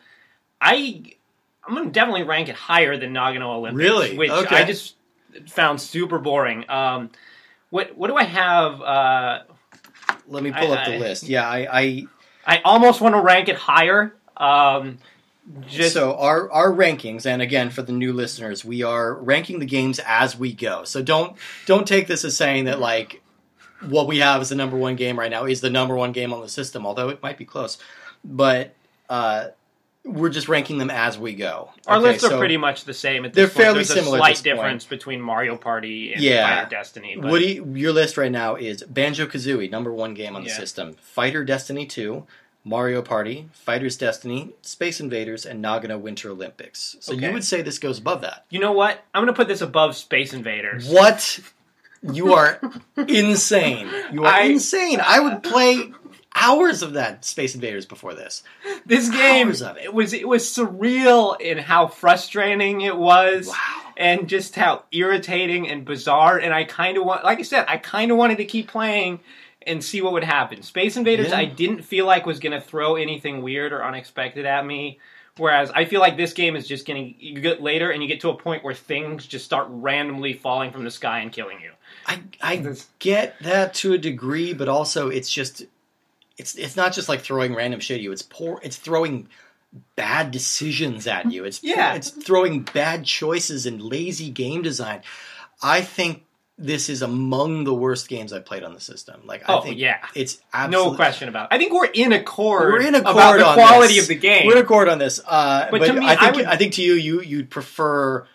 I 0.61 1.03
I'm 1.67 1.75
gonna 1.75 1.89
definitely 1.91 2.23
rank 2.23 2.49
it 2.49 2.55
higher 2.55 2.97
than 2.97 3.13
Nagano 3.13 3.55
Olympics, 3.55 3.77
Really? 3.83 4.17
which 4.17 4.29
Okay. 4.31 4.55
I 4.55 4.63
just 4.65 4.95
found 5.47 5.81
super 5.81 6.19
boring. 6.19 6.69
Um, 6.69 7.09
what 7.69 7.97
what 7.97 8.07
do 8.07 8.15
I 8.15 8.23
have? 8.23 8.81
Uh, 8.81 9.39
Let 10.27 10.43
me 10.43 10.51
pull 10.51 10.71
I- 10.73 10.77
up 10.77 10.85
the 10.85 10.95
I- 10.95 10.97
list. 10.99 11.23
Yeah, 11.23 11.47
I, 11.47 11.67
I 11.71 12.07
I 12.45 12.61
almost 12.63 13.01
want 13.01 13.15
to 13.15 13.21
rank 13.21 13.49
it 13.49 13.55
higher. 13.55 14.15
Um, 14.37 14.99
just 15.67 15.93
so 15.93 16.15
our 16.17 16.51
our 16.51 16.71
rankings, 16.71 17.25
and 17.25 17.41
again 17.41 17.69
for 17.69 17.81
the 17.83 17.91
new 17.91 18.13
listeners, 18.13 18.63
we 18.65 18.83
are 18.83 19.13
ranking 19.15 19.59
the 19.59 19.65
games 19.65 19.99
as 20.05 20.37
we 20.37 20.53
go. 20.53 20.83
So 20.83 21.01
don't 21.01 21.35
don't 21.65 21.87
take 21.87 22.07
this 22.07 22.23
as 22.25 22.35
saying 22.37 22.65
that 22.65 22.79
like 22.79 23.21
what 23.81 24.07
we 24.07 24.19
have 24.19 24.41
as 24.41 24.49
the 24.49 24.55
number 24.55 24.77
one 24.77 24.95
game 24.95 25.17
right 25.19 25.31
now 25.31 25.45
is 25.45 25.61
the 25.61 25.69
number 25.69 25.95
one 25.95 26.11
game 26.11 26.33
on 26.33 26.41
the 26.41 26.49
system, 26.49 26.85
although 26.85 27.09
it 27.09 27.21
might 27.21 27.37
be 27.37 27.45
close. 27.45 27.77
But 28.23 28.73
uh, 29.09 29.47
we're 30.03 30.29
just 30.29 30.47
ranking 30.47 30.77
them 30.77 30.89
as 30.89 31.17
we 31.17 31.33
go. 31.33 31.71
our 31.87 31.97
Okay, 31.97 32.07
lists 32.09 32.23
are 32.23 32.29
so 32.29 32.37
pretty 32.39 32.57
much 32.57 32.85
the 32.85 32.93
same. 32.93 33.25
At 33.25 33.33
They're 33.33 33.45
point. 33.47 33.53
fairly 33.57 33.73
There's 33.79 33.89
similar 33.93 34.17
A 34.17 34.19
slight 34.19 34.29
this 34.35 34.41
point. 34.41 34.55
difference 34.57 34.85
between 34.85 35.21
Mario 35.21 35.57
Party 35.57 36.13
and 36.13 36.21
Yeah. 36.23 36.43
Fire 36.61 36.69
Destiny. 36.69 37.15
But 37.19 37.31
Woody, 37.31 37.61
your 37.73 37.91
list 37.91 38.17
right 38.17 38.31
now 38.31 38.55
is 38.55 38.83
Banjo 38.83 39.25
Kazooie, 39.27 39.69
number 39.69 39.91
one 39.93 40.13
game 40.13 40.35
on 40.35 40.43
the 40.43 40.49
Yeah. 40.49 40.57
system. 40.57 40.95
Fighter 41.01 41.43
Destiny 41.43 41.85
2, 41.85 42.25
Mario 42.63 43.01
Party, 43.03 43.47
Fighters 43.53 43.95
Destiny, 43.97 44.53
Space 44.63 44.99
Invaders, 44.99 45.45
and 45.45 45.63
Nagano 45.63 45.99
Winter 45.99 46.29
Olympics. 46.31 46.95
So 46.99 47.13
Okay. 47.13 47.27
you 47.27 47.33
would 47.33 47.43
say 47.43 47.61
this 47.61 47.77
goes 47.77 47.99
above 47.99 48.21
that. 48.21 48.45
you 48.49 48.59
know 48.59 48.71
what? 48.71 49.03
I'm 49.13 49.21
going 49.23 49.33
to 49.33 49.37
put 49.37 49.47
this 49.47 49.61
above 49.61 49.95
Space 49.95 50.33
Invaders. 50.33 50.87
What? 50.87 51.39
You 52.11 52.33
are 52.33 52.59
insane. 52.97 53.89
You 54.11 54.23
are 54.25 54.33
I- 54.33 54.41
insane. 54.43 54.99
I 55.03 55.19
would 55.19 55.43
play 55.43 55.91
hours 56.33 56.81
of 56.81 56.93
that 56.93 57.23
Space 57.25 57.55
Invaders 57.55 57.85
before 57.85 58.13
this. 58.13 58.43
This 58.85 59.09
game 59.09 59.47
Hours 59.47 59.61
of 59.61 59.77
it. 59.77 59.93
was 59.93 60.13
it 60.13 60.27
was 60.27 60.43
surreal 60.45 61.39
in 61.39 61.57
how 61.57 61.87
frustrating 61.87 62.81
it 62.81 62.97
was. 62.97 63.47
Wow. 63.47 63.81
And 63.97 64.27
just 64.27 64.55
how 64.57 64.83
irritating 64.91 65.69
and 65.69 65.85
bizarre, 65.85 66.37
and 66.37 66.53
I 66.53 66.65
kind 66.65 66.97
of 66.97 67.05
want, 67.05 67.23
like 67.23 67.39
I 67.39 67.43
said, 67.43 67.63
I 67.69 67.77
kind 67.77 68.11
of 68.11 68.17
wanted 68.17 68.39
to 68.39 68.45
keep 68.45 68.67
playing 68.67 69.21
and 69.65 69.81
see 69.81 70.01
what 70.01 70.11
would 70.11 70.25
happen. 70.25 70.63
Space 70.63 70.97
Invaders, 70.97 71.29
Yeah. 71.29 71.37
I 71.37 71.45
didn't 71.45 71.81
feel 71.83 72.05
like 72.05 72.25
was 72.25 72.41
going 72.41 72.51
to 72.51 72.59
throw 72.59 72.97
anything 72.97 73.41
weird 73.41 73.71
or 73.71 73.85
unexpected 73.85 74.45
at 74.45 74.65
me. 74.65 74.99
Whereas 75.37 75.71
I 75.71 75.85
feel 75.85 76.01
like 76.01 76.17
this 76.17 76.33
game 76.33 76.57
is 76.57 76.67
just 76.67 76.85
getting 76.85 77.15
you 77.19 77.39
get 77.39 77.61
later 77.61 77.89
and 77.91 78.01
you 78.01 78.09
get 78.09 78.19
to 78.21 78.29
a 78.29 78.35
point 78.37 78.65
where 78.65 78.73
things 78.73 79.25
just 79.25 79.45
start 79.45 79.67
randomly 79.69 80.33
falling 80.33 80.71
from 80.73 80.83
the 80.83 80.91
sky 80.91 81.19
and 81.19 81.31
killing 81.31 81.59
you. 81.61 81.71
I 82.07 82.21
I 82.41 82.75
get 82.99 83.35
that 83.41 83.73
to 83.75 83.93
a 83.93 83.97
degree, 83.97 84.53
but 84.53 84.67
also 84.69 85.09
it's 85.09 85.31
just 85.31 85.63
it's 86.37 86.55
it's 86.55 86.75
not 86.75 86.93
just 86.93 87.09
like 87.09 87.21
throwing 87.21 87.55
random 87.55 87.79
shit 87.79 87.95
at 87.97 88.01
you. 88.01 88.11
It's 88.11 88.21
poor. 88.21 88.59
It's 88.63 88.75
throwing 88.77 89.27
bad 89.95 90.31
decisions 90.31 91.07
at 91.07 91.31
you. 91.31 91.43
It's 91.45 91.63
Yeah. 91.63 91.95
It's 91.95 92.09
throwing 92.09 92.61
bad 92.61 93.05
choices 93.05 93.65
and 93.65 93.81
lazy 93.81 94.29
game 94.29 94.61
design. 94.61 95.01
I 95.61 95.81
think 95.81 96.23
this 96.57 96.87
is 96.87 97.01
among 97.01 97.65
the 97.65 97.73
worst 97.73 98.07
games 98.07 98.31
I've 98.31 98.45
played 98.45 98.63
on 98.63 98.73
the 98.73 98.79
system. 98.79 99.21
Like 99.25 99.41
I 99.49 99.55
Oh 99.55 99.61
think 99.61 99.77
yeah, 99.77 99.97
it's 100.13 100.41
absolutely 100.53 100.91
no 100.91 100.95
question 100.95 101.27
about. 101.27 101.51
it. 101.51 101.55
I 101.55 101.57
think 101.57 101.73
we're 101.73 101.85
in 101.93 102.13
accord. 102.13 102.71
We're 102.71 102.81
in 102.87 102.95
accord 102.95 103.41
about 103.41 103.57
the 103.57 103.61
quality 103.61 103.95
this. 103.95 104.03
of 104.03 104.07
the 104.07 104.15
game. 104.15 104.45
We're 104.47 104.53
in 104.57 104.63
accord 104.63 104.87
on 104.87 104.97
this. 104.97 105.19
Uh, 105.25 105.67
But 105.69 105.79
but 105.79 105.87
to 105.87 105.93
me, 105.93 106.05
I 106.05 106.15
think 106.15 106.21
I 106.21 106.31
would- 106.37 106.45
I 106.45 106.55
think 106.55 106.73
to 106.75 106.81
you 106.83 106.93
you 106.93 107.21
you'd 107.21 107.49
prefer 107.49 108.21
I 108.21 108.25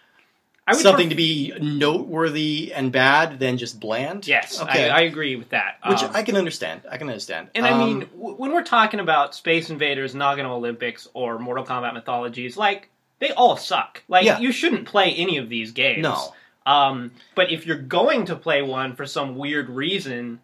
something 0.74 1.08
pref- 1.08 1.10
to 1.10 1.14
be 1.16 1.52
noteworthy 1.60 2.72
and 2.74 2.90
bad 2.92 3.38
than 3.38 3.58
just 3.58 3.80
bland. 3.80 4.26
Yes, 4.26 4.60
Okay. 4.60 4.88
I, 4.90 4.98
I 4.98 5.00
agree 5.02 5.36
with 5.36 5.50
that. 5.50 5.78
Which 5.86 6.02
Um, 6.02 6.10
I 6.14 6.22
can 6.22 6.36
understand. 6.36 6.82
I 6.90 6.96
can 6.98 7.08
understand. 7.08 7.48
And 7.54 7.66
I 7.66 7.70
Um, 7.70 7.78
mean, 7.78 8.00
w- 8.16 8.34
when 8.36 8.52
we're 8.52 8.62
talking 8.64 9.00
about 9.00 9.34
Space 9.34 9.70
Invaders, 9.70 10.14
Nagano 10.14 10.50
Olympics, 10.50 11.08
or 11.14 11.38
Mortal 11.38 11.64
Kombat 11.64 11.94
Mythologies, 11.94 12.56
like 12.56 12.88
they 13.18 13.30
all 13.32 13.56
suck. 13.56 14.02
Like 14.08 14.24
Yeah. 14.24 14.38
you 14.38 14.52
shouldn't 14.52 14.86
play 14.86 15.12
any 15.12 15.36
of 15.38 15.48
these 15.48 15.72
games. 15.72 16.02
no. 16.02 16.34
Um, 16.66 17.12
but 17.34 17.50
if 17.50 17.66
you're 17.66 17.78
going 17.78 18.26
to 18.26 18.36
play 18.36 18.60
one 18.62 18.94
for 18.94 19.06
some 19.06 19.34
weird 19.36 19.70
reason, 19.70 20.40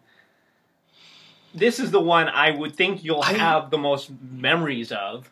this 1.53 1.79
is 1.79 1.91
the 1.91 1.99
one 1.99 2.27
I 2.27 2.51
would 2.51 2.75
think 2.75 3.03
you'll 3.03 3.21
I- 3.21 3.33
have 3.33 3.69
the 3.69 3.77
most 3.77 4.09
memories 4.31 4.91
of. 4.91 5.31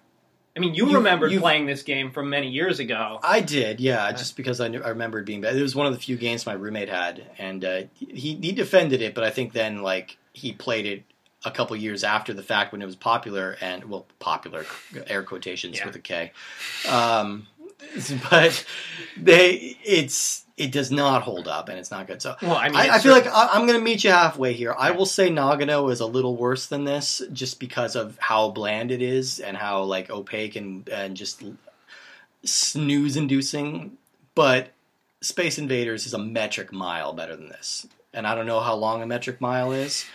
I 0.56 0.60
mean, 0.62 0.74
you, 0.74 0.88
You- 0.88 0.96
remembered 0.96 1.32
you- 1.32 1.39
playing 1.41 1.65
this 1.65 1.84
game 1.84 2.12
from 2.12 2.30
many 2.30 2.50
years 2.50 2.80
ago. 2.80 3.20
I 3.22 3.41
did, 3.41 3.80
yeah, 3.82 4.12
just 4.13 4.38
because 4.38 4.62
I, 4.62 4.70
knew, 4.70 4.82
I 4.82 4.89
remembered 4.89 5.26
being 5.26 5.41
bad. 5.41 5.56
It 5.56 5.62
was 5.62 5.76
one 5.76 5.86
of 5.86 5.94
the 5.94 6.00
few 6.00 6.15
games 6.15 6.46
my 6.46 6.54
roommate 6.54 6.88
had, 6.89 7.24
and 7.38 7.65
uh, 7.65 7.82
he 8.00 8.36
he 8.36 8.52
defended 8.54 9.02
it, 9.02 9.13
but 9.13 9.24
I 9.26 9.32
think 9.32 9.52
then 9.54 9.82
like 9.82 10.18
he 10.34 10.54
played 10.54 10.86
it 10.86 11.04
a 11.44 11.52
couple 11.52 11.76
years 11.76 12.04
after 12.04 12.34
the 12.34 12.41
fact 12.41 12.72
when 12.72 12.82
it 12.82 12.86
was 12.86 12.96
popular, 12.96 13.58
and 13.60 13.84
well, 13.86 14.06
popular 14.20 14.65
air 15.08 15.24
quotations 15.24 15.78
Yeah. 15.78 15.86
with 15.88 15.96
a 15.98 16.00
K. 16.00 16.32
Um, 16.89 17.48
but 18.32 18.65
they, 19.18 19.78
it's 19.84 20.45
it 20.58 20.72
does 20.72 20.89
not 20.89 21.24
hold 21.24 21.48
up, 21.48 21.68
and 21.68 21.78
it's 21.78 21.91
not 21.91 22.08
good. 22.08 22.22
So 22.22 22.36
Well, 22.41 22.56
I 22.56 22.70
mean, 22.70 22.78
I, 22.78 22.96
I 22.96 23.00
feel 23.00 23.12
like 23.12 23.28
I, 23.28 23.50
I'm 23.54 23.68
going 23.68 23.78
to 23.78 23.84
meet 23.84 24.04
you 24.04 24.12
halfway 24.12 24.54
here. 24.54 24.74
I 24.78 24.91
will 24.91 25.06
say 25.06 25.30
Nagano 25.30 25.91
is 25.91 26.00
a 26.00 26.06
little 26.06 26.38
worse 26.38 26.68
than 26.68 26.86
this, 26.86 27.22
just 27.34 27.60
because 27.60 27.96
of 27.96 28.18
how 28.20 28.52
bland 28.52 28.91
it 28.91 29.02
is 29.02 29.39
and 29.39 29.58
how 29.58 29.84
like 29.84 30.10
opaque 30.10 30.56
and 30.56 30.88
and 30.88 31.18
just 31.18 31.44
snooze 32.44 33.18
inducing. 33.18 33.98
But 34.34 34.72
Space 35.22 35.58
Invaders 35.58 36.06
is 36.06 36.13
a 36.13 36.20
metric 36.20 36.72
mile 36.72 37.12
better 37.12 37.36
than 37.36 37.50
this, 37.50 37.86
and 38.13 38.26
I 38.26 38.34
don't 38.34 38.46
know 38.46 38.62
how 38.62 38.76
long 38.76 39.02
a 39.02 39.06
metric 39.06 39.41
mile 39.41 39.74
is. 39.74 40.06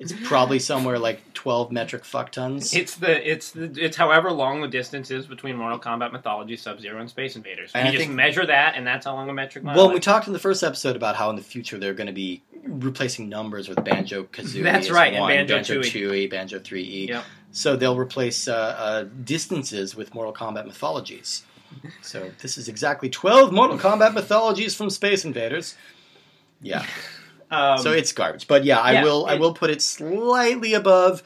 It's 0.00 0.14
probably 0.24 0.58
somewhere 0.58 0.98
like 0.98 1.34
12 1.34 1.70
metric 1.70 2.06
fuck 2.06 2.32
tons. 2.32 2.74
It's 2.74 2.96
the 2.96 3.30
it's 3.30 3.50
the 3.52 3.70
it's 3.76 3.98
however 3.98 4.32
long 4.32 4.62
the 4.62 4.68
distance 4.68 5.10
is 5.10 5.26
between 5.26 5.56
Mortal 5.56 5.78
Kombat 5.78 6.10
Mythology, 6.10 6.56
Sub 6.56 6.80
Zero, 6.80 6.98
and 7.00 7.08
Space 7.10 7.36
Invaders. 7.36 7.70
And 7.74 7.84
you 7.84 7.88
I 7.90 7.92
just 7.92 8.04
think- 8.06 8.14
measure 8.14 8.46
that, 8.46 8.76
and 8.76 8.86
that's 8.86 9.04
how 9.04 9.14
long 9.14 9.28
a 9.28 9.34
metric 9.34 9.62
mile. 9.62 9.76
Well, 9.76 9.90
is. 9.90 9.94
we 9.94 10.00
talked 10.00 10.26
in 10.26 10.32
the 10.32 10.38
first 10.38 10.62
episode 10.62 10.96
about 10.96 11.16
how 11.16 11.28
in 11.28 11.36
the 11.36 11.42
future 11.42 11.78
they're 11.78 11.92
going 11.92 12.06
to 12.06 12.14
be 12.14 12.42
replacing 12.64 13.28
numbers 13.28 13.68
with 13.68 13.84
Banjo 13.84 14.24
Kazooie. 14.24 14.62
That's 14.62 14.90
right, 14.90 15.12
and 15.12 15.26
Banjo-Tooie. 15.48 15.82
Tooie, 15.84 16.30
Banjo 16.30 16.58
3E. 16.58 17.08
Yep. 17.08 17.24
So 17.52 17.76
they'll 17.76 17.98
replace 17.98 18.48
uh, 18.48 18.54
uh, 18.54 19.04
distances 19.24 19.94
with 19.94 20.14
Mortal 20.14 20.32
Kombat 20.32 20.66
mythologies. 20.66 21.42
So 22.00 22.30
this 22.40 22.56
is 22.58 22.68
exactly 22.68 23.10
12 23.10 23.52
Mortal 23.52 23.78
Kombat 23.78 24.14
mythologies 24.14 24.74
from 24.74 24.88
Space 24.88 25.24
Invaders. 25.24 25.76
Yeah. 26.62 26.86
Um, 27.50 27.78
so 27.78 27.92
it's 27.92 28.12
garbage. 28.12 28.46
But 28.46 28.64
yeah, 28.64 28.78
I 28.78 28.92
yeah, 28.92 29.04
will 29.04 29.26
I 29.26 29.34
will 29.36 29.54
put 29.54 29.70
it 29.70 29.82
slightly 29.82 30.74
above 30.74 31.22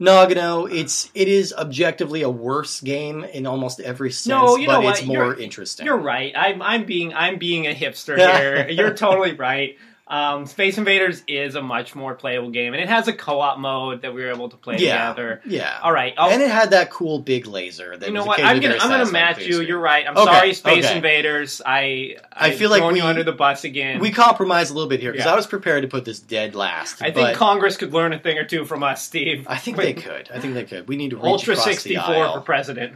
Nagano. 0.00 0.70
It's 0.72 1.10
it 1.14 1.28
is 1.28 1.52
objectively 1.52 2.22
a 2.22 2.30
worse 2.30 2.80
game 2.80 3.24
in 3.24 3.46
almost 3.46 3.80
every 3.80 4.10
sense, 4.12 4.28
No, 4.28 4.56
you 4.56 4.66
know 4.66 4.74
but 4.74 4.84
what? 4.84 4.98
it's 4.98 5.06
more 5.06 5.24
You're- 5.32 5.42
interesting. 5.44 5.86
You're 5.86 5.96
right. 5.98 6.32
I'm 6.36 6.62
I'm 6.62 6.84
being 6.84 7.12
I'm 7.14 7.38
being 7.38 7.66
a 7.66 7.74
hipster 7.74 8.16
here. 8.38 8.68
You're 8.68 8.94
totally 8.94 9.32
right. 9.32 9.76
Um, 10.10 10.46
Space 10.46 10.78
Invaders 10.78 11.22
is 11.28 11.54
a 11.54 11.60
much 11.60 11.94
more 11.94 12.14
playable 12.14 12.50
game, 12.50 12.72
and 12.72 12.82
it 12.82 12.88
has 12.88 13.08
a 13.08 13.12
co-op 13.12 13.58
mode 13.58 14.00
that 14.02 14.14
we 14.14 14.22
were 14.22 14.30
able 14.30 14.48
to 14.48 14.56
play 14.56 14.76
yeah. 14.78 15.08
together. 15.08 15.42
Yeah. 15.44 15.78
All 15.82 15.92
right, 15.92 16.14
I'll, 16.16 16.30
and 16.30 16.40
it 16.40 16.50
had 16.50 16.70
that 16.70 16.90
cool 16.90 17.18
big 17.18 17.46
laser. 17.46 17.94
That 17.94 18.08
you 18.08 18.14
know 18.14 18.24
what? 18.24 18.40
I'm 18.40 18.58
gonna 18.60 18.78
I'm 18.80 18.88
gonna 18.88 19.12
match 19.12 19.46
you. 19.46 19.60
You're 19.60 19.78
right. 19.78 20.06
I'm 20.08 20.16
Okay, 20.16 20.24
sorry, 20.24 20.54
Space 20.54 20.86
okay. 20.86 20.96
Invaders. 20.96 21.60
I 21.64 22.16
I 22.32 22.48
I've 22.48 22.54
feel 22.56 22.70
like 22.70 22.82
we- 22.90 23.00
you 23.00 23.04
under 23.04 23.22
the 23.22 23.32
bus 23.32 23.64
again. 23.64 24.00
We 24.00 24.10
compromised 24.10 24.70
a 24.70 24.74
little 24.74 24.88
bit 24.88 25.00
here 25.00 25.12
because 25.12 25.26
Yeah. 25.26 25.32
I 25.34 25.36
was 25.36 25.46
prepared 25.46 25.82
to 25.82 25.88
put 25.88 26.06
this 26.06 26.20
dead 26.20 26.54
last. 26.54 27.02
I 27.02 27.10
think 27.10 27.36
Congress 27.36 27.76
could 27.76 27.92
learn 27.92 28.14
a 28.14 28.18
thing 28.18 28.38
or 28.38 28.44
two 28.44 28.64
from 28.64 28.82
us, 28.82 29.04
Steve. 29.04 29.46
I 29.46 29.58
think 29.58 29.76
they 29.76 29.92
could. 29.92 30.30
I 30.32 30.40
think 30.40 30.54
they 30.54 30.64
could. 30.64 30.88
We 30.88 30.96
need 30.96 31.10
to 31.10 31.16
reach 31.16 31.26
Ultra 31.26 31.52
across 31.52 31.66
64 31.66 32.14
the 32.14 32.20
aisle. 32.20 32.32
for 32.34 32.40
president. 32.40 32.94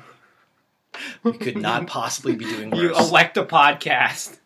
We 1.22 1.32
could 1.32 1.56
not 1.56 1.86
possibly 1.86 2.36
be 2.36 2.44
doing 2.46 2.70
worse. 2.72 2.80
You 2.80 2.94
elect 2.96 3.36
a 3.36 3.44
podcast. 3.44 4.38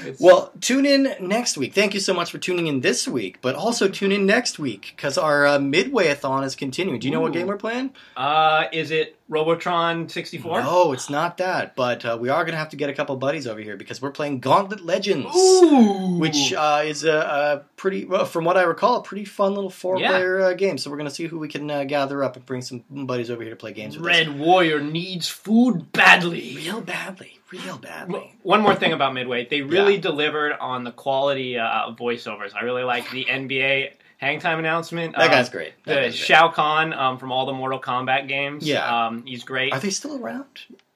It's- 0.00 0.20
Well, 0.20 0.52
tune 0.60 0.86
in 0.86 1.14
next 1.20 1.56
week. 1.58 1.74
Thank 1.74 1.94
you 1.94 2.00
so 2.00 2.14
much 2.14 2.30
for 2.30 2.38
tuning 2.38 2.66
in 2.66 2.80
this 2.80 3.06
week, 3.06 3.38
but 3.42 3.54
also 3.54 3.88
tune 3.88 4.12
in 4.12 4.26
next 4.26 4.58
week 4.58 4.92
because 4.96 5.18
our 5.18 5.46
uh, 5.46 5.58
Midway-a-thon 5.58 6.44
is 6.44 6.56
continuing. 6.56 7.00
Do 7.00 7.06
you 7.08 7.12
know 7.12 7.20
what 7.20 7.32
game 7.32 7.46
we're 7.46 7.56
playing? 7.56 7.90
uh, 8.16 8.64
is 8.72 8.90
it 8.90 9.16
Robotron 9.28 10.08
64? 10.08 10.62
No, 10.62 10.92
it's 10.92 11.08
not 11.08 11.36
that. 11.38 11.76
But 11.76 12.04
uh, 12.04 12.18
we 12.20 12.28
are 12.30 12.42
going 12.44 12.52
to 12.52 12.58
have 12.58 12.70
to 12.70 12.76
get 12.76 12.90
a 12.90 12.92
couple 12.94 13.14
buddies 13.16 13.46
over 13.46 13.60
here 13.60 13.76
because 13.76 14.00
we're 14.02 14.10
playing 14.10 14.40
Gauntlet 14.40 14.84
Legends. 14.84 15.34
Ooh, 15.36 16.18
Which 16.18 16.52
uh, 16.52 16.82
is 16.84 17.04
a, 17.04 17.16
a 17.16 17.62
pretty, 17.76 18.04
well, 18.06 18.24
from 18.24 18.44
what 18.44 18.56
I 18.56 18.62
recall, 18.62 18.96
a 18.96 19.02
pretty 19.02 19.24
fun 19.24 19.54
little 19.54 19.70
four-player 19.70 20.40
uh, 20.40 20.52
game. 20.54 20.78
So 20.78 20.90
we're 20.90 20.96
going 20.96 21.08
to 21.08 21.14
see 21.14 21.26
who 21.26 21.38
we 21.38 21.48
can 21.48 21.70
uh, 21.70 21.84
gather 21.84 22.24
up 22.24 22.36
and 22.36 22.44
bring 22.46 22.62
some 22.62 22.82
buddies 22.90 23.30
over 23.30 23.42
here 23.42 23.50
to 23.50 23.56
play 23.56 23.72
games. 23.72 23.98
Red 23.98 24.38
Warrior 24.38 24.80
needs 24.80 25.28
food 25.28 25.92
badly. 25.92 26.56
real 26.56 26.80
badly, 26.80 27.38
real 27.52 27.78
badly. 27.82 28.36
One 28.42 28.60
more 28.62 28.74
thing 28.74 28.92
about 28.92 29.14
Midway, 29.14 29.46
they 29.46 29.62
really 29.62 29.94
Yeah. 29.94 30.00
delivered 30.00 30.52
on 30.60 30.84
the 30.84 30.92
quality 30.92 31.58
uh, 31.58 31.86
of 31.86 31.96
voiceovers. 31.96 32.54
I 32.54 32.64
really 32.64 32.84
like 32.84 33.10
the 33.10 33.24
NBA 33.24 33.92
hang 34.18 34.38
time 34.40 34.58
announcement. 34.58 35.14
That 35.16 35.24
Um, 35.26 35.30
guy's 35.30 35.48
great. 35.48 35.72
That 35.84 35.94
The 35.94 36.00
guy's 36.02 36.12
great. 36.16 36.26
Shao 36.26 36.48
Kahn 36.50 36.92
um, 36.92 37.18
from 37.18 37.32
all 37.32 37.46
the 37.46 37.52
Mortal 37.54 37.80
Kombat 37.80 38.28
games. 38.28 38.66
Yeah. 38.66 39.06
um, 39.06 39.24
he's 39.26 39.44
great. 39.44 39.72
Are 39.72 39.80
they 39.80 39.90
still 39.90 40.22
around? 40.22 40.46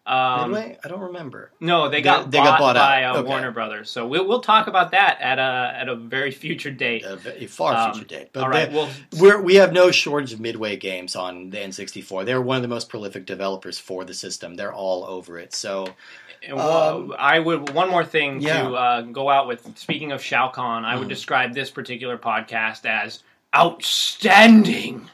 Um, 0.06 0.50
Midway? 0.52 0.78
I 0.84 0.88
don't 0.88 1.00
remember. 1.00 1.50
No, 1.60 1.88
they 1.88 1.96
They- 1.96 2.02
got 2.02 2.30
they 2.30 2.36
bought, 2.38 2.44
got 2.44 2.58
bought 2.58 2.76
out. 2.76 2.82
by 2.82 3.04
uh, 3.04 3.16
Okay. 3.18 3.28
Warner 3.28 3.50
Brothers. 3.52 3.90
So 3.90 4.06
we'll 4.06 4.26
we'll 4.26 4.40
talk 4.42 4.66
about 4.66 4.90
that 4.90 5.18
at 5.22 5.38
a 5.38 5.72
at 5.80 5.88
a 5.88 5.94
very 5.96 6.30
future 6.30 6.70
date. 6.70 7.04
A, 7.06 7.16
ve- 7.16 7.44
a 7.44 7.46
far 7.46 7.74
Um, 7.74 7.92
future 7.94 8.06
date. 8.06 8.28
But 8.34 8.42
All 8.42 8.50
right. 8.50 8.70
they- 8.70 8.76
Well, 8.76 8.90
we're, 9.18 9.40
we 9.40 9.54
have 9.54 9.72
no 9.72 9.90
shortage 9.90 10.34
of 10.34 10.40
Midway 10.40 10.76
games 10.76 11.16
on 11.16 11.48
the 11.48 11.56
N64. 11.58 12.26
They're 12.26 12.42
one 12.42 12.56
of 12.56 12.62
the 12.62 12.68
most 12.68 12.90
prolific 12.90 13.24
developers 13.24 13.78
for 13.78 14.04
the 14.04 14.12
system. 14.14 14.56
They're 14.56 14.74
all 14.74 15.04
over 15.04 15.38
it. 15.38 15.54
So 15.54 15.86
and 16.46 16.56
well, 16.58 16.96
Um, 16.96 17.14
I 17.18 17.38
would 17.38 17.70
one 17.70 17.88
more 17.88 18.04
thing 18.04 18.42
yeah. 18.42 18.62
to 18.64 18.74
uh, 18.74 19.00
go 19.00 19.30
out 19.30 19.46
with. 19.48 19.78
Speaking 19.78 20.12
of 20.12 20.22
Shao 20.22 20.48
Kahn, 20.50 20.84
I 20.84 20.96
would 20.96 21.06
Mm. 21.06 21.10
describe 21.10 21.54
this 21.54 21.70
particular 21.70 22.18
podcast 22.18 22.84
as 22.84 23.22
outstanding. 23.56 25.08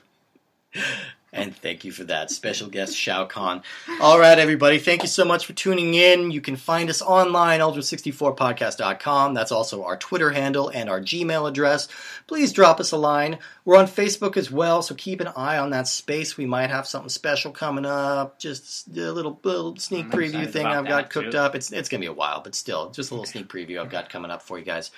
And 1.33 1.55
thank 1.55 1.85
you 1.85 1.93
for 1.93 2.03
that. 2.05 2.31
Special 2.33 2.69
guest 2.69 2.97
Shao 2.97 3.25
Kahn. 3.25 3.63
All 4.01 4.19
right, 4.19 4.37
everybody. 4.39 4.79
Thank 4.79 5.03
you 5.03 5.09
so 5.09 5.25
much 5.25 5.47
for 5.47 5.53
tuning 5.53 5.95
in. 5.95 6.33
You 6.33 6.41
can 6.41 6.57
find 6.57 6.91
us 6.91 7.01
online, 7.01 7.61
ultra64podcast.com. 7.61 9.35
That's 9.35 9.53
also 9.53 9.85
our 9.85 9.97
Twitter 9.97 10.31
handle 10.31 10.71
and 10.71 10.91
our 10.91 11.01
Gmail 11.01 11.49
address. 11.49 11.87
Please 12.27 12.53
drop 12.53 12.81
us 12.81 12.91
a 12.91 12.97
line. 12.97 13.39
We're 13.65 13.77
on 13.77 13.87
Facebook 13.87 14.37
as 14.37 14.51
well, 14.51 14.83
so 14.83 14.97
keep 14.97 15.21
an 15.21 15.29
eye 15.29 15.59
on 15.59 15.71
that 15.71 15.87
space. 15.87 16.37
We 16.37 16.47
might 16.47 16.71
have 16.71 16.89
something 16.89 17.09
special 17.09 17.53
coming 17.53 17.87
up. 17.87 18.41
Just 18.41 18.89
a 18.89 19.13
little, 19.13 19.39
little 19.45 19.77
sneak 19.77 20.07
I'm 20.07 20.11
preview 20.11 20.51
thing 20.51 20.67
I've 20.67 20.87
got 20.87 21.11
cooked 21.11 21.33
too. 21.33 21.39
up. 21.39 21.55
It's, 21.55 21.71
it's 21.71 21.89
going 21.89 22.01
to 22.01 22.05
be 22.05 22.11
a 22.11 22.13
while, 22.13 22.41
but 22.43 22.57
still, 22.57 22.91
just 22.91 23.13
a 23.13 23.15
little 23.15 23.27
sneak 23.27 23.49
preview 23.49 23.81
I've 23.81 23.91
got 23.91 24.11
coming 24.11 24.33
up 24.33 24.43
for 24.43 24.59
you 24.59 24.65
guys. 24.65 24.91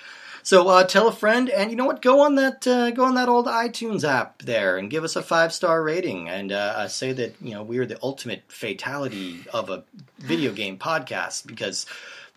So 0.43 0.67
uh, 0.67 0.83
tell 0.83 1.07
a 1.07 1.13
friend, 1.13 1.49
and 1.49 1.71
you 1.71 1.77
know 1.77 1.85
what? 1.85 2.01
Go 2.01 2.19
on 2.19 2.35
that 2.35 2.67
uh, 2.67 2.91
go 2.91 3.05
on 3.05 3.15
that 3.15 3.29
old 3.29 3.47
iTunes 3.47 4.03
app 4.03 4.41
there, 4.41 4.77
and 4.77 4.89
give 4.89 5.05
us 5.05 5.15
a 5.15 5.23
five 5.23 5.53
star 5.53 5.81
rating, 5.81 6.29
and 6.29 6.51
uh, 6.51 6.73
uh, 6.75 6.87
say 6.89 7.13
that 7.13 7.35
you 7.41 7.51
know 7.51 7.63
we 7.63 7.77
are 7.79 7.85
the 7.85 7.97
ultimate 8.03 8.43
fatality 8.49 9.45
of 9.53 9.69
a 9.69 9.85
video 10.19 10.51
game 10.61 10.77
podcast. 10.77 11.47
Because 11.47 11.85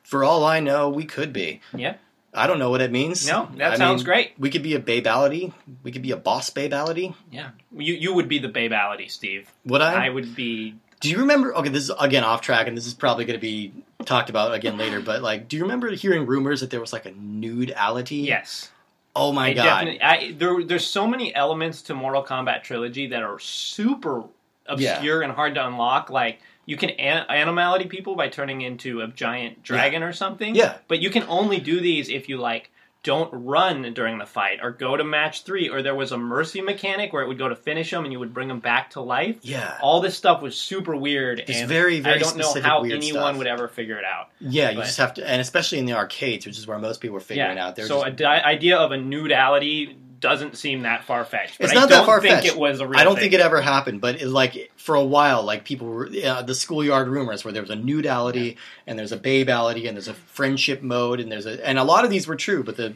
for 0.04 0.22
all 0.22 0.44
I 0.44 0.60
know, 0.60 0.88
we 0.88 1.04
could 1.04 1.32
be. 1.32 1.60
Yeah. 1.74 1.96
I 2.32 2.46
don't 2.46 2.58
know 2.58 2.68
what 2.68 2.82
it 2.82 2.92
means. 2.92 3.26
No, 3.26 3.48
that 3.56 3.72
I 3.72 3.76
sounds 3.76 4.00
mean, 4.00 4.04
great. 4.04 4.32
We 4.38 4.50
could 4.50 4.62
be 4.62 4.74
a 4.74 4.80
babality. 4.80 5.54
We 5.82 5.90
could 5.90 6.02
be 6.02 6.10
a 6.10 6.18
boss 6.18 6.50
babality. 6.50 7.14
Yeah, 7.32 7.50
you 7.74 7.94
you 7.94 8.14
would 8.14 8.28
be 8.28 8.38
the 8.38 8.50
babality, 8.50 9.10
Steve. 9.10 9.50
Would 9.64 9.80
I? 9.80 10.06
I 10.06 10.08
would 10.10 10.36
be. 10.36 10.74
Do 11.00 11.10
you 11.10 11.18
remember? 11.18 11.54
Okay, 11.56 11.70
this 11.70 11.84
is 11.84 11.92
again 11.98 12.24
off 12.24 12.42
track, 12.42 12.68
and 12.68 12.76
this 12.76 12.86
is 12.86 12.92
probably 12.92 13.24
going 13.24 13.38
to 13.38 13.40
be 13.40 13.72
talked 14.06 14.30
about 14.30 14.54
again 14.54 14.78
later. 14.78 15.00
But 15.00 15.22
like, 15.22 15.48
do 15.48 15.56
you 15.56 15.62
remember 15.62 15.90
hearing 15.90 16.26
rumors 16.26 16.60
that 16.60 16.70
there 16.70 16.80
was 16.80 16.92
like 16.92 17.06
a 17.06 17.12
nude-ality? 17.12 18.24
Yes. 18.24 18.70
Oh 19.14 19.32
my 19.32 19.48
I 19.48 19.54
god. 19.54 19.88
I, 20.02 20.34
there, 20.36 20.62
there's 20.62 20.86
so 20.86 21.06
many 21.06 21.34
elements 21.34 21.82
to 21.82 21.94
Mortal 21.94 22.24
Kombat 22.24 22.62
trilogy 22.62 23.08
that 23.08 23.22
are 23.22 23.38
super 23.38 24.24
obscure 24.66 25.22
and 25.22 25.32
hard 25.32 25.54
to 25.54 25.66
unlock. 25.66 26.10
Like 26.10 26.40
you 26.66 26.76
can 26.76 26.90
an- 26.90 27.26
animality 27.28 27.86
people 27.86 28.14
by 28.14 28.28
turning 28.28 28.60
into 28.60 29.00
a 29.00 29.08
giant 29.08 29.62
dragon 29.62 30.02
or 30.02 30.12
something. 30.12 30.54
Yeah. 30.54 30.76
But 30.88 31.00
you 31.00 31.10
can 31.10 31.22
only 31.24 31.58
do 31.58 31.80
these 31.80 32.08
if 32.08 32.28
you 32.28 32.36
like 32.36 32.70
don't 33.06 33.30
run 33.32 33.94
during 33.94 34.18
the 34.18 34.26
fight 34.26 34.58
or 34.60 34.72
go 34.72 34.96
to 34.96 35.04
match 35.04 35.44
three 35.44 35.68
or 35.68 35.80
there 35.80 35.94
was 35.94 36.10
a 36.10 36.18
mercy 36.18 36.60
mechanic 36.60 37.12
where 37.12 37.22
it 37.22 37.28
would 37.28 37.38
go 37.38 37.48
to 37.48 37.54
finish 37.54 37.92
them 37.92 38.02
and 38.02 38.12
you 38.12 38.18
would 38.18 38.34
bring 38.34 38.48
them 38.48 38.58
back 38.58 38.90
to 38.90 39.00
life. 39.00 39.36
Yeah. 39.42 39.78
All 39.80 40.00
this 40.00 40.16
stuff 40.16 40.42
was 40.42 40.58
super 40.58 40.96
weird 40.96 41.38
It's 41.38 41.56
and 41.56 41.68
very, 41.68 42.00
very 42.00 42.16
I 42.16 42.18
don't 42.18 42.36
know 42.36 42.60
how 42.60 42.82
anyone 42.82 43.00
stuff. 43.00 43.36
would 43.36 43.46
ever 43.46 43.68
figure 43.68 43.96
it 43.96 44.04
out. 44.04 44.30
Yeah, 44.40 44.70
you 44.70 44.78
just 44.78 44.98
have 44.98 45.14
to, 45.14 45.28
and 45.28 45.40
especially 45.40 45.78
in 45.78 45.86
the 45.86 45.92
arcades, 45.92 46.46
which 46.46 46.58
is 46.58 46.66
where 46.66 46.80
most 46.80 47.00
people 47.00 47.16
are 47.16 47.20
figuring 47.20 47.58
yeah. 47.58 47.68
out. 47.68 47.76
They're 47.76 47.86
so 47.86 47.98
just, 48.00 48.08
a 48.08 48.10
di- 48.10 48.42
idea 48.42 48.76
of 48.76 48.90
a 48.90 48.96
nudality 48.96 49.96
doesn't 50.20 50.56
seem 50.56 50.82
that 50.82 51.04
far 51.04 51.24
fetched. 51.24 51.60
It's 51.60 51.72
I 51.72 51.74
not 51.74 51.88
that 51.88 51.96
don't 51.96 52.06
far-fetched. 52.06 52.42
think 52.42 52.54
it 52.54 52.58
was 52.58 52.80
a 52.80 52.86
real 52.86 52.98
I 52.98 53.04
don't 53.04 53.14
thing. 53.14 53.22
think 53.22 53.32
it 53.34 53.40
ever 53.40 53.60
happened, 53.60 54.00
but 54.00 54.20
it, 54.22 54.28
like 54.28 54.70
for 54.76 54.94
a 54.94 55.04
while, 55.04 55.42
like 55.42 55.64
people 55.64 55.86
were 55.88 56.08
uh, 56.24 56.42
the 56.42 56.54
schoolyard 56.54 57.08
rumors 57.08 57.44
where 57.44 57.52
there 57.52 57.62
was 57.62 57.70
a 57.70 57.76
nudality 57.76 58.56
and 58.86 58.98
there's 58.98 59.12
a 59.12 59.18
babality 59.18 59.86
and 59.88 59.96
there's 59.96 60.08
a 60.08 60.14
friendship 60.14 60.82
mode 60.82 61.20
and 61.20 61.30
there's 61.30 61.46
a 61.46 61.66
and 61.66 61.78
a 61.78 61.84
lot 61.84 62.04
of 62.04 62.10
these 62.10 62.26
were 62.26 62.36
true, 62.36 62.62
but 62.62 62.76
the 62.76 62.94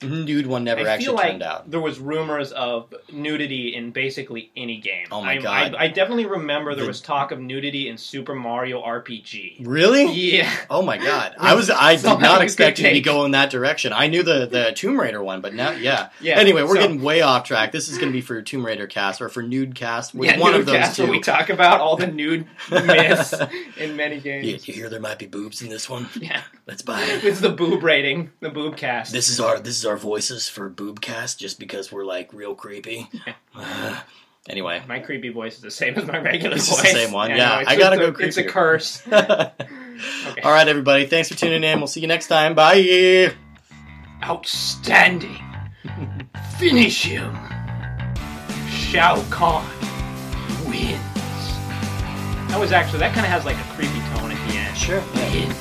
Mm-hmm. 0.00 0.24
nude 0.24 0.46
one 0.46 0.62
never 0.62 0.82
I 0.82 0.84
feel 0.84 0.92
actually 0.92 1.14
like 1.14 1.30
turned 1.30 1.42
out. 1.42 1.70
there 1.70 1.80
was 1.80 1.98
rumors 1.98 2.52
of 2.52 2.92
nudity 3.10 3.74
in 3.74 3.92
basically 3.92 4.50
any 4.54 4.76
game. 4.76 5.06
Oh 5.10 5.22
my 5.22 5.32
I, 5.32 5.38
God. 5.38 5.74
I, 5.74 5.84
I 5.84 5.88
definitely 5.88 6.26
remember 6.26 6.74
there 6.74 6.84
The- 6.84 6.88
was 6.88 7.00
talk 7.00 7.32
of 7.32 7.40
nudity 7.40 7.88
in 7.88 7.96
Super 7.96 8.34
Mario 8.34 8.82
RPG. 8.84 9.66
Really? 9.66 10.12
Yeah, 10.12 10.52
Oh 10.68 10.82
my 10.82 10.98
god! 10.98 11.34
I 11.40 11.54
was 11.54 11.70
I 11.70 11.92
did 11.94 12.02
Somehow 12.02 12.32
not 12.34 12.42
expect 12.42 12.78
you 12.78 12.84
to 12.84 12.90
be 12.90 12.96
take- 12.96 13.04
going 13.06 13.30
that 13.30 13.48
direction. 13.48 13.94
I 13.94 14.08
knew 14.08 14.22
the 14.22 14.44
the 14.46 14.72
Tomb 14.76 15.00
Raider 15.00 15.22
one, 15.22 15.40
but 15.40 15.54
now 15.54 15.70
yeah. 15.70 16.10
yeah. 16.20 16.34
Anyway, 16.38 16.62
we're 16.62 16.74
so- 16.76 16.82
getting 16.82 17.00
way 17.00 17.22
off 17.22 17.44
track. 17.44 17.72
This 17.72 17.88
is 17.88 17.96
going 17.96 18.10
to 18.10 18.12
be 18.12 18.20
for 18.20 18.42
Tomb 18.42 18.66
Raider 18.66 18.86
cast 18.86 19.22
or 19.22 19.30
for 19.30 19.42
Nude 19.42 19.74
cast. 19.74 20.14
With 20.14 20.28
yeah, 20.28 20.38
one 20.38 20.52
of 20.52 20.66
those 20.66 20.94
two. 20.94 21.10
we 21.10 21.20
talk 21.20 21.48
about 21.48 21.80
all 21.80 21.96
the 21.96 22.06
nude 22.06 22.46
myths 22.70 23.32
in 23.78 23.96
many 23.96 24.16
You, 24.16 24.20
games. 24.20 24.68
you 24.68 24.74
hear 24.74 24.90
there 24.90 25.00
might 25.00 25.18
be 25.18 25.26
boobs 25.26 25.62
in 25.62 25.70
this 25.70 25.88
one? 25.88 26.06
Yeah, 26.20 26.42
Let's 26.66 26.82
buy 26.82 27.02
it. 27.02 27.24
it's 27.24 27.40
the 27.40 27.48
boob 27.48 27.82
rating, 27.82 28.30
the 28.40 28.50
boob 28.50 28.76
cast. 28.76 29.10
This 29.12 29.30
is 29.30 29.40
our 29.40 29.58
this 29.58 29.78
is 29.78 29.85
our 29.86 29.96
voices 29.96 30.48
for 30.48 30.68
boobcast, 30.70 31.38
just 31.38 31.58
because 31.58 31.90
we're 31.92 32.04
like 32.04 32.32
real 32.32 32.54
creepy. 32.54 33.08
anyway, 34.48 34.82
my 34.88 34.98
creepy 35.00 35.28
voice 35.30 35.56
is 35.56 35.62
the 35.62 35.70
same 35.70 35.94
as 35.96 36.06
my 36.06 36.18
regular 36.18 36.56
It's 36.56 36.68
voice. 36.68 36.80
the 36.82 36.88
same 36.88 37.12
one, 37.12 37.30
yeah. 37.30 37.36
no, 37.36 37.62
I 37.66 37.76
gotta 37.76 37.96
just 37.96 38.18
go 38.18 38.24
a- 38.24 38.26
It's 38.26 38.36
a 38.36 38.44
creepier. 38.44 38.48
curse. 38.48 39.02
all 40.44 40.52
right, 40.52 40.68
everybody. 40.68 41.06
Thanks 41.06 41.28
for 41.30 41.36
tuning 41.36 41.64
in. 41.64 41.78
We'll 41.78 41.86
see 41.86 42.00
you 42.00 42.06
next 42.08 42.26
time. 42.28 42.54
Bye. 42.54 43.32
Outstanding. 44.24 45.38
Finish 46.58 47.04
him. 47.04 47.34
Shao 48.70 49.22
Kahn 49.30 49.64
wins. 50.66 50.98
That 52.48 52.58
was 52.58 52.72
actually 52.72 53.00
that 53.00 53.12
kind 53.14 53.26
of 53.26 53.32
has 53.32 53.44
like 53.44 53.56
a 53.56 53.74
creepy 53.74 53.98
tone 54.16 54.30
at 54.32 54.48
the 54.48 54.56
end. 54.56 54.76
Sure. 54.76 55.00
Wins. 55.14 55.56